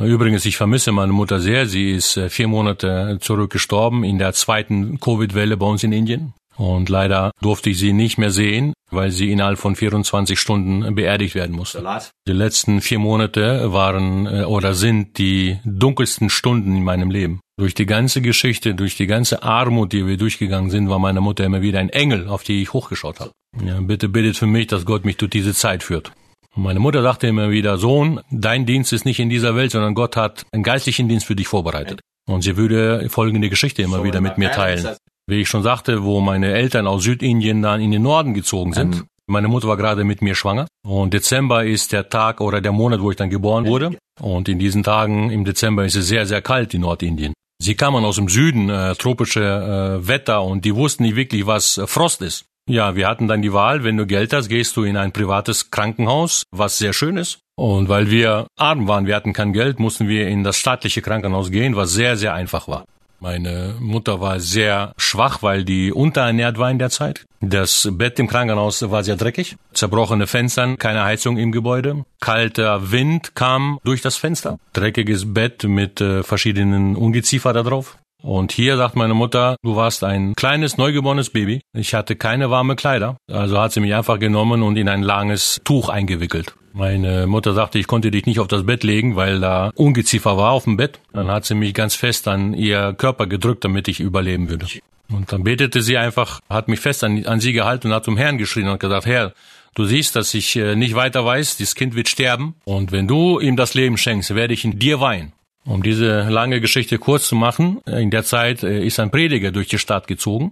Übrigens, 0.02 0.46
ich 0.46 0.56
vermisse 0.56 0.92
meine 0.94 1.12
Mutter 1.12 1.40
sehr. 1.40 1.66
Sie 1.68 1.92
ist 1.92 2.16
äh, 2.16 2.30
vier 2.30 2.48
Monate 2.48 3.18
zurück 3.20 3.52
gestorben 3.52 4.06
in 4.06 4.18
der 4.18 4.32
zweiten 4.32 5.00
Covid-Welle 5.00 5.58
bei 5.58 5.66
uns 5.66 5.84
in 5.84 5.92
Indien. 5.92 6.34
Und 6.58 6.90
leider 6.90 7.32
durfte 7.42 7.70
ich 7.70 7.80
sie 7.80 7.94
nicht 7.94 8.18
mehr 8.18 8.32
sehen, 8.32 8.74
weil 8.90 9.12
sie 9.12 9.32
innerhalb 9.32 9.60
von 9.60 9.76
24 9.76 10.40
Stunden 10.40 10.96
beerdigt 10.96 11.36
werden 11.36 11.56
musste. 11.56 11.84
Die 12.28 12.32
letzten 12.32 12.82
vier 12.82 13.00
Monate 13.00 13.74
waren 13.74 14.26
äh, 14.26 14.44
oder 14.44 14.74
sind 14.74 15.18
die 15.18 15.60
dunkelsten 15.66 16.30
Stunden 16.30 16.76
in 16.78 16.84
meinem 16.84 17.12
Leben. 17.12 17.42
Durch 17.58 17.74
die 17.74 17.86
ganze 17.86 18.22
Geschichte, 18.22 18.76
durch 18.76 18.96
die 18.96 19.08
ganze 19.08 19.44
Armut, 19.44 19.94
die 19.94 20.06
wir 20.06 20.18
durchgegangen 20.18 20.70
sind, 20.70 20.90
war 20.90 21.00
meine 21.00 21.22
Mutter 21.22 21.46
immer 21.46 21.62
wieder 21.62 21.80
ein 21.80 21.90
Engel, 21.90 22.28
auf 22.28 22.44
die 22.44 22.62
ich 22.62 22.74
hochgeschaut 22.74 23.20
habe. 23.20 23.32
Ja, 23.64 23.80
bitte 23.80 24.10
bittet 24.10 24.38
für 24.38 24.48
mich, 24.48 24.68
dass 24.68 24.86
Gott 24.86 25.06
mich 25.06 25.18
durch 25.18 25.32
diese 25.32 25.54
Zeit 25.54 25.84
führt. 25.84 26.12
Und 26.56 26.64
meine 26.64 26.80
Mutter 26.80 27.02
sagte 27.02 27.28
immer 27.28 27.50
wieder, 27.50 27.78
Sohn, 27.78 28.22
dein 28.30 28.66
Dienst 28.66 28.94
ist 28.94 29.06
nicht 29.06 29.20
in 29.20 29.30
dieser 29.30 29.56
Welt, 29.56 29.72
sondern 29.72 29.94
Gott 29.94 30.16
hat 30.16 30.46
einen 30.52 30.64
geistlichen 30.64 31.08
Dienst 31.08 31.26
für 31.26 31.36
dich 31.36 31.48
vorbereitet. 31.48 32.02
Und 32.28 32.42
sie 32.42 32.58
würde 32.58 33.08
folgende 33.10 33.50
Geschichte 33.50 33.82
immer 33.82 34.04
wieder 34.04 34.20
mit 34.20 34.38
mir 34.38 34.52
teilen 34.52 34.96
wie 35.28 35.42
ich 35.42 35.50
schon 35.50 35.64
sagte, 35.64 36.04
wo 36.04 36.22
meine 36.22 36.54
Eltern 36.54 36.88
aus 36.88 37.04
Südindien 37.04 37.62
dann 37.62 37.82
in 37.82 37.92
den 37.92 38.04
Norden 38.04 38.34
gezogen 38.34 38.74
sind. 38.74 38.96
Ähm. 38.96 39.04
Meine 39.28 39.48
Mutter 39.48 39.68
war 39.68 39.78
gerade 39.78 40.04
mit 40.04 40.22
mir 40.22 40.36
schwanger 40.36 40.68
und 40.86 41.14
Dezember 41.14 41.66
ist 41.66 41.92
der 41.92 42.10
Tag 42.10 42.42
oder 42.42 42.62
der 42.62 42.72
Monat, 42.72 43.02
wo 43.02 43.10
ich 43.10 43.18
dann 43.18 43.32
geboren 43.32 43.66
wurde. 43.66 43.98
Und 44.22 44.48
in 44.48 44.60
diesen 44.60 44.84
Tagen 44.84 45.32
im 45.32 45.46
Dezember 45.46 45.84
ist 45.84 45.96
es 45.96 46.08
sehr, 46.08 46.28
sehr 46.28 46.44
kalt 46.44 46.76
in 46.76 46.82
Nordindien. 46.82 47.34
Sie 47.60 47.76
kamen 47.76 48.06
aus 48.06 48.18
dem 48.18 48.30
Süden, 48.30 48.70
äh, 48.70 48.94
tropische 48.96 49.42
äh, 49.42 50.08
Wetter 50.08 50.44
und 50.44 50.66
die 50.66 50.76
wussten 50.76 51.04
nicht 51.04 51.16
wirklich, 51.16 51.48
was 51.48 51.78
äh, 51.78 51.88
Frost 51.88 52.22
ist. 52.22 52.46
Ja, 52.70 52.96
wir 52.96 53.08
hatten 53.08 53.28
dann 53.28 53.42
die 53.42 53.54
Wahl, 53.54 53.84
wenn 53.84 53.98
du 53.98 54.06
Geld 54.06 54.34
hast, 54.34 54.50
gehst 54.50 54.76
du 54.76 54.84
in 54.84 54.98
ein 54.98 55.12
privates 55.12 55.72
Krankenhaus, 55.72 56.44
was 56.52 56.78
sehr 56.78 56.94
schön 56.94 57.18
ist. 57.18 57.40
Und 57.56 57.90
weil 57.90 58.12
wir 58.12 58.48
arm 58.58 58.88
waren, 58.88 59.06
wir 59.06 59.16
hatten 59.16 59.34
kein 59.34 59.54
Geld, 59.54 59.80
mussten 59.80 60.08
wir 60.08 60.28
in 60.28 60.44
das 60.44 60.58
staatliche 60.58 61.02
Krankenhaus 61.02 61.52
gehen, 61.52 61.76
was 61.76 61.94
sehr, 61.94 62.18
sehr 62.18 62.34
einfach 62.34 62.68
war. 62.68 62.86
Meine 63.26 63.74
Mutter 63.80 64.22
war 64.22 64.40
sehr 64.40 64.94
schwach, 64.98 65.42
weil 65.42 65.64
die 65.64 65.92
unterernährt 65.92 66.60
war 66.60 66.70
in 66.70 66.78
der 66.78 66.92
Zeit. 66.92 67.26
Das 67.42 67.90
Bett 67.92 68.20
im 68.20 68.28
Krankenhaus 68.28 68.88
war 68.92 69.04
sehr 69.04 69.16
dreckig, 69.16 69.56
zerbrochene 69.74 70.28
Fenster, 70.28 70.78
keine 70.78 71.06
Heizung 71.06 71.38
im 71.38 71.52
Gebäude, 71.52 72.06
kalter 72.20 72.92
Wind 72.92 73.34
kam 73.34 73.80
durch 73.84 74.04
das 74.04 74.16
Fenster, 74.16 74.60
dreckiges 74.74 75.34
Bett 75.34 75.64
mit 75.64 76.02
äh, 76.02 76.22
verschiedenen 76.22 76.96
Ungeziefer 76.96 77.52
da 77.52 77.64
drauf. 77.64 77.98
Und 78.22 78.52
hier 78.52 78.78
sagt 78.78 78.96
meine 78.96 79.16
Mutter, 79.16 79.56
du 79.64 79.76
warst 79.76 80.04
ein 80.04 80.36
kleines, 80.36 80.78
neugeborenes 80.78 81.32
Baby. 81.32 81.62
Ich 81.74 81.96
hatte 81.96 82.16
keine 82.16 82.52
warme 82.52 82.76
Kleider. 82.76 83.18
Also 83.28 83.60
hat 83.60 83.72
sie 83.72 83.80
mich 83.80 83.96
einfach 83.96 84.20
genommen 84.20 84.62
und 84.62 84.78
in 84.78 84.88
ein 84.88 85.02
langes 85.02 85.62
Tuch 85.64 85.90
eingewickelt. 85.90 86.54
Meine 86.78 87.26
Mutter 87.26 87.54
sagte, 87.54 87.80
ich 87.80 87.88
konnte 87.88 88.12
dich 88.12 88.26
nicht 88.26 88.42
auf 88.42 88.50
das 88.50 88.66
Bett 88.66 88.84
legen, 88.84 89.16
weil 89.16 89.40
da 89.40 89.72
Ungeziefer 89.76 90.36
war 90.36 90.52
auf 90.52 90.66
dem 90.66 90.76
Bett. 90.76 91.00
Dann 91.14 91.32
hat 91.32 91.46
sie 91.46 91.56
mich 91.56 91.74
ganz 91.74 91.96
fest 91.96 92.28
an 92.28 92.54
ihr 92.54 92.92
Körper 92.92 93.28
gedrückt, 93.28 93.64
damit 93.64 93.88
ich 93.88 94.02
überleben 94.02 94.50
würde. 94.50 94.66
Und 95.10 95.32
dann 95.32 95.46
betete 95.46 95.82
sie 95.82 95.98
einfach, 95.98 96.42
hat 96.50 96.68
mich 96.68 96.82
fest 96.82 97.06
an, 97.06 97.26
an 97.28 97.40
sie 97.40 97.54
gehalten 97.54 97.88
und 97.88 97.94
hat 97.94 98.04
zum 98.04 98.18
Herrn 98.18 98.38
geschrien 98.38 98.68
und 98.68 98.82
gesagt, 98.82 99.06
Herr, 99.06 99.32
du 99.74 99.86
siehst, 99.86 100.18
dass 100.18 100.34
ich 100.34 100.54
äh, 100.58 100.76
nicht 100.76 100.96
weiter 100.96 101.24
weiß, 101.24 101.56
dieses 101.56 101.76
Kind 101.76 101.96
wird 101.96 102.10
sterben. 102.10 102.56
Und 102.66 102.92
wenn 102.92 103.08
du 103.08 103.40
ihm 103.40 103.56
das 103.56 103.74
Leben 103.74 103.96
schenkst, 103.96 104.36
werde 104.36 104.54
ich 104.54 104.66
in 104.66 104.78
dir 104.78 105.00
weinen. 105.00 105.32
Um 105.64 105.82
diese 105.82 106.24
lange 106.24 106.60
Geschichte 106.60 106.98
kurz 107.00 107.30
zu 107.30 107.36
machen, 107.36 107.80
in 107.86 108.12
der 108.12 108.26
Zeit 108.26 108.64
äh, 108.64 108.86
ist 108.86 109.00
ein 109.00 109.12
Prediger 109.12 109.54
durch 109.54 109.70
die 109.70 109.80
Stadt 109.80 110.08
gezogen 110.08 110.52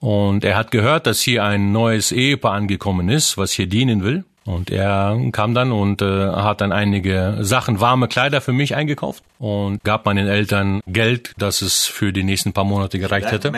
und 0.00 0.44
er 0.44 0.56
hat 0.56 0.70
gehört, 0.70 1.06
dass 1.06 1.20
hier 1.20 1.44
ein 1.44 1.72
neues 1.72 2.12
Ehepaar 2.12 2.52
angekommen 2.52 3.08
ist, 3.08 3.36
was 3.36 3.52
hier 3.52 3.66
dienen 3.66 4.04
will. 4.04 4.24
Und 4.48 4.70
er 4.70 5.20
kam 5.30 5.52
dann 5.52 5.72
und 5.72 6.00
äh, 6.00 6.30
hat 6.30 6.62
dann 6.62 6.72
einige 6.72 7.36
Sachen, 7.40 7.82
warme 7.82 8.08
Kleider 8.08 8.40
für 8.40 8.54
mich 8.54 8.74
eingekauft 8.74 9.22
und 9.38 9.84
gab 9.84 10.06
meinen 10.06 10.26
Eltern 10.26 10.80
Geld, 10.86 11.34
dass 11.36 11.60
es 11.60 11.84
für 11.84 12.14
die 12.14 12.24
nächsten 12.24 12.54
paar 12.54 12.64
Monate 12.64 12.98
gereicht 12.98 13.30
hätte. 13.30 13.52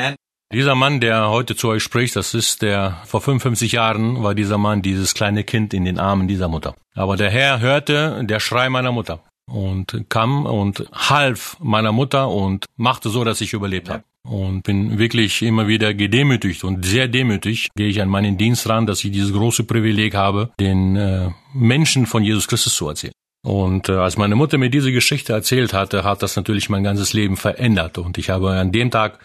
Dieser 0.52 0.74
Mann, 0.74 0.98
der 1.00 1.30
heute 1.30 1.54
zu 1.54 1.68
euch 1.68 1.84
spricht, 1.84 2.16
das 2.16 2.34
ist 2.34 2.62
der, 2.62 2.96
vor 3.06 3.20
55 3.20 3.70
Jahren 3.70 4.20
war 4.24 4.34
dieser 4.34 4.58
Mann 4.58 4.82
dieses 4.82 5.14
kleine 5.14 5.44
Kind 5.44 5.72
in 5.74 5.84
den 5.84 6.00
Armen 6.00 6.26
dieser 6.26 6.48
Mutter. 6.48 6.74
Aber 6.96 7.16
der 7.16 7.30
Herr 7.30 7.60
hörte 7.60 8.24
der 8.24 8.40
Schrei 8.40 8.68
meiner 8.68 8.90
Mutter 8.90 9.20
und 9.46 10.06
kam 10.08 10.44
und 10.44 10.88
half 10.92 11.56
meiner 11.60 11.92
Mutter 11.92 12.28
und 12.30 12.66
machte 12.76 13.10
so, 13.10 13.22
dass 13.22 13.40
ich 13.40 13.52
überlebt 13.52 13.88
habe. 13.88 14.02
Und 14.28 14.62
bin 14.64 14.98
wirklich 14.98 15.40
immer 15.40 15.66
wieder 15.66 15.94
gedemütigt 15.94 16.62
und 16.62 16.84
sehr 16.84 17.08
demütig 17.08 17.68
gehe 17.74 17.88
ich 17.88 18.02
an 18.02 18.08
meinen 18.08 18.36
Dienst 18.36 18.68
ran, 18.68 18.86
dass 18.86 19.02
ich 19.02 19.10
dieses 19.10 19.32
große 19.32 19.64
Privileg 19.64 20.14
habe, 20.14 20.50
den 20.60 20.94
äh, 20.96 21.30
Menschen 21.54 22.04
von 22.04 22.22
Jesus 22.22 22.46
Christus 22.46 22.74
zu 22.74 22.88
erzählen. 22.88 23.14
Und 23.42 23.88
äh, 23.88 23.92
als 23.92 24.18
meine 24.18 24.36
Mutter 24.36 24.58
mir 24.58 24.68
diese 24.68 24.92
Geschichte 24.92 25.32
erzählt 25.32 25.72
hatte, 25.72 26.04
hat 26.04 26.22
das 26.22 26.36
natürlich 26.36 26.68
mein 26.68 26.84
ganzes 26.84 27.14
Leben 27.14 27.38
verändert. 27.38 27.96
Und 27.96 28.18
ich 28.18 28.28
habe 28.28 28.50
an 28.50 28.72
dem 28.72 28.90
Tag 28.90 29.18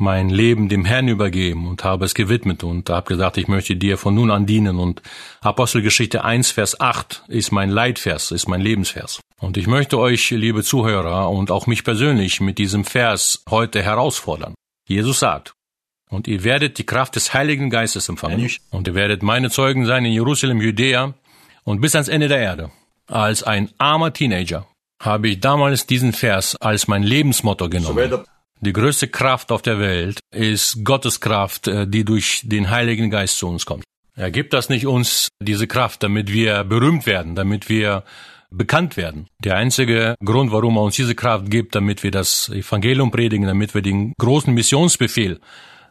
mein 0.00 0.28
Leben 0.30 0.68
dem 0.68 0.84
Herrn 0.84 1.08
übergeben 1.08 1.68
und 1.68 1.84
habe 1.84 2.04
es 2.04 2.14
gewidmet 2.14 2.64
und 2.64 2.90
habe 2.90 3.06
gesagt, 3.06 3.36
ich 3.36 3.48
möchte 3.48 3.76
dir 3.76 3.98
von 3.98 4.14
nun 4.14 4.30
an 4.30 4.46
dienen. 4.46 4.78
Und 4.78 5.02
Apostelgeschichte 5.40 6.24
1, 6.24 6.50
Vers 6.50 6.80
8 6.80 7.24
ist 7.28 7.52
mein 7.52 7.70
Leitvers, 7.70 8.30
ist 8.30 8.48
mein 8.48 8.60
Lebensvers. 8.60 9.20
Und 9.38 9.56
ich 9.56 9.66
möchte 9.66 9.98
euch, 9.98 10.30
liebe 10.30 10.62
Zuhörer, 10.62 11.30
und 11.30 11.50
auch 11.50 11.66
mich 11.66 11.84
persönlich 11.84 12.40
mit 12.40 12.58
diesem 12.58 12.84
Vers 12.84 13.42
heute 13.48 13.82
herausfordern. 13.82 14.54
Jesus 14.86 15.20
sagt, 15.20 15.54
und 16.10 16.26
ihr 16.26 16.42
werdet 16.42 16.78
die 16.78 16.84
Kraft 16.84 17.14
des 17.14 17.32
Heiligen 17.32 17.70
Geistes 17.70 18.08
empfangen. 18.08 18.50
Und 18.70 18.88
ihr 18.88 18.94
werdet 18.94 19.22
meine 19.22 19.48
Zeugen 19.48 19.86
sein 19.86 20.04
in 20.04 20.12
Jerusalem, 20.12 20.60
Judäa 20.60 21.14
und 21.62 21.80
bis 21.80 21.94
ans 21.94 22.08
Ende 22.08 22.28
der 22.28 22.40
Erde. 22.40 22.70
Als 23.06 23.42
ein 23.42 23.70
armer 23.78 24.12
Teenager 24.12 24.66
habe 25.00 25.28
ich 25.28 25.40
damals 25.40 25.86
diesen 25.86 26.12
Vers 26.12 26.56
als 26.60 26.88
mein 26.88 27.02
Lebensmotto 27.02 27.68
genommen. 27.68 28.24
Die 28.62 28.74
größte 28.74 29.08
Kraft 29.08 29.52
auf 29.52 29.62
der 29.62 29.78
Welt 29.78 30.20
ist 30.34 30.84
Gottes 30.84 31.20
Kraft, 31.20 31.66
äh, 31.66 31.86
die 31.86 32.04
durch 32.04 32.42
den 32.44 32.68
Heiligen 32.70 33.10
Geist 33.10 33.38
zu 33.38 33.48
uns 33.48 33.64
kommt. 33.64 33.84
Er 34.16 34.30
gibt 34.30 34.52
das 34.52 34.68
nicht 34.68 34.86
uns, 34.86 35.28
diese 35.40 35.66
Kraft, 35.66 36.02
damit 36.02 36.30
wir 36.30 36.64
berühmt 36.64 37.06
werden, 37.06 37.34
damit 37.34 37.70
wir 37.70 38.04
bekannt 38.50 38.98
werden. 38.98 39.28
Der 39.42 39.56
einzige 39.56 40.14
Grund, 40.22 40.52
warum 40.52 40.76
er 40.76 40.82
uns 40.82 40.96
diese 40.96 41.14
Kraft 41.14 41.50
gibt, 41.50 41.74
damit 41.74 42.02
wir 42.02 42.10
das 42.10 42.50
Evangelium 42.50 43.10
predigen, 43.10 43.46
damit 43.46 43.74
wir 43.74 43.80
den 43.80 44.12
großen 44.18 44.52
Missionsbefehl 44.52 45.40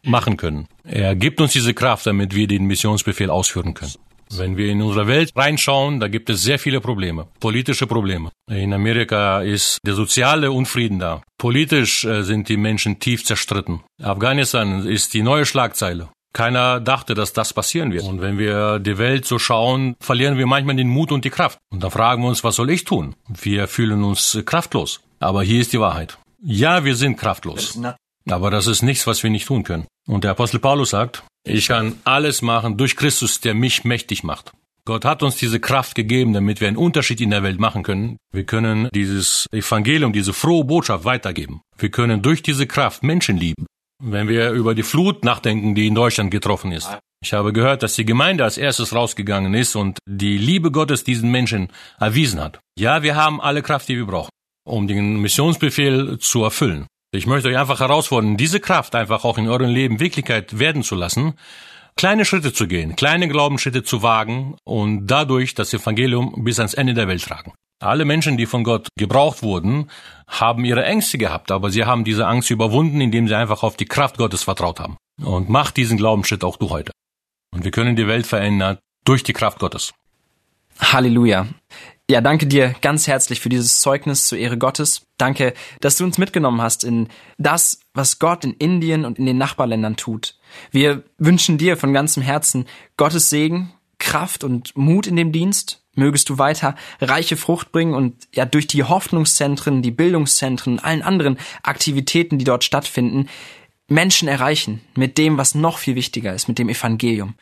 machen 0.04 0.38
können. 0.38 0.68
Er 0.84 1.16
gibt 1.16 1.42
uns 1.42 1.54
diese 1.54 1.74
Kraft, 1.74 2.06
damit 2.06 2.36
wir 2.36 2.48
den 2.48 2.66
Missionsbefehl 2.66 3.32
ausführen 3.32 3.74
können. 3.74 3.94
Wenn 4.32 4.58
wir 4.58 4.70
in 4.70 4.82
unsere 4.82 5.08
Welt 5.08 5.32
reinschauen, 5.36 6.00
da 6.00 6.08
gibt 6.08 6.30
es 6.30 6.44
sehr 6.44 6.60
viele 6.60 6.82
Probleme, 6.82 7.28
politische 7.40 7.88
Probleme. 7.88 8.30
In 8.50 8.74
Amerika 8.74 9.42
ist 9.42 9.80
der 9.86 9.96
soziale 9.96 10.52
Unfrieden 10.52 11.00
da. 11.00 11.24
Politisch 11.38 12.06
äh, 12.06 12.24
sind 12.24 12.48
die 12.48 12.58
Menschen 12.58 13.00
tief 13.00 13.26
zerstritten. 13.26 13.82
Afghanistan 14.02 14.86
ist 14.86 15.14
die 15.14 15.24
neue 15.24 15.46
Schlagzeile. 15.46 16.10
Keiner 16.32 16.80
dachte, 16.80 17.16
dass 17.16 17.34
das 17.34 17.54
passieren 17.54 17.92
wird. 17.92 18.04
Und 18.04 18.22
wenn 18.22 18.38
wir 18.38 18.78
die 18.80 19.00
Welt 19.00 19.26
so 19.26 19.40
schauen, 19.40 19.96
verlieren 20.00 20.38
wir 20.38 20.46
manchmal 20.46 20.76
den 20.76 20.90
Mut 20.90 21.12
und 21.12 21.26
die 21.26 21.32
Kraft. 21.32 21.58
Und 21.72 21.84
dann 21.84 21.90
fragen 21.90 22.22
wir 22.22 22.30
uns, 22.30 22.44
was 22.44 22.56
soll 22.56 22.70
ich 22.70 22.84
tun? 22.84 23.16
Wir 23.28 23.68
fühlen 23.68 24.04
uns 24.04 24.38
kraftlos. 24.46 25.02
Aber 25.20 25.42
hier 25.42 25.60
ist 25.60 25.74
die 25.74 25.80
Wahrheit. 25.80 26.20
Ja, 26.42 26.86
wir 26.86 26.96
sind 26.96 27.18
kraftlos. 27.18 27.80
Aber 28.32 28.52
das 28.52 28.68
ist 28.68 28.82
nichts, 28.82 29.08
was 29.08 29.24
wir 29.24 29.30
nicht 29.30 29.48
tun 29.48 29.64
können. 29.64 29.88
Und 30.08 30.24
der 30.24 30.32
Apostel 30.32 30.60
Paulus 30.60 30.92
sagt, 30.92 31.24
ich 31.46 31.68
kann 31.68 31.96
alles 32.04 32.42
machen 32.42 32.78
durch 32.78 32.96
Christus, 32.96 33.40
der 33.40 33.54
mich 33.54 33.84
mächtig 33.84 34.24
macht. 34.24 34.52
Gott 34.86 35.06
hat 35.06 35.22
uns 35.24 35.36
diese 35.36 35.60
Kraft 35.60 35.96
gegeben, 35.96 36.34
damit 36.34 36.62
wir 36.62 36.68
einen 36.68 36.78
Unterschied 36.78 37.22
in 37.22 37.30
der 37.30 37.44
Welt 37.44 37.60
machen 37.60 37.84
können. 37.84 38.18
Wir 38.34 38.44
können 38.44 38.90
dieses 38.94 39.46
Evangelium, 39.52 40.14
diese 40.14 40.34
frohe 40.34 40.64
Botschaft 40.64 41.06
weitergeben. 41.06 41.62
Wir 41.78 41.90
können 41.90 42.22
durch 42.22 42.42
diese 42.42 42.66
Kraft 42.66 43.04
Menschen 43.04 43.38
lieben. 43.38 43.68
Wenn 44.02 44.28
wir 44.28 44.52
über 44.52 44.74
die 44.74 44.84
Flut 44.84 45.24
nachdenken, 45.24 45.76
die 45.76 45.88
in 45.88 45.96
Deutschland 45.96 46.32
getroffen 46.32 46.72
ist. 46.72 46.90
Ich 47.22 47.34
habe 47.34 47.52
gehört, 47.52 47.84
dass 47.84 47.96
die 47.96 48.06
Gemeinde 48.06 48.46
als 48.46 48.58
erstes 48.58 48.96
rausgegangen 48.96 49.54
ist 49.54 49.76
und 49.76 50.00
die 50.08 50.38
Liebe 50.38 50.72
Gottes 50.72 51.04
diesen 51.04 51.30
Menschen 51.30 51.68
erwiesen 52.00 52.40
hat. 52.40 52.60
Ja, 52.78 53.04
wir 53.04 53.16
haben 53.16 53.42
alle 53.42 53.62
Kraft, 53.62 53.90
die 53.90 53.98
wir 53.98 54.06
brauchen, 54.06 54.30
um 54.66 54.88
den 54.88 55.20
Missionsbefehl 55.20 56.18
zu 56.20 56.44
erfüllen. 56.44 56.88
Ich 57.12 57.26
möchte 57.26 57.50
euch 57.50 57.58
einfach 57.58 57.80
herausfordern, 57.80 58.38
diese 58.38 58.60
Kraft 58.60 58.94
einfach 58.94 59.26
auch 59.26 59.40
in 59.40 59.48
eurem 59.48 59.72
Leben 59.72 60.00
Wirklichkeit 60.00 60.60
werden 60.60 60.84
zu 60.84 60.94
lassen, 60.94 61.34
kleine 61.96 62.24
Schritte 62.24 62.54
zu 62.54 62.68
gehen, 62.68 62.96
kleine 62.96 63.28
Glaubensschritte 63.28 63.84
zu 63.84 64.04
wagen 64.04 64.56
und 64.64 65.08
dadurch 65.08 65.56
das 65.56 65.74
Evangelium 65.74 66.44
bis 66.44 66.60
ans 66.60 66.76
Ende 66.76 66.94
der 66.94 67.08
Welt 67.08 67.24
tragen. 67.24 67.54
Alle 67.82 68.06
Menschen, 68.06 68.38
die 68.38 68.46
von 68.46 68.64
Gott 68.64 68.90
gebraucht 68.96 69.42
wurden, 69.42 69.90
haben 70.28 70.66
ihre 70.66 70.86
Ängste 70.86 71.18
gehabt, 71.18 71.50
aber 71.50 71.72
sie 71.72 71.86
haben 71.86 72.04
diese 72.04 72.28
Angst 72.28 72.52
überwunden, 72.52 73.02
indem 73.02 73.28
sie 73.28 73.36
einfach 73.36 73.64
auf 73.64 73.76
die 73.76 73.86
Kraft 73.86 74.18
Gottes 74.18 74.44
vertraut 74.44 74.80
haben. 74.80 74.98
Und 75.20 75.50
mach 75.50 75.72
diesen 75.72 75.98
Glaubensschritt 75.98 76.44
auch 76.44 76.58
du 76.58 76.70
heute. 76.70 76.92
Und 77.52 77.64
wir 77.64 77.72
können 77.72 77.96
die 77.96 78.08
Welt 78.08 78.28
verändern 78.28 78.78
durch 79.04 79.24
die 79.24 79.34
Kraft 79.34 79.58
Gottes. 79.58 79.94
Halleluja. 80.80 81.48
Ja, 82.10 82.22
danke 82.22 82.48
dir 82.48 82.74
ganz 82.82 83.06
herzlich 83.06 83.40
für 83.40 83.50
dieses 83.50 83.82
Zeugnis 83.82 84.26
zur 84.26 84.40
Ehre 84.40 84.58
Gottes. 84.58 85.06
Danke, 85.20 85.54
dass 85.80 85.98
du 85.98 86.04
uns 86.04 86.18
mitgenommen 86.18 86.60
hast 86.60 86.84
in 86.84 87.08
das, 87.38 87.82
was 87.94 88.18
Gott 88.18 88.44
in 88.44 88.54
Indien 88.54 89.06
und 89.06 89.20
in 89.20 89.28
den 89.28 89.38
Nachbarländern 89.38 89.96
tut. 89.96 90.36
Wir 90.72 91.04
wünschen 91.20 91.60
dir 91.60 91.78
von 91.78 91.94
ganzem 91.94 92.24
Herzen 92.24 92.66
Gottes 92.98 93.30
Segen, 93.30 93.74
Kraft 94.00 94.44
und 94.44 94.76
Mut 94.76 95.06
in 95.06 95.18
dem 95.18 95.32
Dienst. 95.32 95.84
Mögest 95.94 96.30
du 96.30 96.40
weiter 96.40 96.74
reiche 97.00 97.38
Frucht 97.38 97.72
bringen 97.72 97.94
und 97.94 98.28
ja 98.34 98.46
durch 98.46 98.66
die 98.66 98.84
Hoffnungszentren, 98.84 99.84
die 99.84 99.92
Bildungszentren, 99.92 100.80
allen 100.80 101.04
anderen 101.04 101.38
Aktivitäten, 101.62 102.40
die 102.40 102.46
dort 102.46 102.64
stattfinden, 102.64 103.30
Menschen 103.88 104.28
erreichen 104.28 104.82
mit 104.96 105.20
dem, 105.20 105.38
was 105.38 105.54
noch 105.54 105.78
viel 105.78 105.94
wichtiger 105.94 106.34
ist, 106.34 106.48
mit 106.48 106.58
dem 106.58 106.70
Evangelium. 106.70 107.36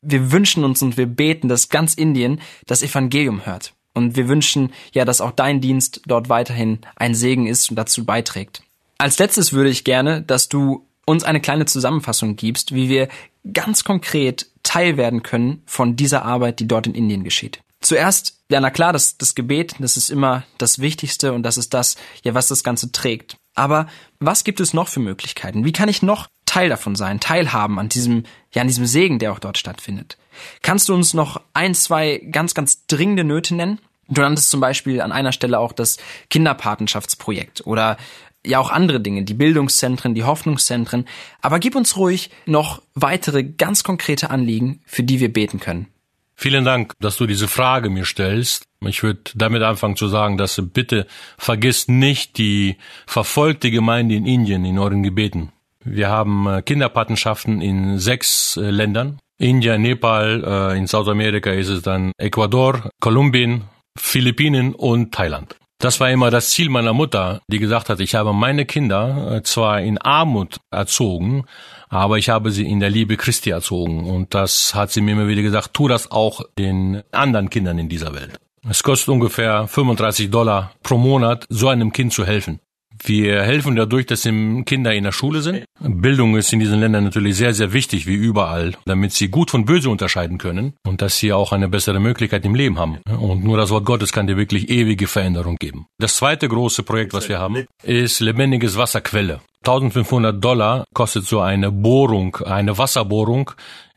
Wir 0.00 0.30
wünschen 0.30 0.62
uns 0.62 0.80
und 0.80 0.96
wir 0.96 1.06
beten, 1.06 1.48
dass 1.48 1.70
ganz 1.70 1.94
Indien 1.94 2.40
das 2.66 2.84
Evangelium 2.84 3.46
hört. 3.46 3.74
Und 3.94 4.16
wir 4.16 4.28
wünschen 4.28 4.72
ja, 4.92 5.04
dass 5.04 5.20
auch 5.20 5.32
dein 5.32 5.60
Dienst 5.60 6.02
dort 6.06 6.28
weiterhin 6.28 6.78
ein 6.96 7.14
Segen 7.14 7.46
ist 7.46 7.70
und 7.70 7.76
dazu 7.76 8.04
beiträgt. 8.04 8.62
Als 8.98 9.18
letztes 9.18 9.52
würde 9.52 9.70
ich 9.70 9.84
gerne, 9.84 10.22
dass 10.22 10.48
du 10.48 10.86
uns 11.04 11.24
eine 11.24 11.40
kleine 11.40 11.66
Zusammenfassung 11.66 12.36
gibst, 12.36 12.74
wie 12.74 12.88
wir 12.88 13.08
ganz 13.52 13.84
konkret 13.84 14.46
Teil 14.62 14.96
werden 14.96 15.22
können 15.22 15.62
von 15.66 15.96
dieser 15.96 16.24
Arbeit, 16.24 16.60
die 16.60 16.68
dort 16.68 16.86
in 16.86 16.94
Indien 16.94 17.24
geschieht. 17.24 17.60
Zuerst, 17.80 18.38
ja, 18.48 18.60
na 18.60 18.70
klar, 18.70 18.92
das, 18.92 19.18
das 19.18 19.34
Gebet, 19.34 19.74
das 19.80 19.96
ist 19.96 20.08
immer 20.08 20.44
das 20.58 20.78
Wichtigste 20.78 21.32
und 21.32 21.42
das 21.42 21.58
ist 21.58 21.74
das, 21.74 21.96
ja, 22.22 22.32
was 22.32 22.46
das 22.46 22.62
Ganze 22.62 22.92
trägt. 22.92 23.36
Aber 23.54 23.88
was 24.20 24.44
gibt 24.44 24.60
es 24.60 24.72
noch 24.72 24.88
für 24.88 25.00
Möglichkeiten? 25.00 25.64
Wie 25.64 25.72
kann 25.72 25.88
ich 25.88 26.00
noch 26.00 26.28
Teil 26.46 26.68
davon 26.68 26.94
sein, 26.94 27.18
teilhaben 27.18 27.78
an 27.78 27.88
diesem, 27.88 28.22
ja, 28.54 28.62
an 28.62 28.68
diesem 28.68 28.86
Segen, 28.86 29.18
der 29.18 29.32
auch 29.32 29.40
dort 29.40 29.58
stattfindet? 29.58 30.16
Kannst 30.62 30.88
du 30.88 30.94
uns 30.94 31.14
noch 31.14 31.40
ein, 31.54 31.74
zwei 31.74 32.18
ganz, 32.30 32.54
ganz 32.54 32.86
dringende 32.86 33.24
Nöte 33.24 33.54
nennen? 33.54 33.78
Du 34.08 34.20
nanntest 34.20 34.50
zum 34.50 34.60
Beispiel 34.60 35.00
an 35.00 35.12
einer 35.12 35.32
Stelle 35.32 35.58
auch 35.58 35.72
das 35.72 35.96
Kinderpatenschaftsprojekt 36.30 37.66
oder 37.66 37.96
ja 38.44 38.58
auch 38.58 38.70
andere 38.70 39.00
Dinge, 39.00 39.22
die 39.22 39.34
Bildungszentren, 39.34 40.14
die 40.14 40.24
Hoffnungszentren. 40.24 41.06
Aber 41.40 41.58
gib 41.58 41.76
uns 41.76 41.96
ruhig 41.96 42.30
noch 42.46 42.82
weitere 42.94 43.44
ganz 43.44 43.84
konkrete 43.84 44.30
Anliegen, 44.30 44.80
für 44.86 45.02
die 45.02 45.20
wir 45.20 45.32
beten 45.32 45.60
können. 45.60 45.86
Vielen 46.34 46.64
Dank, 46.64 46.94
dass 46.98 47.18
du 47.18 47.26
diese 47.26 47.46
Frage 47.46 47.88
mir 47.88 48.04
stellst. 48.04 48.66
Ich 48.80 49.02
würde 49.02 49.20
damit 49.34 49.62
anfangen 49.62 49.96
zu 49.96 50.08
sagen, 50.08 50.38
dass 50.38 50.60
bitte 50.72 51.06
vergisst 51.38 51.88
nicht 51.88 52.36
die 52.36 52.78
verfolgte 53.06 53.70
Gemeinde 53.70 54.16
in 54.16 54.26
Indien 54.26 54.64
in 54.64 54.78
euren 54.78 55.02
Gebeten. 55.02 55.52
Wir 55.84 56.08
haben 56.08 56.46
äh, 56.48 56.62
Kinderpatenschaften 56.62 57.60
in 57.60 57.98
sechs 57.98 58.56
äh, 58.56 58.70
Ländern. 58.70 59.18
India, 59.42 59.76
Nepal, 59.76 60.44
äh, 60.44 60.78
in 60.78 60.86
Südamerika 60.86 61.50
ist 61.50 61.68
es 61.68 61.82
dann 61.82 62.12
Ecuador, 62.16 62.90
Kolumbien, 63.00 63.64
Philippinen 63.98 64.72
und 64.72 65.12
Thailand. 65.12 65.56
Das 65.80 65.98
war 65.98 66.12
immer 66.12 66.30
das 66.30 66.50
Ziel 66.50 66.68
meiner 66.68 66.92
Mutter, 66.92 67.40
die 67.48 67.58
gesagt 67.58 67.88
hat, 67.88 67.98
ich 67.98 68.14
habe 68.14 68.32
meine 68.32 68.66
Kinder 68.66 69.40
zwar 69.42 69.80
in 69.80 69.98
Armut 69.98 70.58
erzogen, 70.70 71.44
aber 71.88 72.18
ich 72.18 72.28
habe 72.28 72.52
sie 72.52 72.68
in 72.68 72.78
der 72.78 72.90
Liebe 72.90 73.16
Christi 73.16 73.50
erzogen. 73.50 74.08
Und 74.08 74.32
das 74.32 74.76
hat 74.76 74.92
sie 74.92 75.00
mir 75.00 75.10
immer 75.10 75.26
wieder 75.26 75.42
gesagt, 75.42 75.74
tu 75.74 75.88
das 75.88 76.12
auch 76.12 76.42
den 76.56 77.02
anderen 77.10 77.50
Kindern 77.50 77.80
in 77.80 77.88
dieser 77.88 78.14
Welt. 78.14 78.38
Es 78.70 78.84
kostet 78.84 79.08
ungefähr 79.08 79.66
35 79.66 80.30
Dollar 80.30 80.70
pro 80.84 80.98
Monat, 80.98 81.46
so 81.48 81.66
einem 81.66 81.92
Kind 81.92 82.12
zu 82.12 82.24
helfen. 82.24 82.60
Wir 83.04 83.42
helfen 83.42 83.74
dadurch, 83.74 84.06
dass 84.06 84.22
Kinder 84.22 84.92
in 84.92 85.04
der 85.04 85.12
Schule 85.12 85.42
sind. 85.42 85.64
Bildung 85.80 86.36
ist 86.36 86.52
in 86.52 86.60
diesen 86.60 86.78
Ländern 86.78 87.04
natürlich 87.04 87.36
sehr, 87.36 87.52
sehr 87.52 87.72
wichtig, 87.72 88.06
wie 88.06 88.14
überall, 88.14 88.74
damit 88.84 89.12
sie 89.12 89.28
gut 89.28 89.50
von 89.50 89.64
böse 89.64 89.90
unterscheiden 89.90 90.38
können 90.38 90.74
und 90.86 91.02
dass 91.02 91.18
sie 91.18 91.32
auch 91.32 91.52
eine 91.52 91.68
bessere 91.68 91.98
Möglichkeit 91.98 92.44
im 92.44 92.54
Leben 92.54 92.78
haben. 92.78 92.98
Und 93.18 93.42
nur 93.42 93.56
das 93.56 93.70
Wort 93.70 93.84
Gottes 93.84 94.12
kann 94.12 94.28
dir 94.28 94.36
wirklich 94.36 94.68
ewige 94.68 95.08
Veränderung 95.08 95.56
geben. 95.56 95.86
Das 95.98 96.16
zweite 96.16 96.48
große 96.48 96.84
Projekt, 96.84 97.12
was 97.12 97.28
wir 97.28 97.40
haben, 97.40 97.66
ist 97.82 98.20
lebendiges 98.20 98.76
Wasserquelle. 98.76 99.40
1500 99.64 100.42
Dollar 100.42 100.84
kostet 100.92 101.24
so 101.24 101.40
eine 101.40 101.70
Bohrung, 101.70 102.36
eine 102.36 102.78
Wasserbohrung 102.78 103.52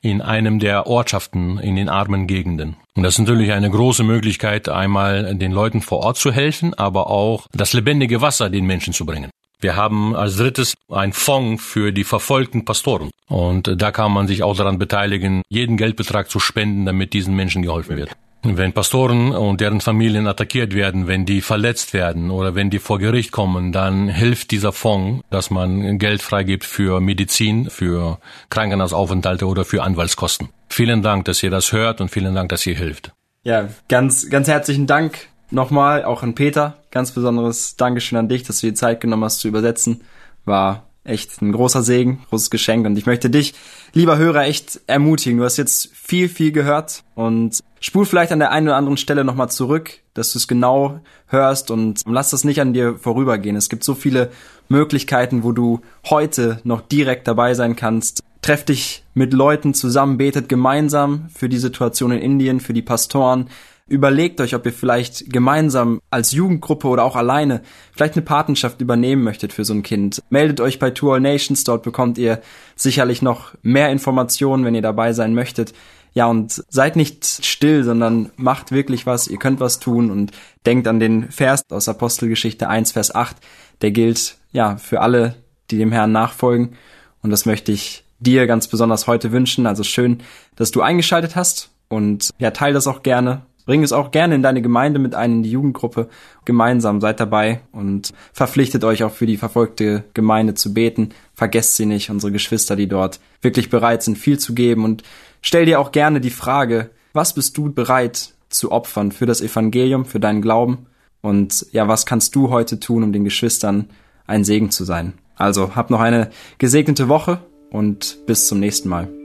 in 0.05 0.21
einem 0.21 0.59
der 0.59 0.85
Ortschaften 0.85 1.57
in 1.57 1.75
den 1.75 1.89
armen 1.89 2.27
Gegenden. 2.27 2.75
Und 2.95 3.01
das 3.01 3.15
ist 3.15 3.19
natürlich 3.21 3.51
eine 3.53 3.71
große 3.71 4.03
Möglichkeit, 4.03 4.69
einmal 4.69 5.33
den 5.33 5.51
Leuten 5.51 5.81
vor 5.81 6.01
Ort 6.01 6.17
zu 6.17 6.31
helfen, 6.31 6.75
aber 6.75 7.09
auch 7.09 7.47
das 7.53 7.73
lebendige 7.73 8.21
Wasser 8.21 8.51
den 8.51 8.67
Menschen 8.67 8.93
zu 8.93 9.07
bringen. 9.07 9.31
Wir 9.59 9.75
haben 9.75 10.15
als 10.15 10.37
drittes 10.37 10.75
ein 10.91 11.11
Fonds 11.11 11.63
für 11.63 11.91
die 11.91 12.03
verfolgten 12.03 12.65
Pastoren. 12.65 13.09
Und 13.27 13.81
da 13.81 13.91
kann 13.91 14.11
man 14.11 14.27
sich 14.27 14.43
auch 14.43 14.55
daran 14.55 14.77
beteiligen, 14.77 15.41
jeden 15.49 15.75
Geldbetrag 15.75 16.29
zu 16.29 16.39
spenden, 16.39 16.85
damit 16.85 17.13
diesen 17.13 17.35
Menschen 17.35 17.63
geholfen 17.63 17.97
wird. 17.97 18.11
Wenn 18.47 18.73
Pastoren 18.73 19.31
und 19.31 19.59
deren 19.59 19.81
Familien 19.81 20.27
attackiert 20.27 20.75
werden, 20.75 21.07
wenn 21.07 21.25
die 21.25 21.41
verletzt 21.41 21.93
werden 21.93 22.29
oder 22.29 22.53
wenn 22.53 22.69
die 22.69 22.77
vor 22.77 22.99
Gericht 22.99 23.31
kommen, 23.31 23.71
dann 23.71 24.07
hilft 24.07 24.51
dieser 24.51 24.71
Fonds, 24.71 25.23
dass 25.31 25.49
man 25.49 25.97
Geld 25.97 26.21
freigibt 26.21 26.63
für 26.63 27.01
Medizin, 27.01 27.71
für 27.71 28.19
Krankenhausaufenthalte 28.51 29.47
oder 29.47 29.65
für 29.65 29.81
Anwaltskosten. 29.81 30.49
Vielen 30.69 31.01
Dank, 31.01 31.25
dass 31.25 31.41
ihr 31.41 31.49
das 31.49 31.71
hört 31.71 32.01
und 32.01 32.09
vielen 32.09 32.35
Dank, 32.35 32.49
dass 32.49 32.67
ihr 32.67 32.75
hilft. 32.75 33.13
Ja, 33.43 33.69
ganz, 33.89 34.29
ganz 34.29 34.47
herzlichen 34.47 34.85
Dank 34.85 35.27
nochmal 35.49 36.05
auch 36.05 36.21
an 36.21 36.35
Peter. 36.35 36.83
Ganz 36.91 37.11
besonderes 37.11 37.75
Dankeschön 37.77 38.17
an 38.17 38.29
dich, 38.29 38.43
dass 38.43 38.61
du 38.61 38.67
die 38.67 38.73
Zeit 38.75 39.01
genommen 39.01 39.23
hast 39.23 39.39
zu 39.39 39.47
übersetzen. 39.47 40.01
War 40.45 40.83
echt 41.05 41.41
ein 41.41 41.51
großer 41.51 41.83
Segen, 41.83 42.23
großes 42.29 42.49
Geschenk. 42.49 42.85
Und 42.85 42.97
ich 42.97 43.05
möchte 43.05 43.29
dich, 43.29 43.53
lieber 43.93 44.17
Hörer, 44.17 44.43
echt 44.45 44.81
ermutigen. 44.87 45.37
Du 45.37 45.45
hast 45.45 45.57
jetzt 45.57 45.89
viel, 45.93 46.27
viel 46.27 46.51
gehört 46.51 47.03
und 47.13 47.59
spul 47.79 48.05
vielleicht 48.05 48.31
an 48.31 48.39
der 48.39 48.51
einen 48.51 48.67
oder 48.67 48.75
anderen 48.75 48.97
Stelle 48.97 49.23
nochmal 49.23 49.49
zurück, 49.49 49.99
dass 50.13 50.33
du 50.33 50.39
es 50.39 50.47
genau 50.47 50.99
hörst 51.27 51.71
und 51.71 52.01
lass 52.07 52.31
das 52.31 52.43
nicht 52.43 52.59
an 52.59 52.73
dir 52.73 52.97
vorübergehen. 52.97 53.55
Es 53.55 53.69
gibt 53.69 53.83
so 53.83 53.93
viele 53.93 54.31
Möglichkeiten, 54.67 55.43
wo 55.43 55.51
du 55.51 55.81
heute 56.09 56.59
noch 56.63 56.81
direkt 56.81 57.27
dabei 57.27 57.53
sein 57.53 57.75
kannst. 57.75 58.23
Treff 58.41 58.65
dich 58.65 59.03
mit 59.13 59.33
Leuten 59.33 59.73
zusammen, 59.73 60.17
betet 60.17 60.49
gemeinsam 60.49 61.29
für 61.33 61.49
die 61.49 61.57
Situation 61.57 62.11
in 62.11 62.19
Indien, 62.19 62.59
für 62.59 62.73
die 62.73 62.81
Pastoren, 62.81 63.49
Überlegt 63.87 64.41
euch, 64.41 64.55
ob 64.55 64.65
ihr 64.65 64.73
vielleicht 64.73 65.31
gemeinsam 65.31 66.01
als 66.09 66.31
Jugendgruppe 66.31 66.87
oder 66.87 67.03
auch 67.03 67.15
alleine 67.15 67.61
vielleicht 67.91 68.15
eine 68.15 68.25
Patenschaft 68.25 68.81
übernehmen 68.81 69.23
möchtet 69.23 69.53
für 69.53 69.63
so 69.63 69.75
ein 69.75 69.83
Kind. 69.83 70.23
Meldet 70.31 70.59
euch 70.59 70.79
bei 70.79 70.89
Tour 70.89 71.13
All 71.13 71.19
Nations, 71.21 71.63
dort 71.63 71.83
bekommt 71.83 72.17
ihr 72.17 72.41
sicherlich 72.75 73.21
noch 73.21 73.53
mehr 73.61 73.91
Informationen, 73.91 74.65
wenn 74.65 74.73
ihr 74.73 74.81
dabei 74.81 75.13
sein 75.13 75.35
möchtet. 75.35 75.75
Ja, 76.13 76.25
und 76.25 76.63
seid 76.67 76.95
nicht 76.95 77.45
still, 77.45 77.83
sondern 77.83 78.31
macht 78.37 78.71
wirklich 78.71 79.05
was, 79.05 79.27
ihr 79.27 79.37
könnt 79.37 79.59
was 79.59 79.79
tun 79.79 80.09
und 80.09 80.31
denkt 80.65 80.87
an 80.87 80.99
den 80.99 81.29
Vers 81.29 81.61
aus 81.69 81.87
Apostelgeschichte 81.87 82.67
1, 82.67 82.93
Vers 82.93 83.13
8, 83.13 83.35
der 83.81 83.91
gilt 83.91 84.37
ja 84.51 84.77
für 84.77 85.01
alle, 85.01 85.35
die 85.69 85.77
dem 85.77 85.91
Herrn 85.91 86.11
nachfolgen. 86.11 86.75
Und 87.21 87.29
das 87.29 87.45
möchte 87.45 87.71
ich 87.71 88.03
dir 88.17 88.47
ganz 88.47 88.67
besonders 88.67 89.05
heute 89.05 89.31
wünschen. 89.31 89.67
Also 89.67 89.83
schön, 89.83 90.23
dass 90.55 90.71
du 90.71 90.81
eingeschaltet 90.81 91.35
hast 91.35 91.69
und 91.87 92.31
ja, 92.39 92.49
teil 92.49 92.73
das 92.73 92.87
auch 92.87 93.03
gerne 93.03 93.45
Bring 93.65 93.83
es 93.83 93.91
auch 93.91 94.11
gerne 94.11 94.35
in 94.35 94.43
deine 94.43 94.61
Gemeinde 94.61 94.99
mit 94.99 95.15
ein, 95.15 95.33
in 95.33 95.43
die 95.43 95.51
Jugendgruppe. 95.51 96.07
Gemeinsam 96.45 97.01
seid 97.01 97.19
dabei 97.19 97.61
und 97.71 98.13
verpflichtet 98.31 98.83
euch 98.83 99.03
auch 99.03 99.11
für 99.11 99.25
die 99.25 99.37
verfolgte 99.37 100.03
Gemeinde 100.13 100.53
zu 100.53 100.73
beten. 100.73 101.09
Vergesst 101.33 101.75
sie 101.75 101.85
nicht, 101.85 102.09
unsere 102.09 102.31
Geschwister, 102.31 102.75
die 102.75 102.87
dort 102.87 103.19
wirklich 103.41 103.69
bereit 103.69 104.03
sind, 104.03 104.17
viel 104.17 104.37
zu 104.37 104.53
geben. 104.53 104.83
Und 104.83 105.03
stell 105.41 105.65
dir 105.65 105.79
auch 105.79 105.91
gerne 105.91 106.21
die 106.21 106.29
Frage, 106.29 106.91
was 107.13 107.33
bist 107.33 107.57
du 107.57 107.71
bereit 107.71 108.33
zu 108.49 108.71
opfern 108.71 109.11
für 109.11 109.25
das 109.25 109.41
Evangelium, 109.41 110.05
für 110.05 110.19
deinen 110.19 110.41
Glauben? 110.41 110.85
Und 111.21 111.65
ja, 111.71 111.87
was 111.87 112.05
kannst 112.05 112.35
du 112.35 112.51
heute 112.51 112.79
tun, 112.79 113.01
um 113.01 113.11
den 113.11 113.23
Geschwistern 113.23 113.89
ein 114.27 114.43
Segen 114.43 114.69
zu 114.69 114.83
sein? 114.83 115.13
Also, 115.35 115.75
habt 115.75 115.89
noch 115.89 115.99
eine 115.99 116.29
gesegnete 116.59 117.09
Woche 117.09 117.39
und 117.71 118.19
bis 118.27 118.47
zum 118.47 118.59
nächsten 118.59 118.89
Mal. 118.89 119.24